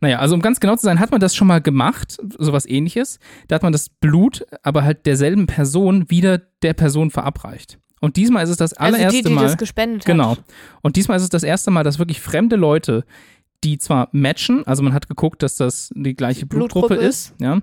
Naja, 0.00 0.18
also 0.18 0.34
um 0.34 0.42
ganz 0.42 0.60
genau 0.60 0.76
zu 0.76 0.84
sein, 0.86 1.00
hat 1.00 1.10
man 1.10 1.20
das 1.20 1.34
schon 1.34 1.48
mal 1.48 1.60
gemacht, 1.60 2.18
sowas 2.38 2.66
ähnliches. 2.66 3.18
Da 3.48 3.56
hat 3.56 3.62
man 3.62 3.72
das 3.72 3.88
Blut, 3.88 4.44
aber 4.62 4.84
halt 4.84 5.06
derselben 5.06 5.46
Person 5.46 6.08
wieder 6.10 6.38
der 6.62 6.74
Person 6.74 7.10
verabreicht. 7.10 7.78
Und 8.00 8.16
diesmal 8.16 8.44
ist 8.44 8.50
es 8.50 8.58
das 8.58 8.74
allererste 8.74 9.06
also 9.06 9.16
die, 9.22 9.28
die 9.28 9.34
Mal. 9.34 9.42
das 9.44 9.56
gespendet 9.56 10.04
Genau. 10.04 10.32
hat. 10.32 10.44
Und 10.82 10.96
diesmal 10.96 11.16
ist 11.16 11.22
es 11.22 11.30
das 11.30 11.42
erste 11.42 11.70
Mal, 11.70 11.84
dass 11.84 11.98
wirklich 11.98 12.20
fremde 12.20 12.56
Leute, 12.56 13.04
die 13.64 13.78
zwar 13.78 14.08
matchen, 14.12 14.66
also 14.66 14.82
man 14.82 14.92
hat 14.92 15.08
geguckt, 15.08 15.42
dass 15.42 15.56
das 15.56 15.90
die 15.94 16.14
gleiche 16.14 16.46
Blutgruppe, 16.46 16.88
Blutgruppe 16.88 17.08
ist, 17.08 17.34
ja, 17.40 17.60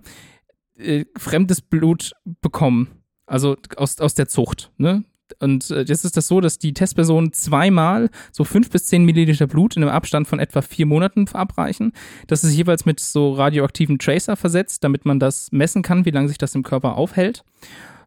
äh, 0.77 1.05
fremdes 1.17 1.61
Blut 1.61 2.11
bekommen. 2.41 2.89
Also 3.27 3.55
aus, 3.77 3.99
aus 3.99 4.13
der 4.15 4.27
Zucht, 4.27 4.71
ne? 4.77 5.05
Und 5.39 5.71
äh, 5.71 5.83
jetzt 5.83 6.03
ist 6.03 6.17
das 6.17 6.27
so, 6.27 6.41
dass 6.41 6.57
die 6.57 6.73
Testpersonen 6.73 7.31
zweimal 7.31 8.09
so 8.33 8.43
fünf 8.43 8.69
bis 8.69 8.85
zehn 8.85 9.05
Milliliter 9.05 9.47
Blut 9.47 9.77
in 9.77 9.83
einem 9.83 9.91
Abstand 9.91 10.27
von 10.27 10.39
etwa 10.39 10.61
vier 10.61 10.85
Monaten 10.85 11.27
verabreichen. 11.27 11.93
Das 12.27 12.43
ist 12.43 12.53
jeweils 12.53 12.85
mit 12.85 12.99
so 12.99 13.31
radioaktiven 13.33 13.97
Tracer 13.99 14.35
versetzt, 14.35 14.83
damit 14.83 15.05
man 15.05 15.19
das 15.19 15.49
messen 15.51 15.83
kann, 15.83 16.05
wie 16.05 16.11
lange 16.11 16.27
sich 16.27 16.37
das 16.37 16.55
im 16.55 16.63
Körper 16.63 16.95
aufhält. 16.97 17.43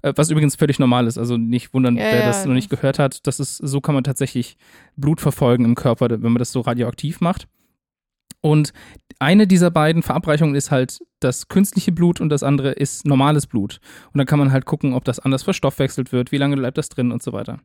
Äh, 0.03 0.13
Was 0.17 0.31
übrigens 0.31 0.57
völlig 0.57 0.79
normal 0.79 1.07
ist. 1.07 1.19
Also 1.19 1.37
nicht 1.37 1.73
wundern, 1.73 1.97
Ja, 1.97 2.05
wer 2.05 2.21
ja, 2.21 2.27
das 2.27 2.45
noch 2.45 2.55
nicht 2.55 2.71
gehört 2.71 2.99
hat. 2.99 3.27
Das 3.27 3.41
ist, 3.41 3.57
so 3.57 3.81
kann 3.81 3.95
man 3.95 4.05
tatsächlich 4.05 4.57
Blut 4.97 5.21
verfolgen 5.21 5.65
im 5.65 5.75
Körper, 5.75 6.11
wenn 6.11 6.21
man 6.21 6.39
das 6.39 6.53
so 6.53 6.61
radioaktiv 6.61 7.21
macht. 7.21 7.49
Und 8.45 8.75
eine 9.21 9.47
dieser 9.47 9.71
beiden 9.71 10.03
Verabreichungen 10.03 10.55
ist 10.55 10.71
halt 10.71 10.99
das 11.19 11.49
künstliche 11.49 11.93
Blut 11.93 12.21
und 12.21 12.29
das 12.29 12.43
andere 12.43 12.73
ist 12.73 13.07
normales 13.07 13.47
Blut. 13.47 13.81
Und 14.13 14.19
dann 14.19 14.27
kann 14.27 14.39
man 14.39 14.53
halt 14.53 14.67
gucken, 14.67 14.93
ob 14.93 15.03
das 15.07 15.19
anders 15.19 15.43
verstoffwechselt 15.43 16.13
wird, 16.13 16.31
wie 16.31 16.37
lange 16.37 16.55
bleibt 16.55 16.77
das 16.77 16.91
drin 16.91 17.11
und 17.11 17.23
so 17.23 17.33
weiter. 17.33 17.61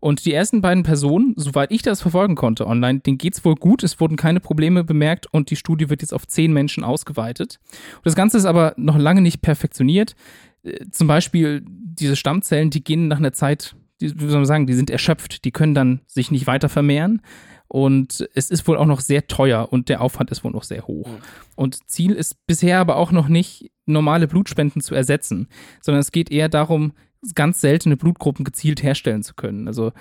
Und 0.00 0.24
die 0.24 0.32
ersten 0.32 0.62
beiden 0.62 0.82
Personen, 0.82 1.34
soweit 1.36 1.70
ich 1.70 1.82
das 1.82 2.02
verfolgen 2.02 2.34
konnte 2.34 2.66
online, 2.66 2.98
denen 2.98 3.18
geht's 3.18 3.44
wohl 3.44 3.54
gut, 3.54 3.84
es 3.84 4.00
wurden 4.00 4.16
keine 4.16 4.40
Probleme 4.40 4.82
bemerkt 4.82 5.32
und 5.32 5.50
die 5.50 5.56
Studie 5.56 5.90
wird 5.90 6.02
jetzt 6.02 6.12
auf 6.12 6.26
zehn 6.26 6.52
Menschen 6.52 6.82
ausgeweitet. 6.82 7.60
Und 7.98 8.06
das 8.06 8.16
Ganze 8.16 8.36
ist 8.36 8.46
aber 8.46 8.74
noch 8.76 8.98
lange 8.98 9.20
nicht 9.20 9.42
perfektioniert. 9.42 10.16
Äh, 10.64 10.86
Zum 10.90 11.06
Beispiel 11.06 11.62
diese 11.64 12.16
Stammzellen, 12.16 12.70
die 12.70 12.82
gehen 12.82 13.06
nach 13.06 13.18
einer 13.18 13.32
Zeit, 13.32 13.76
die, 14.00 14.12
wie 14.18 14.26
soll 14.26 14.40
man 14.40 14.44
sagen, 14.46 14.66
die 14.66 14.74
sind 14.74 14.90
erschöpft, 14.90 15.44
die 15.44 15.52
können 15.52 15.74
dann 15.74 16.00
sich 16.08 16.32
nicht 16.32 16.48
weiter 16.48 16.68
vermehren. 16.68 17.22
Und 17.68 18.28
es 18.34 18.50
ist 18.50 18.66
wohl 18.68 18.76
auch 18.76 18.86
noch 18.86 19.00
sehr 19.00 19.26
teuer 19.26 19.68
und 19.72 19.88
der 19.88 20.00
Aufwand 20.00 20.30
ist 20.30 20.44
wohl 20.44 20.52
noch 20.52 20.62
sehr 20.62 20.86
hoch. 20.86 21.08
Mhm. 21.08 21.18
Und 21.56 21.90
Ziel 21.90 22.12
ist 22.12 22.46
bisher 22.46 22.78
aber 22.78 22.96
auch 22.96 23.12
noch 23.12 23.28
nicht, 23.28 23.70
normale 23.86 24.26
Blutspenden 24.26 24.82
zu 24.82 24.94
ersetzen, 24.94 25.48
sondern 25.80 26.00
es 26.00 26.12
geht 26.12 26.30
eher 26.30 26.48
darum, 26.48 26.92
ganz 27.34 27.60
seltene 27.60 27.96
Blutgruppen 27.96 28.44
gezielt 28.44 28.82
herstellen 28.82 29.22
zu 29.22 29.34
können. 29.34 29.68
Also 29.68 29.92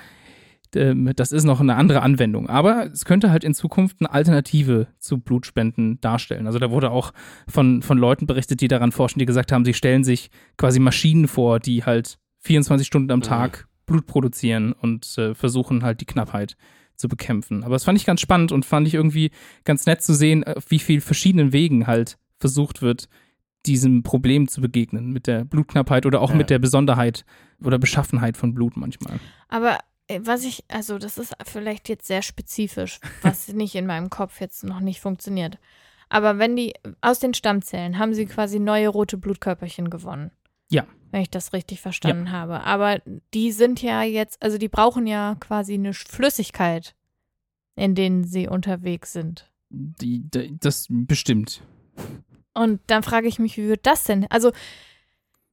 ähm, 0.76 1.12
das 1.16 1.32
ist 1.32 1.44
noch 1.44 1.62
eine 1.62 1.76
andere 1.76 2.02
Anwendung. 2.02 2.50
Aber 2.50 2.92
es 2.92 3.06
könnte 3.06 3.32
halt 3.32 3.44
in 3.44 3.54
Zukunft 3.54 3.98
eine 4.00 4.12
Alternative 4.12 4.88
zu 5.00 5.20
Blutspenden 5.20 6.00
darstellen. 6.02 6.48
Also 6.48 6.60
da 6.60 6.72
wurde 6.72 6.92
auch 6.92 7.14
von, 7.48 7.82
von 7.82 7.98
Leuten 7.98 8.26
berichtet, 8.26 8.62
die 8.62 8.68
daran 8.68 8.92
forschen, 8.92 9.20
die 9.20 9.26
gesagt 9.26 9.52
haben, 9.52 9.66
sie 9.66 9.74
stellen 9.74 10.04
sich 10.04 10.30
quasi 10.58 10.80
Maschinen 10.80 11.28
vor, 11.28 11.60
die 11.60 11.84
halt 11.84 12.18
24 12.42 12.86
Stunden 12.86 13.12
am 13.12 13.20
Mhm. 13.20 13.24
Tag 13.24 13.68
Blut 13.86 14.08
produzieren 14.08 14.74
und 14.74 15.18
äh, 15.18 15.36
versuchen 15.36 15.84
halt 15.84 16.02
die 16.02 16.06
Knappheit 16.06 16.58
zu 16.98 17.08
bekämpfen. 17.08 17.64
Aber 17.64 17.74
das 17.76 17.84
fand 17.84 17.98
ich 17.98 18.06
ganz 18.06 18.22
spannend 18.22 18.52
und 18.52 18.66
fand 18.66 18.88
ich 18.88 18.94
irgendwie 18.94 19.32
ganz 19.64 19.86
nett 19.86 20.02
zu 20.02 20.14
sehen, 20.14 20.44
auf 20.44 20.70
wie 20.70 20.80
viel 20.80 21.02
verschiedenen 21.02 21.54
Wegen 21.54 21.88
halt 21.88 22.18
versucht 22.40 22.82
wird, 22.82 23.08
diesem 23.66 24.04
Problem 24.04 24.48
zu 24.48 24.62
begegnen 24.62 25.12
mit 25.12 25.28
der 25.28 25.44
Blutknappheit 25.44 26.06
oder 26.06 26.22
auch 26.22 26.30
Ja. 26.32 26.36
mit 26.36 26.50
der 26.50 26.60
Besonderheit 26.60 27.26
oder 27.64 27.80
Beschaffenheit 27.80 28.38
von 28.38 28.54
Blut 28.54 28.78
manchmal. 28.78 29.20
Aber 29.48 29.80
äh, 30.08 30.20
was 30.24 30.44
ich, 30.44 30.64
also 30.68 30.98
das 31.00 31.18
ist 31.18 31.34
vielleicht 31.46 31.90
jetzt 31.90 32.06
sehr 32.06 32.22
spezifisch, 32.22 33.00
was 33.24 33.48
nicht 33.54 33.74
in 33.76 33.88
meinem 33.88 34.10
Kopf 34.10 34.40
jetzt 34.40 34.64
noch 34.64 34.80
nicht 34.82 35.00
funktioniert. 35.02 35.58
Aber 36.10 36.38
wenn 36.38 36.56
die 36.56 36.74
aus 37.02 37.18
den 37.20 37.34
Stammzellen 37.34 37.98
haben 37.98 38.14
sie 38.14 38.28
quasi 38.28 38.60
neue 38.60 38.90
rote 38.90 39.18
Blutkörperchen 39.18 39.90
gewonnen. 39.90 40.30
Ja. 40.70 40.86
Wenn 41.16 41.22
ich 41.22 41.30
das 41.30 41.54
richtig 41.54 41.80
verstanden 41.80 42.34
habe. 42.34 42.66
Aber 42.66 43.00
die 43.34 43.54
sind 43.54 43.82
ja 43.82 44.04
jetzt, 44.04 44.44
also 44.44 44.58
die 44.58 44.68
brauchen 44.68 45.08
ja 45.08 45.38
quasi 45.40 45.76
eine 45.76 45.94
Flüssigkeit, 45.94 46.94
in 47.78 47.96
denen 47.96 48.26
sie 48.26 48.50
unterwegs 48.50 49.14
sind. 49.14 49.50
Die, 49.70 50.30
die, 50.30 50.58
das 50.60 50.88
bestimmt. 50.90 51.62
Und 52.54 52.82
dann 52.88 53.02
frage 53.02 53.30
ich 53.30 53.40
mich, 53.40 53.56
wie 53.56 53.70
wird 53.70 53.86
das 53.88 54.04
denn? 54.04 54.28
Also 54.30 54.50
Mhm. 54.50 54.54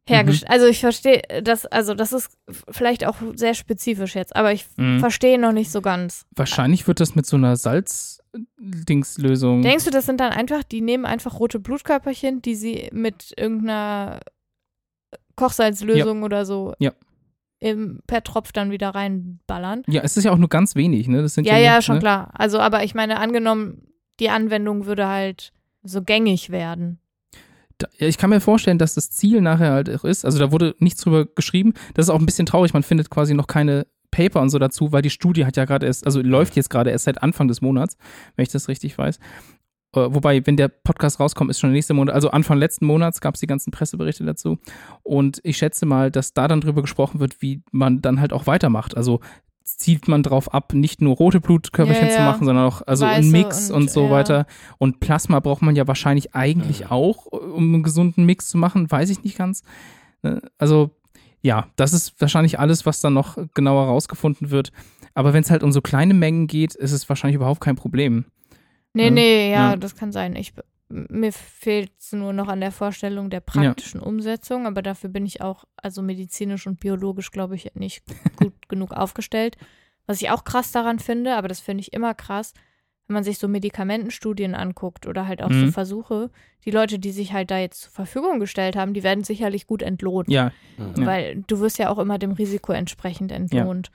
hergestellt. 0.08 0.50
Also 0.50 0.66
ich 0.66 0.80
verstehe 0.80 1.22
das, 1.44 1.64
also 1.66 1.94
das 1.94 2.12
ist 2.12 2.36
vielleicht 2.68 3.06
auch 3.06 3.18
sehr 3.36 3.54
spezifisch 3.54 4.16
jetzt, 4.16 4.34
aber 4.34 4.52
ich 4.52 4.66
Mhm. 4.78 4.98
verstehe 4.98 5.38
noch 5.38 5.52
nicht 5.52 5.70
so 5.70 5.80
ganz. 5.80 6.26
Wahrscheinlich 6.34 6.88
wird 6.88 6.98
das 6.98 7.14
mit 7.14 7.24
so 7.24 7.36
einer 7.36 7.54
Salz-Dingslösung. 7.54 9.62
Denkst 9.62 9.84
du, 9.84 9.92
das 9.92 10.06
sind 10.06 10.18
dann 10.20 10.32
einfach, 10.32 10.64
die 10.64 10.80
nehmen 10.80 11.06
einfach 11.06 11.38
rote 11.38 11.60
Blutkörperchen, 11.60 12.42
die 12.42 12.56
sie 12.56 12.88
mit 12.92 13.32
irgendeiner 13.36 14.18
Kochsalzlösung 15.46 16.22
oder 16.22 16.44
so 16.46 16.74
Ja. 16.78 16.92
im, 17.58 18.00
per 18.06 18.22
Tropf 18.22 18.52
dann 18.52 18.70
wieder 18.70 18.90
reinballern? 18.90 19.82
Ja, 19.88 20.02
es 20.02 20.16
ist 20.16 20.24
ja 20.24 20.32
auch 20.32 20.38
nur 20.38 20.48
ganz 20.48 20.74
wenig, 20.74 21.08
ne? 21.08 21.22
Das 21.22 21.34
sind 21.34 21.46
Ja, 21.46 21.56
ja, 21.56 21.74
ja, 21.74 21.82
schon 21.82 21.96
ne? 21.96 22.00
klar. 22.00 22.30
Also, 22.34 22.58
aber 22.58 22.84
ich 22.84 22.94
meine, 22.94 23.18
angenommen, 23.20 23.82
die 24.20 24.30
Anwendung 24.30 24.86
würde 24.86 25.08
halt 25.08 25.52
so 25.82 26.02
gängig 26.02 26.50
werden. 26.50 26.98
Da, 27.78 27.88
ja, 27.98 28.06
ich 28.06 28.18
kann 28.18 28.30
mir 28.30 28.40
vorstellen, 28.40 28.78
dass 28.78 28.94
das 28.94 29.10
Ziel 29.10 29.40
nachher 29.40 29.72
halt 29.72 29.90
auch 29.90 30.04
ist, 30.04 30.24
also 30.24 30.38
da 30.38 30.52
wurde 30.52 30.74
nichts 30.78 31.00
drüber 31.02 31.26
geschrieben. 31.26 31.72
Das 31.94 32.06
ist 32.06 32.10
auch 32.10 32.18
ein 32.20 32.26
bisschen 32.26 32.46
traurig, 32.46 32.72
man 32.74 32.82
findet 32.84 33.10
quasi 33.10 33.34
noch 33.34 33.46
keine 33.48 33.86
Paper 34.12 34.42
und 34.42 34.50
so 34.50 34.58
dazu, 34.58 34.92
weil 34.92 35.02
die 35.02 35.10
Studie 35.10 35.46
hat 35.46 35.56
ja 35.56 35.64
gerade 35.64 35.86
erst, 35.86 36.04
also 36.06 36.20
läuft 36.20 36.54
jetzt 36.54 36.68
gerade 36.70 36.90
erst 36.90 37.04
seit 37.04 37.22
Anfang 37.22 37.48
des 37.48 37.62
Monats, 37.62 37.96
wenn 38.36 38.42
ich 38.44 38.50
das 38.52 38.68
richtig 38.68 38.96
weiß. 38.98 39.18
Äh, 39.94 40.14
Wobei, 40.14 40.46
wenn 40.46 40.56
der 40.56 40.68
Podcast 40.68 41.20
rauskommt, 41.20 41.50
ist 41.50 41.60
schon 41.60 41.70
der 41.70 41.74
nächste 41.74 41.94
Monat, 41.94 42.14
also 42.14 42.30
Anfang 42.30 42.58
letzten 42.58 42.86
Monats 42.86 43.20
gab 43.20 43.34
es 43.34 43.40
die 43.40 43.46
ganzen 43.46 43.70
Presseberichte 43.70 44.24
dazu. 44.24 44.58
Und 45.02 45.40
ich 45.42 45.58
schätze 45.58 45.86
mal, 45.86 46.10
dass 46.10 46.32
da 46.32 46.48
dann 46.48 46.60
drüber 46.60 46.82
gesprochen 46.82 47.20
wird, 47.20 47.42
wie 47.42 47.62
man 47.70 48.02
dann 48.02 48.20
halt 48.20 48.32
auch 48.32 48.46
weitermacht. 48.46 48.96
Also 48.96 49.20
zielt 49.64 50.08
man 50.08 50.22
drauf 50.22 50.52
ab, 50.52 50.74
nicht 50.74 51.00
nur 51.00 51.16
rote 51.16 51.40
Blutkörperchen 51.40 52.08
Ja, 52.08 52.12
zu 52.12 52.18
ja. 52.20 52.30
machen, 52.30 52.44
sondern 52.46 52.66
auch 52.66 52.82
also 52.86 53.04
Weiße 53.04 53.16
einen 53.16 53.30
Mix 53.30 53.70
und, 53.70 53.82
und, 53.82 53.90
so 53.90 54.06
ja. 54.06 54.10
weiter. 54.10 54.46
Und 54.78 55.00
Plasma 55.00 55.40
braucht 55.40 55.62
man 55.62 55.76
ja 55.76 55.86
wahrscheinlich 55.86 56.34
eigentlich 56.34 56.90
auch, 56.90 57.26
um 57.26 57.74
einen 57.74 57.82
gesunden 57.82 58.24
Mix 58.24 58.48
zu 58.48 58.58
machen, 58.58 58.90
weiß 58.90 59.10
ich 59.10 59.22
nicht 59.22 59.38
ganz. 59.38 59.62
Ne? 60.22 60.42
Also 60.58 60.90
ja, 61.42 61.66
das 61.76 61.92
ist 61.92 62.20
wahrscheinlich 62.20 62.58
alles, 62.58 62.86
was 62.86 63.00
dann 63.00 63.14
noch 63.14 63.36
genauer 63.54 63.86
rausgefunden 63.86 64.50
wird. 64.50 64.72
Aber 65.14 65.32
wenn 65.32 65.42
es 65.42 65.50
halt 65.50 65.62
um 65.62 65.72
so 65.72 65.80
kleine 65.80 66.14
Mengen 66.14 66.46
geht, 66.46 66.74
ist 66.74 66.92
es 66.92 67.08
wahrscheinlich 67.08 67.36
überhaupt 67.36 67.60
kein 67.60 67.76
Problem. 67.76 68.24
Nee, 68.94 69.04
Ja. 69.06 69.10
nee, 69.10 69.50
ja, 69.50 69.70
Ja. 69.70 69.76
das 69.76 69.96
kann 69.96 70.12
sein. 70.12 70.36
Ich, 70.36 70.52
mir 70.88 71.32
fehlt 71.32 71.92
es 71.98 72.12
nur 72.12 72.32
noch 72.32 72.48
an 72.48 72.60
der 72.60 72.72
Vorstellung 72.72 73.30
der 73.30 73.40
praktischen 73.40 74.00
Umsetzung, 74.00 74.66
aber 74.66 74.82
dafür 74.82 75.08
bin 75.10 75.24
ich 75.24 75.40
auch, 75.40 75.64
also 75.76 76.02
medizinisch 76.02 76.66
und 76.66 76.80
biologisch, 76.80 77.30
glaube 77.30 77.54
ich, 77.54 77.74
nicht 77.74 78.02
gut 78.36 78.68
genug 78.68 78.92
aufgestellt. 78.92 79.56
Was 80.06 80.20
ich 80.20 80.30
auch 80.30 80.44
krass 80.44 80.72
daran 80.72 80.98
finde, 80.98 81.36
aber 81.36 81.48
das 81.48 81.60
finde 81.60 81.80
ich 81.80 81.92
immer 81.92 82.12
krass, 82.12 82.52
wenn 83.06 83.14
man 83.14 83.24
sich 83.24 83.38
so 83.38 83.48
Medikamentenstudien 83.48 84.54
anguckt 84.54 85.06
oder 85.06 85.26
halt 85.26 85.42
auch 85.42 85.50
so 85.50 85.66
Mhm. 85.66 85.72
Versuche, 85.72 86.30
die 86.64 86.70
Leute, 86.70 86.98
die 86.98 87.10
sich 87.10 87.32
halt 87.32 87.50
da 87.50 87.58
jetzt 87.58 87.80
zur 87.82 87.92
Verfügung 87.92 88.38
gestellt 88.40 88.76
haben, 88.76 88.94
die 88.94 89.02
werden 89.02 89.24
sicherlich 89.24 89.66
gut 89.66 89.82
entlohnt. 89.82 90.28
Ja, 90.30 90.52
Mhm. 90.76 90.94
Ja. 91.02 91.06
Weil 91.06 91.44
du 91.46 91.60
wirst 91.60 91.78
ja 91.78 91.88
auch 91.90 91.98
immer 91.98 92.18
dem 92.18 92.32
Risiko 92.32 92.72
entsprechend 92.72 93.32
entlohnt. 93.32 93.90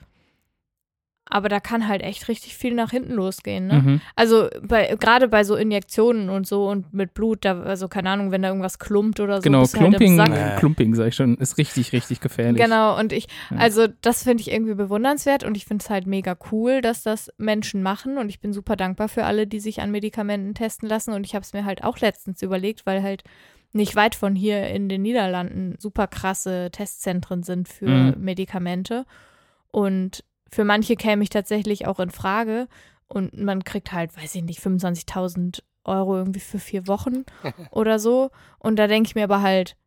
Aber 1.29 1.49
da 1.49 1.59
kann 1.59 1.87
halt 1.87 2.01
echt 2.01 2.27
richtig 2.29 2.55
viel 2.55 2.73
nach 2.73 2.91
hinten 2.91 3.13
losgehen, 3.13 3.67
ne? 3.67 3.73
mhm. 3.81 4.01
Also 4.15 4.47
bei, 4.61 4.95
gerade 4.99 5.27
bei 5.27 5.43
so 5.43 5.55
Injektionen 5.55 6.29
und 6.29 6.47
so 6.47 6.67
und 6.69 6.93
mit 6.93 7.13
Blut, 7.13 7.43
da, 7.43 7.61
also 7.61 7.87
keine 7.87 8.09
Ahnung, 8.09 8.31
wenn 8.31 8.41
da 8.41 8.47
irgendwas 8.47 8.79
klumpt 8.79 9.19
oder 9.19 9.37
so. 9.37 9.41
genau. 9.41 9.63
du 9.63 9.67
halt 9.67 9.75
im 9.75 10.15
Klumping. 10.17 10.57
Klumping, 10.57 10.95
sag 10.95 11.07
ich 11.07 11.15
schon, 11.15 11.35
ist 11.35 11.57
richtig, 11.57 11.91
richtig 11.91 12.21
gefährlich. 12.21 12.61
Genau, 12.61 12.97
und 12.97 13.11
ich, 13.11 13.27
Ja. 13.51 13.57
also 13.57 13.87
das 14.01 14.23
finde 14.23 14.41
ich 14.41 14.51
irgendwie 14.51 14.75
bewundernswert 14.75 15.43
und 15.43 15.57
ich 15.57 15.65
finde 15.65 15.83
es 15.83 15.89
halt 15.89 16.07
mega 16.07 16.37
cool, 16.51 16.81
dass 16.81 17.03
das 17.03 17.29
Menschen 17.37 17.83
machen 17.83 18.17
und 18.17 18.29
ich 18.29 18.39
bin 18.39 18.53
super 18.53 18.75
dankbar 18.75 19.09
für 19.09 19.25
alle, 19.25 19.47
die 19.47 19.59
sich 19.59 19.81
an 19.81 19.91
Medikamenten 19.91 20.53
testen 20.53 20.87
lassen 20.87 21.13
und 21.13 21.25
ich 21.25 21.35
habe 21.35 21.43
es 21.43 21.53
mir 21.53 21.65
halt 21.65 21.83
auch 21.83 21.99
letztens 21.99 22.41
überlegt, 22.41 22.85
weil 22.85 23.03
halt 23.03 23.23
nicht 23.73 23.95
weit 23.97 24.15
von 24.15 24.33
hier 24.33 24.67
in 24.67 24.87
den 24.87 25.01
Niederlanden 25.01 25.75
super 25.77 26.07
krasse 26.07 26.69
Testzentren 26.71 27.43
sind 27.43 27.67
für 27.67 27.85
Mhm. 27.87 28.15
Medikamente 28.19 29.05
und 29.71 30.23
für 30.49 30.63
manche 30.63 30.95
käme 30.95 31.23
ich 31.23 31.29
tatsächlich 31.29 31.87
auch 31.87 31.99
in 31.99 32.09
Frage. 32.09 32.67
Und 33.07 33.37
man 33.37 33.63
kriegt 33.63 33.93
halt, 33.93 34.15
weiß 34.17 34.35
ich 34.35 34.43
nicht, 34.43 34.59
25.000 34.59 35.61
Euro 35.85 36.17
irgendwie 36.17 36.41
für 36.41 36.59
vier 36.59 36.87
Wochen 36.87 37.23
oder 37.71 37.99
so. 37.99 38.31
Und 38.59 38.77
da 38.77 38.87
denke 38.87 39.07
ich 39.07 39.15
mir 39.15 39.23
aber 39.23 39.41
halt, 39.41 39.77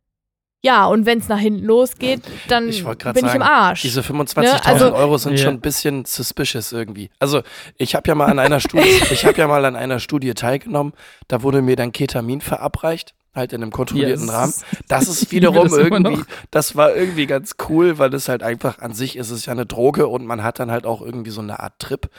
ja, 0.63 0.85
und 0.85 1.05
wenn 1.05 1.17
es 1.19 1.27
nach 1.27 1.39
hinten 1.39 1.65
losgeht, 1.65 2.21
dann 2.47 2.69
Ich 2.69 2.83
bin 2.83 2.93
ich 3.15 3.21
im 3.21 3.25
sagen, 3.27 3.41
Arsch. 3.41 3.81
Diese 3.81 4.01
25.000 4.01 4.41
Ne, 4.43 4.65
also- 4.65 4.93
Euro 4.93 5.17
sind 5.17 5.33
Ja. 5.33 5.45
schon 5.45 5.55
ein 5.55 5.61
bisschen 5.61 6.05
suspicious 6.05 6.71
irgendwie. 6.71 7.09
Also 7.19 7.41
ich 7.77 7.95
habe 7.95 8.07
ja 8.07 8.15
mal 8.15 8.29
an 8.29 8.39
einer 8.39 8.59
Studie, 8.59 8.89
ich 9.11 9.25
habe 9.25 9.37
ja 9.39 9.47
mal 9.47 9.65
an 9.65 9.75
einer 9.75 9.99
Studie 9.99 10.33
teilgenommen. 10.33 10.93
Da 11.27 11.41
wurde 11.43 11.61
mir 11.61 11.75
dann 11.75 11.91
Ketamin 11.91 12.41
verabreicht, 12.41 13.15
halt 13.33 13.53
in 13.53 13.61
einem 13.63 13.71
kontrollierten 13.71 14.27
Ja, 14.27 14.33
Rahmen. 14.33 14.51
es 14.55 14.63
Das 14.87 15.07
ist 15.07 15.31
wiederum 15.31 15.67
das 15.69 15.77
irgendwie, 15.77 16.21
das 16.51 16.75
war 16.75 16.95
irgendwie 16.95 17.25
ganz 17.25 17.55
cool, 17.69 17.97
weil 17.97 18.09
das 18.11 18.29
halt 18.29 18.43
einfach 18.43 18.79
an 18.79 18.93
sich 18.93 19.15
ist 19.15 19.31
es 19.31 19.45
ja 19.47 19.53
eine 19.53 19.65
Droge 19.65 20.07
und 20.07 20.25
man 20.25 20.43
hat 20.43 20.59
dann 20.59 20.69
halt 20.69 20.85
auch 20.85 21.01
irgendwie 21.01 21.31
so 21.31 21.41
eine 21.41 21.59
Art 21.59 21.79
Trip. 21.79 22.09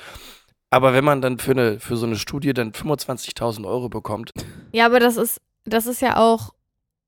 Aber 0.70 0.94
wenn 0.94 1.04
man 1.04 1.20
dann 1.20 1.38
für 1.38 1.50
eine 1.52 1.78
für 1.80 1.96
so 1.96 2.06
eine 2.06 2.16
Studie 2.16 2.54
dann 2.54 2.72
25.000 2.72 3.66
Euro 3.66 3.88
bekommt, 3.88 4.32
Ja, 4.72 4.86
aber 4.86 5.00
das 5.00 5.16
ist, 5.18 5.40
das 5.66 5.86
ist 5.86 6.00
ja 6.00 6.16
auch 6.16 6.54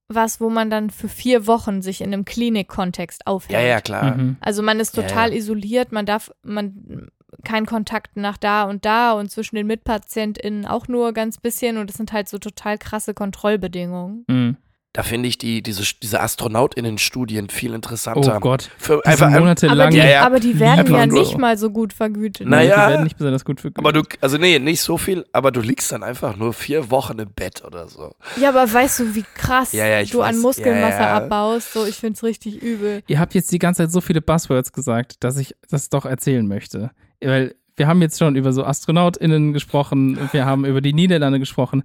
was, 0.08 0.40
wo 0.40 0.50
man 0.50 0.70
dann 0.70 0.90
für 0.90 1.08
vier 1.08 1.46
Wochen 1.46 1.80
sich 1.82 2.00
in 2.00 2.12
einem 2.12 2.24
Klinikkontext 2.24 3.26
aufhält. 3.26 3.60
ja 3.62 3.66
ja 3.66 3.80
klar, 3.80 4.16
Mhm. 4.16 4.36
Also 4.40 4.62
man 4.62 4.80
ist 4.80 4.96
Ja, 4.96 5.02
total 5.02 5.30
ja. 5.30 5.36
isoliert, 5.36 5.92
man 5.92 6.06
darf, 6.06 6.30
man 6.42 7.08
kein 7.42 7.66
Kontakt 7.66 8.16
nach 8.16 8.36
da 8.36 8.64
und 8.64 8.84
da 8.84 9.12
und 9.12 9.30
zwischen 9.30 9.56
den 9.56 9.66
MitpatientInnen 9.66 10.66
auch 10.66 10.88
nur 10.88 11.12
ganz 11.12 11.38
bisschen 11.38 11.78
und 11.78 11.88
das 11.90 11.96
sind 11.96 12.12
halt 12.12 12.28
so 12.28 12.38
total 12.38 12.78
krasse 12.78 13.12
Kontrollbedingungen. 13.14 14.24
Mhm. 14.28 14.56
Da 14.94 15.02
finde 15.02 15.28
ich 15.28 15.38
die, 15.38 15.60
diese, 15.60 15.82
diese 16.00 16.20
AstronautInnen-Studien 16.20 17.48
viel 17.50 17.74
interessanter. 17.74 18.36
Oh 18.36 18.40
Gott. 18.40 18.70
Für, 18.78 19.04
einfach, 19.04 19.28
monatelang. 19.28 19.80
Aber 19.80 19.90
die, 19.90 19.96
Ja, 19.98 20.04
ja. 20.06 20.22
aber 20.26 20.40
die 20.40 20.58
werden 20.60 20.94
ja 20.94 21.06
nicht 21.06 21.36
mal 21.36 21.58
so 21.58 21.70
gut 21.70 21.92
vergütet. 21.92 22.46
Na- 22.48 22.62
Die 22.62 22.68
Naja. 22.68 22.88
werden 22.90 23.02
nicht 23.04 23.18
besonders 23.18 23.44
gut 23.44 23.60
für 23.60 23.72
aber 23.74 23.92
du, 23.92 24.02
also 24.20 24.38
nee, 24.38 24.58
nicht 24.58 24.80
so 24.80 24.96
viel, 24.96 25.26
aber 25.32 25.50
du 25.50 25.60
liegst 25.60 25.90
dann 25.92 26.02
einfach 26.02 26.36
nur 26.36 26.52
vier 26.52 26.90
Wochen 26.90 27.18
im 27.18 27.28
Bett 27.30 27.64
oder 27.64 27.88
so. 27.88 28.12
Ja, 28.40 28.50
aber 28.50 28.72
weißt 28.72 29.00
du, 29.00 29.14
wie 29.14 29.24
krass 29.34 29.72
Ja, 29.72 30.02
du 30.04 30.22
an 30.22 30.36
weiß. 30.36 30.42
Muskelmasse 30.42 30.98
Ja, 30.98 31.02
ja. 31.08 31.14
abbaust? 31.16 31.72
So, 31.72 31.84
ich 31.86 31.96
find's 31.96 32.22
richtig 32.22 32.62
übel. 32.62 33.02
Ihr 33.08 33.18
habt 33.18 33.34
jetzt 33.34 33.50
die 33.52 33.58
ganze 33.58 33.82
Zeit 33.82 33.90
so 33.92 34.00
viele 34.00 34.22
Buzzwords 34.22 34.72
gesagt, 34.72 35.24
dass 35.24 35.36
ich 35.38 35.54
das 35.68 35.88
doch 35.90 36.06
erzählen 36.06 36.46
möchte. 36.46 36.90
Weil 37.20 37.56
wir 37.76 37.88
haben 37.88 38.00
jetzt 38.00 38.20
schon 38.20 38.36
über 38.36 38.52
so 38.52 38.64
AstronautInnen 38.64 39.52
gesprochen, 39.52 40.28
wir 40.30 40.44
haben 40.46 40.64
über 40.64 40.80
die 40.80 40.92
Niederlande 40.92 41.40
gesprochen. 41.40 41.82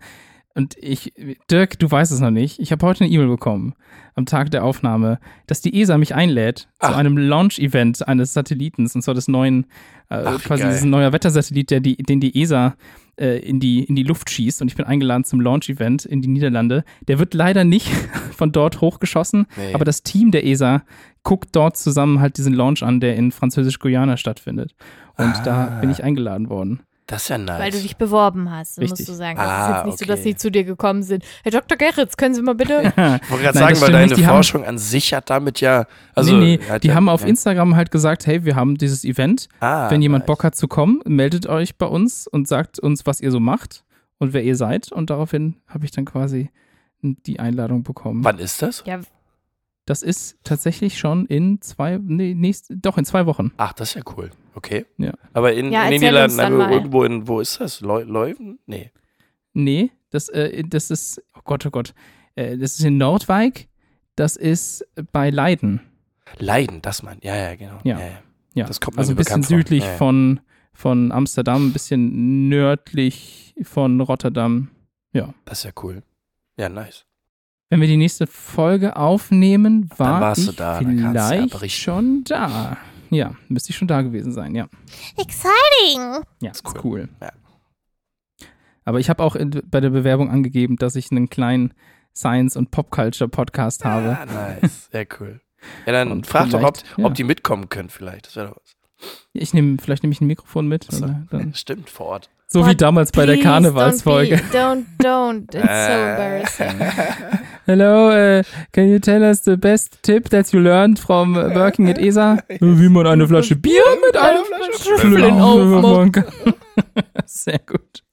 Und 0.56 0.76
ich, 0.80 1.14
Dirk, 1.50 1.78
du 1.80 1.90
weißt 1.90 2.12
es 2.12 2.20
noch 2.20 2.32
nicht. 2.32 2.60
Ich 2.60 2.72
habe 2.72 2.86
heute 2.86 3.04
eine 3.04 3.14
E-Mail 3.14 3.28
bekommen 3.28 3.76
am 4.16 4.26
Tag 4.26 4.52
der 4.52 4.66
Aufnahme, 4.66 5.20
dass 5.48 5.62
die 5.62 5.80
ESA 5.80 5.98
mich 5.98 6.16
einlädt 6.16 6.60
zu 6.60 6.68
Ach. 6.80 6.98
einem 6.98 7.18
Launch-Event 7.18 8.06
eines 8.08 8.34
Satellitens, 8.34 8.94
und 8.96 9.02
zwar 9.04 9.14
des 9.14 9.28
neuen, 9.30 9.66
äh, 10.10 10.16
Ach, 10.26 10.42
quasi 10.44 10.64
geil. 10.64 10.74
diesen 10.74 10.90
neuer 10.90 11.14
Wettersatellit, 11.14 11.72
der 11.72 11.80
die, 11.80 11.96
den 11.98 12.20
die 12.20 12.42
ESA 12.42 12.76
äh, 13.18 13.38
in, 13.40 13.60
die, 13.62 13.84
in 13.84 13.96
die 13.96 14.04
Luft 14.04 14.30
schießt. 14.30 14.62
Und 14.62 14.68
ich 14.70 14.76
bin 14.76 14.86
eingeladen 14.86 15.24
zum 15.24 15.40
Launch-Event 15.40 16.04
in 16.06 16.22
die 16.22 16.28
Niederlande. 16.28 16.84
Der 17.08 17.20
wird 17.20 17.34
leider 17.36 17.64
nicht 17.64 17.88
von 18.36 18.52
dort 18.52 18.82
hochgeschossen, 18.82 19.46
Nee. 19.56 19.74
aber 19.74 19.86
das 19.86 20.04
Team 20.04 20.32
der 20.32 20.46
ESA 20.46 20.84
guckt 21.24 21.50
dort 21.56 21.78
zusammen 21.78 22.20
halt 22.20 22.38
diesen 22.38 22.54
Launch 22.54 22.82
an, 22.84 23.00
der 23.00 23.16
in 23.16 23.32
Französisch-Guyana 23.32 24.18
stattfindet. 24.18 24.76
Und 25.16 25.34
da 25.46 25.78
Ah. 25.78 25.80
bin 25.80 25.92
ich 25.92 26.04
eingeladen 26.04 26.50
worden. 26.50 26.82
Das 27.10 27.24
ist 27.24 27.30
ja 27.30 27.38
nice. 27.38 27.60
Weil 27.60 27.72
du 27.72 27.82
dich 27.82 27.98
beworben 27.98 28.52
hast, 28.52 28.78
Richtig. 28.80 29.00
musst 29.00 29.10
du 29.10 29.14
sagen. 29.14 29.38
Das 29.38 29.48
Ah, 29.48 29.70
ist 29.70 29.76
jetzt 29.78 29.86
nicht 29.88 30.00
so, 30.00 30.06
dass 30.06 30.20
okay. 30.20 30.30
sie 30.30 30.36
zu 30.36 30.52
dir 30.52 30.64
gekommen 30.64 31.02
sind. 31.04 31.24
Herr 31.44 31.52
Dr. 31.52 31.78
Gerritz, 31.78 32.18
können 32.18 32.36
Sie 32.36 32.42
mal 32.42 32.54
bitte? 32.56 32.82
ich 33.24 33.30
wollte 33.32 33.44
gerade 33.44 33.58
sagen, 33.58 33.82
weil 33.82 33.92
deine 33.92 34.14
die 34.16 34.26
haben- 34.26 34.36
Forschung 34.36 34.64
an 34.64 34.78
sich 34.78 35.14
hat 35.14 35.30
damit 35.30 35.60
ja. 35.62 35.86
Also, 36.16 36.36
nee, 36.36 36.58
nee, 36.70 36.80
die 36.80 36.88
ja, 36.90 36.94
haben 36.96 37.10
auf 37.10 37.22
ja. 37.22 37.28
Instagram 37.28 37.76
halt 37.76 37.92
gesagt, 37.92 38.28
hey, 38.28 38.46
wir 38.46 38.56
haben 38.56 38.78
dieses 38.78 39.04
Event. 39.04 39.50
Ah, 39.60 39.90
Wenn 39.90 40.02
jemand 40.02 40.22
nice. 40.24 40.28
Bock 40.28 40.44
hat 40.44 40.56
zu 40.56 40.68
kommen, 40.68 41.02
meldet 41.06 41.48
euch 41.48 41.78
bei 41.78 41.86
uns 41.88 42.28
und 42.28 42.48
sagt 42.48 42.80
uns, 42.80 43.06
was 43.06 43.22
ihr 43.22 43.32
so 43.32 43.40
macht 43.40 43.84
und 44.20 44.34
wer 44.34 44.44
ihr 44.44 44.56
seid. 44.56 44.92
Und 44.92 45.10
daraufhin 45.10 45.56
habe 45.68 45.86
ich 45.86 45.92
dann 45.92 46.06
quasi 46.06 46.50
die 47.02 47.40
Einladung 47.40 47.84
bekommen. 47.84 48.24
Wann 48.24 48.38
ist 48.40 48.62
das? 48.62 48.84
Ja, 48.86 49.00
Das 49.86 50.04
ist 50.04 50.38
tatsächlich 50.44 51.00
schon 51.00 51.26
in 51.26 51.62
zwei, 51.62 51.98
nee, 52.02 52.36
nächst, 52.36 52.72
doch 52.76 52.98
in 52.98 53.06
zwei 53.06 53.26
Wochen. 53.26 53.52
Ach, 53.58 53.74
das 53.74 53.90
ist 53.90 53.96
ja 53.96 54.02
cool. 54.18 54.30
Okay. 54.56 54.86
Ja. 54.98 55.14
Aber 55.34 55.54
in, 55.54 55.72
Ja, 55.72 55.86
in 55.86 55.92
den 55.92 56.02
Niederlanden, 56.02 56.58
mal. 56.58 56.72
irgendwo 56.72 57.04
in, 57.04 57.28
wo 57.28 57.40
ist 57.40 57.60
das? 57.60 57.82
Leu 57.82 58.04
Leuven? 58.04 58.60
Nee. 58.66 58.92
Nee, 59.54 59.92
das, 60.10 60.30
äh, 60.30 60.64
das 60.64 60.92
ist, 60.92 61.22
oh 61.36 61.42
Gott, 61.44 61.66
oh 61.66 61.70
Gott, 61.70 61.94
äh, 62.36 62.58
das 62.58 62.80
ist 62.80 62.86
in 62.86 62.98
Nordwijk, 62.98 63.68
das 64.16 64.36
ist 64.36 64.86
bei 65.12 65.30
Leiden. 65.30 65.82
Leiden, 66.38 66.82
das 66.82 67.04
meint. 67.04 67.24
Ja, 67.24 67.36
ja, 67.36 67.56
genau. 67.56 67.80
Ja. 67.84 68.00
ja. 68.00 68.22
Ja, 68.56 68.66
Das 68.66 68.82
kommt 68.82 68.98
mir 68.98 69.02
also 69.02 69.14
ein 69.14 69.16
bisschen 69.16 69.44
südlich 69.44 69.84
Ja, 69.84 69.92
ja. 69.92 69.98
Von, 69.98 70.40
von 70.74 71.12
Amsterdam, 71.12 71.68
ein 71.68 71.74
bisschen 71.74 72.50
nördlich 72.50 73.56
von 73.64 74.02
Rotterdam. 74.02 74.70
Ja. 75.14 75.34
Das 75.46 75.60
ist 75.60 75.64
ja 75.66 75.72
cool. 75.84 76.04
Ja, 76.58 76.68
nice. 76.70 77.06
Wenn 77.70 77.82
wir 77.82 77.88
die 77.88 77.98
nächste 77.98 78.26
Folge 78.26 78.96
aufnehmen, 78.96 79.90
war 79.98 80.22
warst 80.22 80.42
ich 80.42 80.48
du 80.48 80.52
da, 80.54 80.80
vielleicht 80.80 81.76
schon 81.76 82.24
da. 82.24 82.78
Ja, 83.10 83.36
müsste 83.48 83.72
ich 83.72 83.78
schon 83.78 83.88
da 83.88 84.02
gewesen 84.02 84.32
sein, 84.32 84.56
ja. 84.56 84.68
Exciting! 85.18 86.24
Ja, 86.42 86.52
Ist 86.52 86.66
cool. 86.68 86.82
cool. 86.84 87.10
Ja. 87.22 87.32
Aber 88.86 89.00
ich 89.00 89.10
habe 89.10 89.24
auch 89.24 89.36
in, 89.36 89.62
bei 89.66 89.80
der 89.82 89.90
Bewerbung 89.90 90.30
angegeben, 90.30 90.76
dass 90.78 90.96
ich 90.96 91.12
einen 91.12 91.30
kleinen 91.30 91.74
Science- 92.16 92.56
und 92.58 92.72
Pop-Culture-Podcast 92.72 93.86
habe. 93.86 94.18
Ah, 94.20 94.26
nice. 94.26 94.90
Sehr 94.92 95.08
cool. 95.20 95.42
Ja, 95.86 95.92
dann 95.94 96.12
Und 96.12 96.26
frag 96.28 96.50
doch, 96.50 96.64
ob, 96.64 96.78
ja. 96.98 97.06
ob 97.06 97.14
die 97.16 97.24
mitkommen 97.24 97.70
können, 97.70 97.90
vielleicht. 97.90 98.28
Das 98.28 98.36
wäre 98.36 98.48
doch 98.50 98.56
was. 98.58 98.76
Ich 99.34 99.54
nehme, 99.54 99.78
vielleicht 99.80 100.04
nehme 100.04 100.14
ich 100.14 100.22
ein 100.22 100.28
Mikrofon 100.28 100.68
mit. 100.68 100.88
Dann, 100.92 101.54
Stimmt, 101.54 101.90
vor 101.90 102.08
Ort. 102.08 102.30
So 102.52 102.66
wie 102.66 102.70
But 102.70 102.82
damals 102.82 103.12
bei 103.12 103.26
der 103.28 103.40
Karnevalsfolge. 103.40 104.38
Don't, 104.52 104.86
don't, 105.00 105.46
don't. 105.52 105.56
It's 105.56 105.62
so 105.64 105.68
Äh. 105.68 106.10
embarrassing. 106.12 106.80
Hello, 107.68 108.10
uh, 108.10 108.44
can 108.72 108.90
you 108.90 108.98
tell 109.00 109.22
us 109.22 109.44
the 109.44 109.56
best 109.56 110.02
tip 110.02 110.30
that 110.30 110.52
you 110.52 110.60
learned 110.60 110.98
from 110.98 111.36
working 111.36 111.88
at 111.90 111.98
ESA? 112.02 112.40
Wie 112.60 112.90
man 112.90 113.06
eine 113.06 113.28
Flasche 113.28 113.56
Bier 113.56 113.84
mit 114.06 114.18
einem 114.18 114.44
Schlüsseln 114.80 115.40
aufmacht. 115.40 116.14
kann. 116.14 116.54
Sehr 117.26 117.60
gut. 117.60 118.04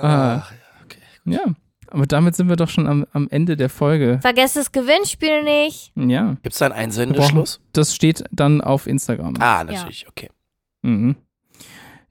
Ah. 0.00 0.36
Ach, 0.42 0.50
ja, 0.52 0.56
okay. 0.84 0.98
Ja, 1.26 1.40
aber 1.90 2.06
damit 2.06 2.34
sind 2.36 2.48
wir 2.48 2.56
doch 2.56 2.70
schon 2.70 2.86
am, 2.86 3.04
am 3.12 3.28
Ende 3.30 3.56
der 3.56 3.68
Folge. 3.68 4.18
Vergesst 4.22 4.56
das 4.56 4.72
Gewinnspiel 4.72 5.42
nicht. 5.42 5.92
Ja, 5.94 6.36
Gibt 6.42 6.54
es 6.54 6.58
da 6.58 6.66
einen 6.66 6.74
Einsendeschluss? 6.74 7.60
das 7.74 7.94
steht 7.94 8.24
dann 8.32 8.62
auf 8.62 8.86
Instagram. 8.86 9.34
Ah, 9.40 9.62
natürlich, 9.64 10.06
okay. 10.08 10.30
Mhm. 10.82 11.16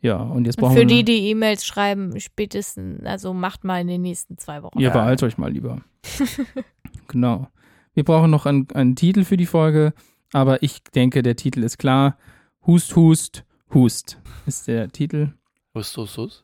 Ja, 0.04 0.18
und 0.18 0.46
jetzt 0.46 0.58
Und 0.58 0.62
brauchen 0.64 0.74
für 0.76 0.80
wir. 0.82 0.86
die, 0.88 1.04
die 1.06 1.30
E-Mails 1.30 1.66
schreiben, 1.66 2.20
spätestens, 2.20 3.04
also 3.06 3.34
macht 3.34 3.64
mal 3.64 3.80
in 3.82 3.88
den 3.88 4.02
nächsten 4.02 4.38
zwei 4.38 4.62
Wochen. 4.62 4.78
Ihr 4.78 4.90
Ja. 4.90 4.94
beeilt 4.94 5.24
euch 5.24 5.38
mal 5.40 5.52
lieber. 5.52 5.82
genau. 7.08 7.48
Wir 7.94 8.04
brauchen 8.04 8.30
noch 8.32 8.46
einen, 8.46 8.68
einen 8.74 8.96
Titel 8.96 9.24
für 9.24 9.38
die 9.38 9.46
Folge, 9.46 9.94
aber 10.34 10.62
ich 10.64 10.84
denke, 10.96 11.22
der 11.22 11.36
Titel 11.36 11.64
ist 11.64 11.78
klar. 11.78 12.18
Hust, 12.66 12.96
Hust, 12.96 13.46
Hust 13.74 14.20
ist 14.46 14.68
der 14.68 14.90
Titel. 14.90 15.34
Hust, 15.76 15.96
hust, 15.98 16.18
hust. 16.18 16.44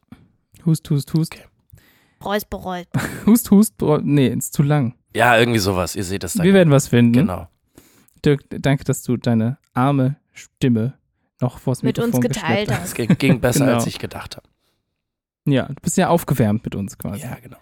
Hust, 0.65 0.89
Hust, 0.89 1.13
Hust. 1.13 1.33
Okay. 1.35 1.45
Reus 2.23 2.45
bereut. 2.45 2.87
Hust, 3.25 3.49
Hust, 3.51 3.77
bro- 3.77 3.99
nee, 4.01 4.27
ist 4.27 4.53
zu 4.53 4.63
lang. 4.63 4.95
Ja, 5.15 5.37
irgendwie 5.37 5.59
sowas. 5.59 5.95
Ihr 5.95 6.03
seht 6.03 6.23
das 6.23 6.33
dann. 6.33 6.45
Wir 6.45 6.53
werden 6.53 6.71
was 6.71 6.87
finden. 6.87 7.13
Genau. 7.13 7.47
Dirk, 8.25 8.43
danke, 8.49 8.83
dass 8.83 9.03
du 9.03 9.15
deine 9.17 9.57
arme 9.73 10.17
Stimme 10.33 10.95
noch 11.41 11.59
vors 11.59 11.83
Mit 11.83 11.99
uns 11.99 12.15
Mikrofon 12.15 12.21
geteilt 12.31 12.67
geschleppt 12.69 12.85
Es 12.85 12.93
ging, 12.93 13.17
ging 13.17 13.39
besser, 13.41 13.65
Genau. 13.65 13.75
als 13.77 13.87
ich 13.87 13.99
gedacht 13.99 14.37
habe. 14.37 14.47
Ja, 15.45 15.67
du 15.67 15.75
bist 15.81 15.97
ja 15.97 16.09
aufgewärmt 16.09 16.63
mit 16.65 16.75
uns 16.75 16.97
quasi. 16.97 17.21
Ja, 17.23 17.37
genau. 17.41 17.57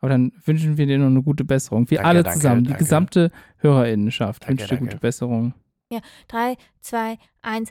Aber 0.00 0.10
dann 0.10 0.32
wünschen 0.44 0.76
wir 0.76 0.86
dir 0.86 0.98
noch 0.98 1.06
eine 1.06 1.22
gute 1.22 1.44
Besserung. 1.44 1.90
Wir 1.90 1.98
Danke, 1.98 2.08
alle 2.08 2.22
danke, 2.22 2.38
zusammen, 2.38 2.64
die 2.64 2.68
danke. 2.70 2.84
gesamte 2.84 3.30
Hörerinnenschaft 3.58 4.42
Danke, 4.42 4.50
wünscht 4.52 4.64
dir 4.70 4.76
danke. 4.76 4.84
gute 4.90 5.00
Besserung. 5.00 5.54
Drei, 6.28 6.56
zwei, 6.80 7.18
eins. 7.40 7.70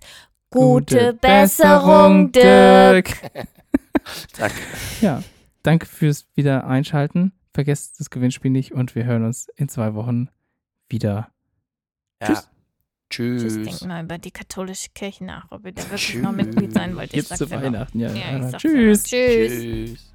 Gute 0.49 0.95
Gute 0.95 1.13
Besserung, 1.19 2.31
Dirk. 2.31 3.09
Danke. 4.37 4.55
Ja, 5.01 5.23
danke 5.63 5.85
fürs 5.87 6.27
wieder 6.35 6.65
einschalten. 6.67 7.33
Vergesst 7.53 7.99
das 7.99 8.09
Gewinnspiel 8.09 8.51
nicht 8.51 8.71
und 8.71 8.95
wir 8.95 9.05
hören 9.05 9.25
uns 9.25 9.47
in 9.55 9.67
zwei 9.69 9.93
Wochen 9.93 10.29
wieder. 10.89 11.29
Ja. 12.21 12.27
Tschüss. 12.27 12.49
Tschüss. 13.13 13.43
Tschüss, 13.43 13.63
denkt 13.63 13.85
mal 13.85 14.03
über 14.03 14.17
die 14.17 14.31
katholische 14.31 14.89
Kirche 14.93 15.23
nach, 15.25 15.45
ob 15.51 15.65
ihr 15.65 15.71
da 15.73 15.83
wirklich 15.83 16.01
Tschüss. 16.01 16.21
noch 16.21 16.31
Mitglied 16.31 16.73
sein 16.73 16.95
wollt. 16.95 17.13
Ich 17.13 17.29
Jetzt 17.29 17.37
zu. 17.37 17.49
Weihnachten. 17.51 17.99
Ja, 17.99 18.09
Ja, 18.09 18.37
ich 18.47 18.51
ja. 18.51 18.57
Tschüss. 18.57 19.03
Tschüss. 19.03 19.53
Tschüss. 19.53 20.12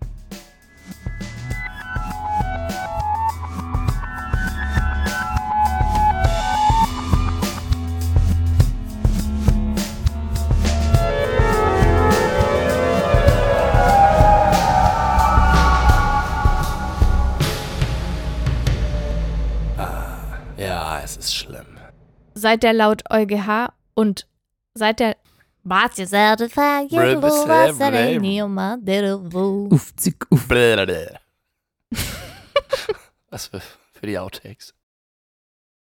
Seit 22.39 22.63
der 22.63 22.73
laut 22.73 23.03
EuGH 23.11 23.73
und 23.95 24.29
seit 24.73 25.01
der. 25.01 25.17
Was 33.31 33.47
für, 33.49 33.61
für 33.93 34.07
die 34.07 34.19
Outtakes. 34.21 34.73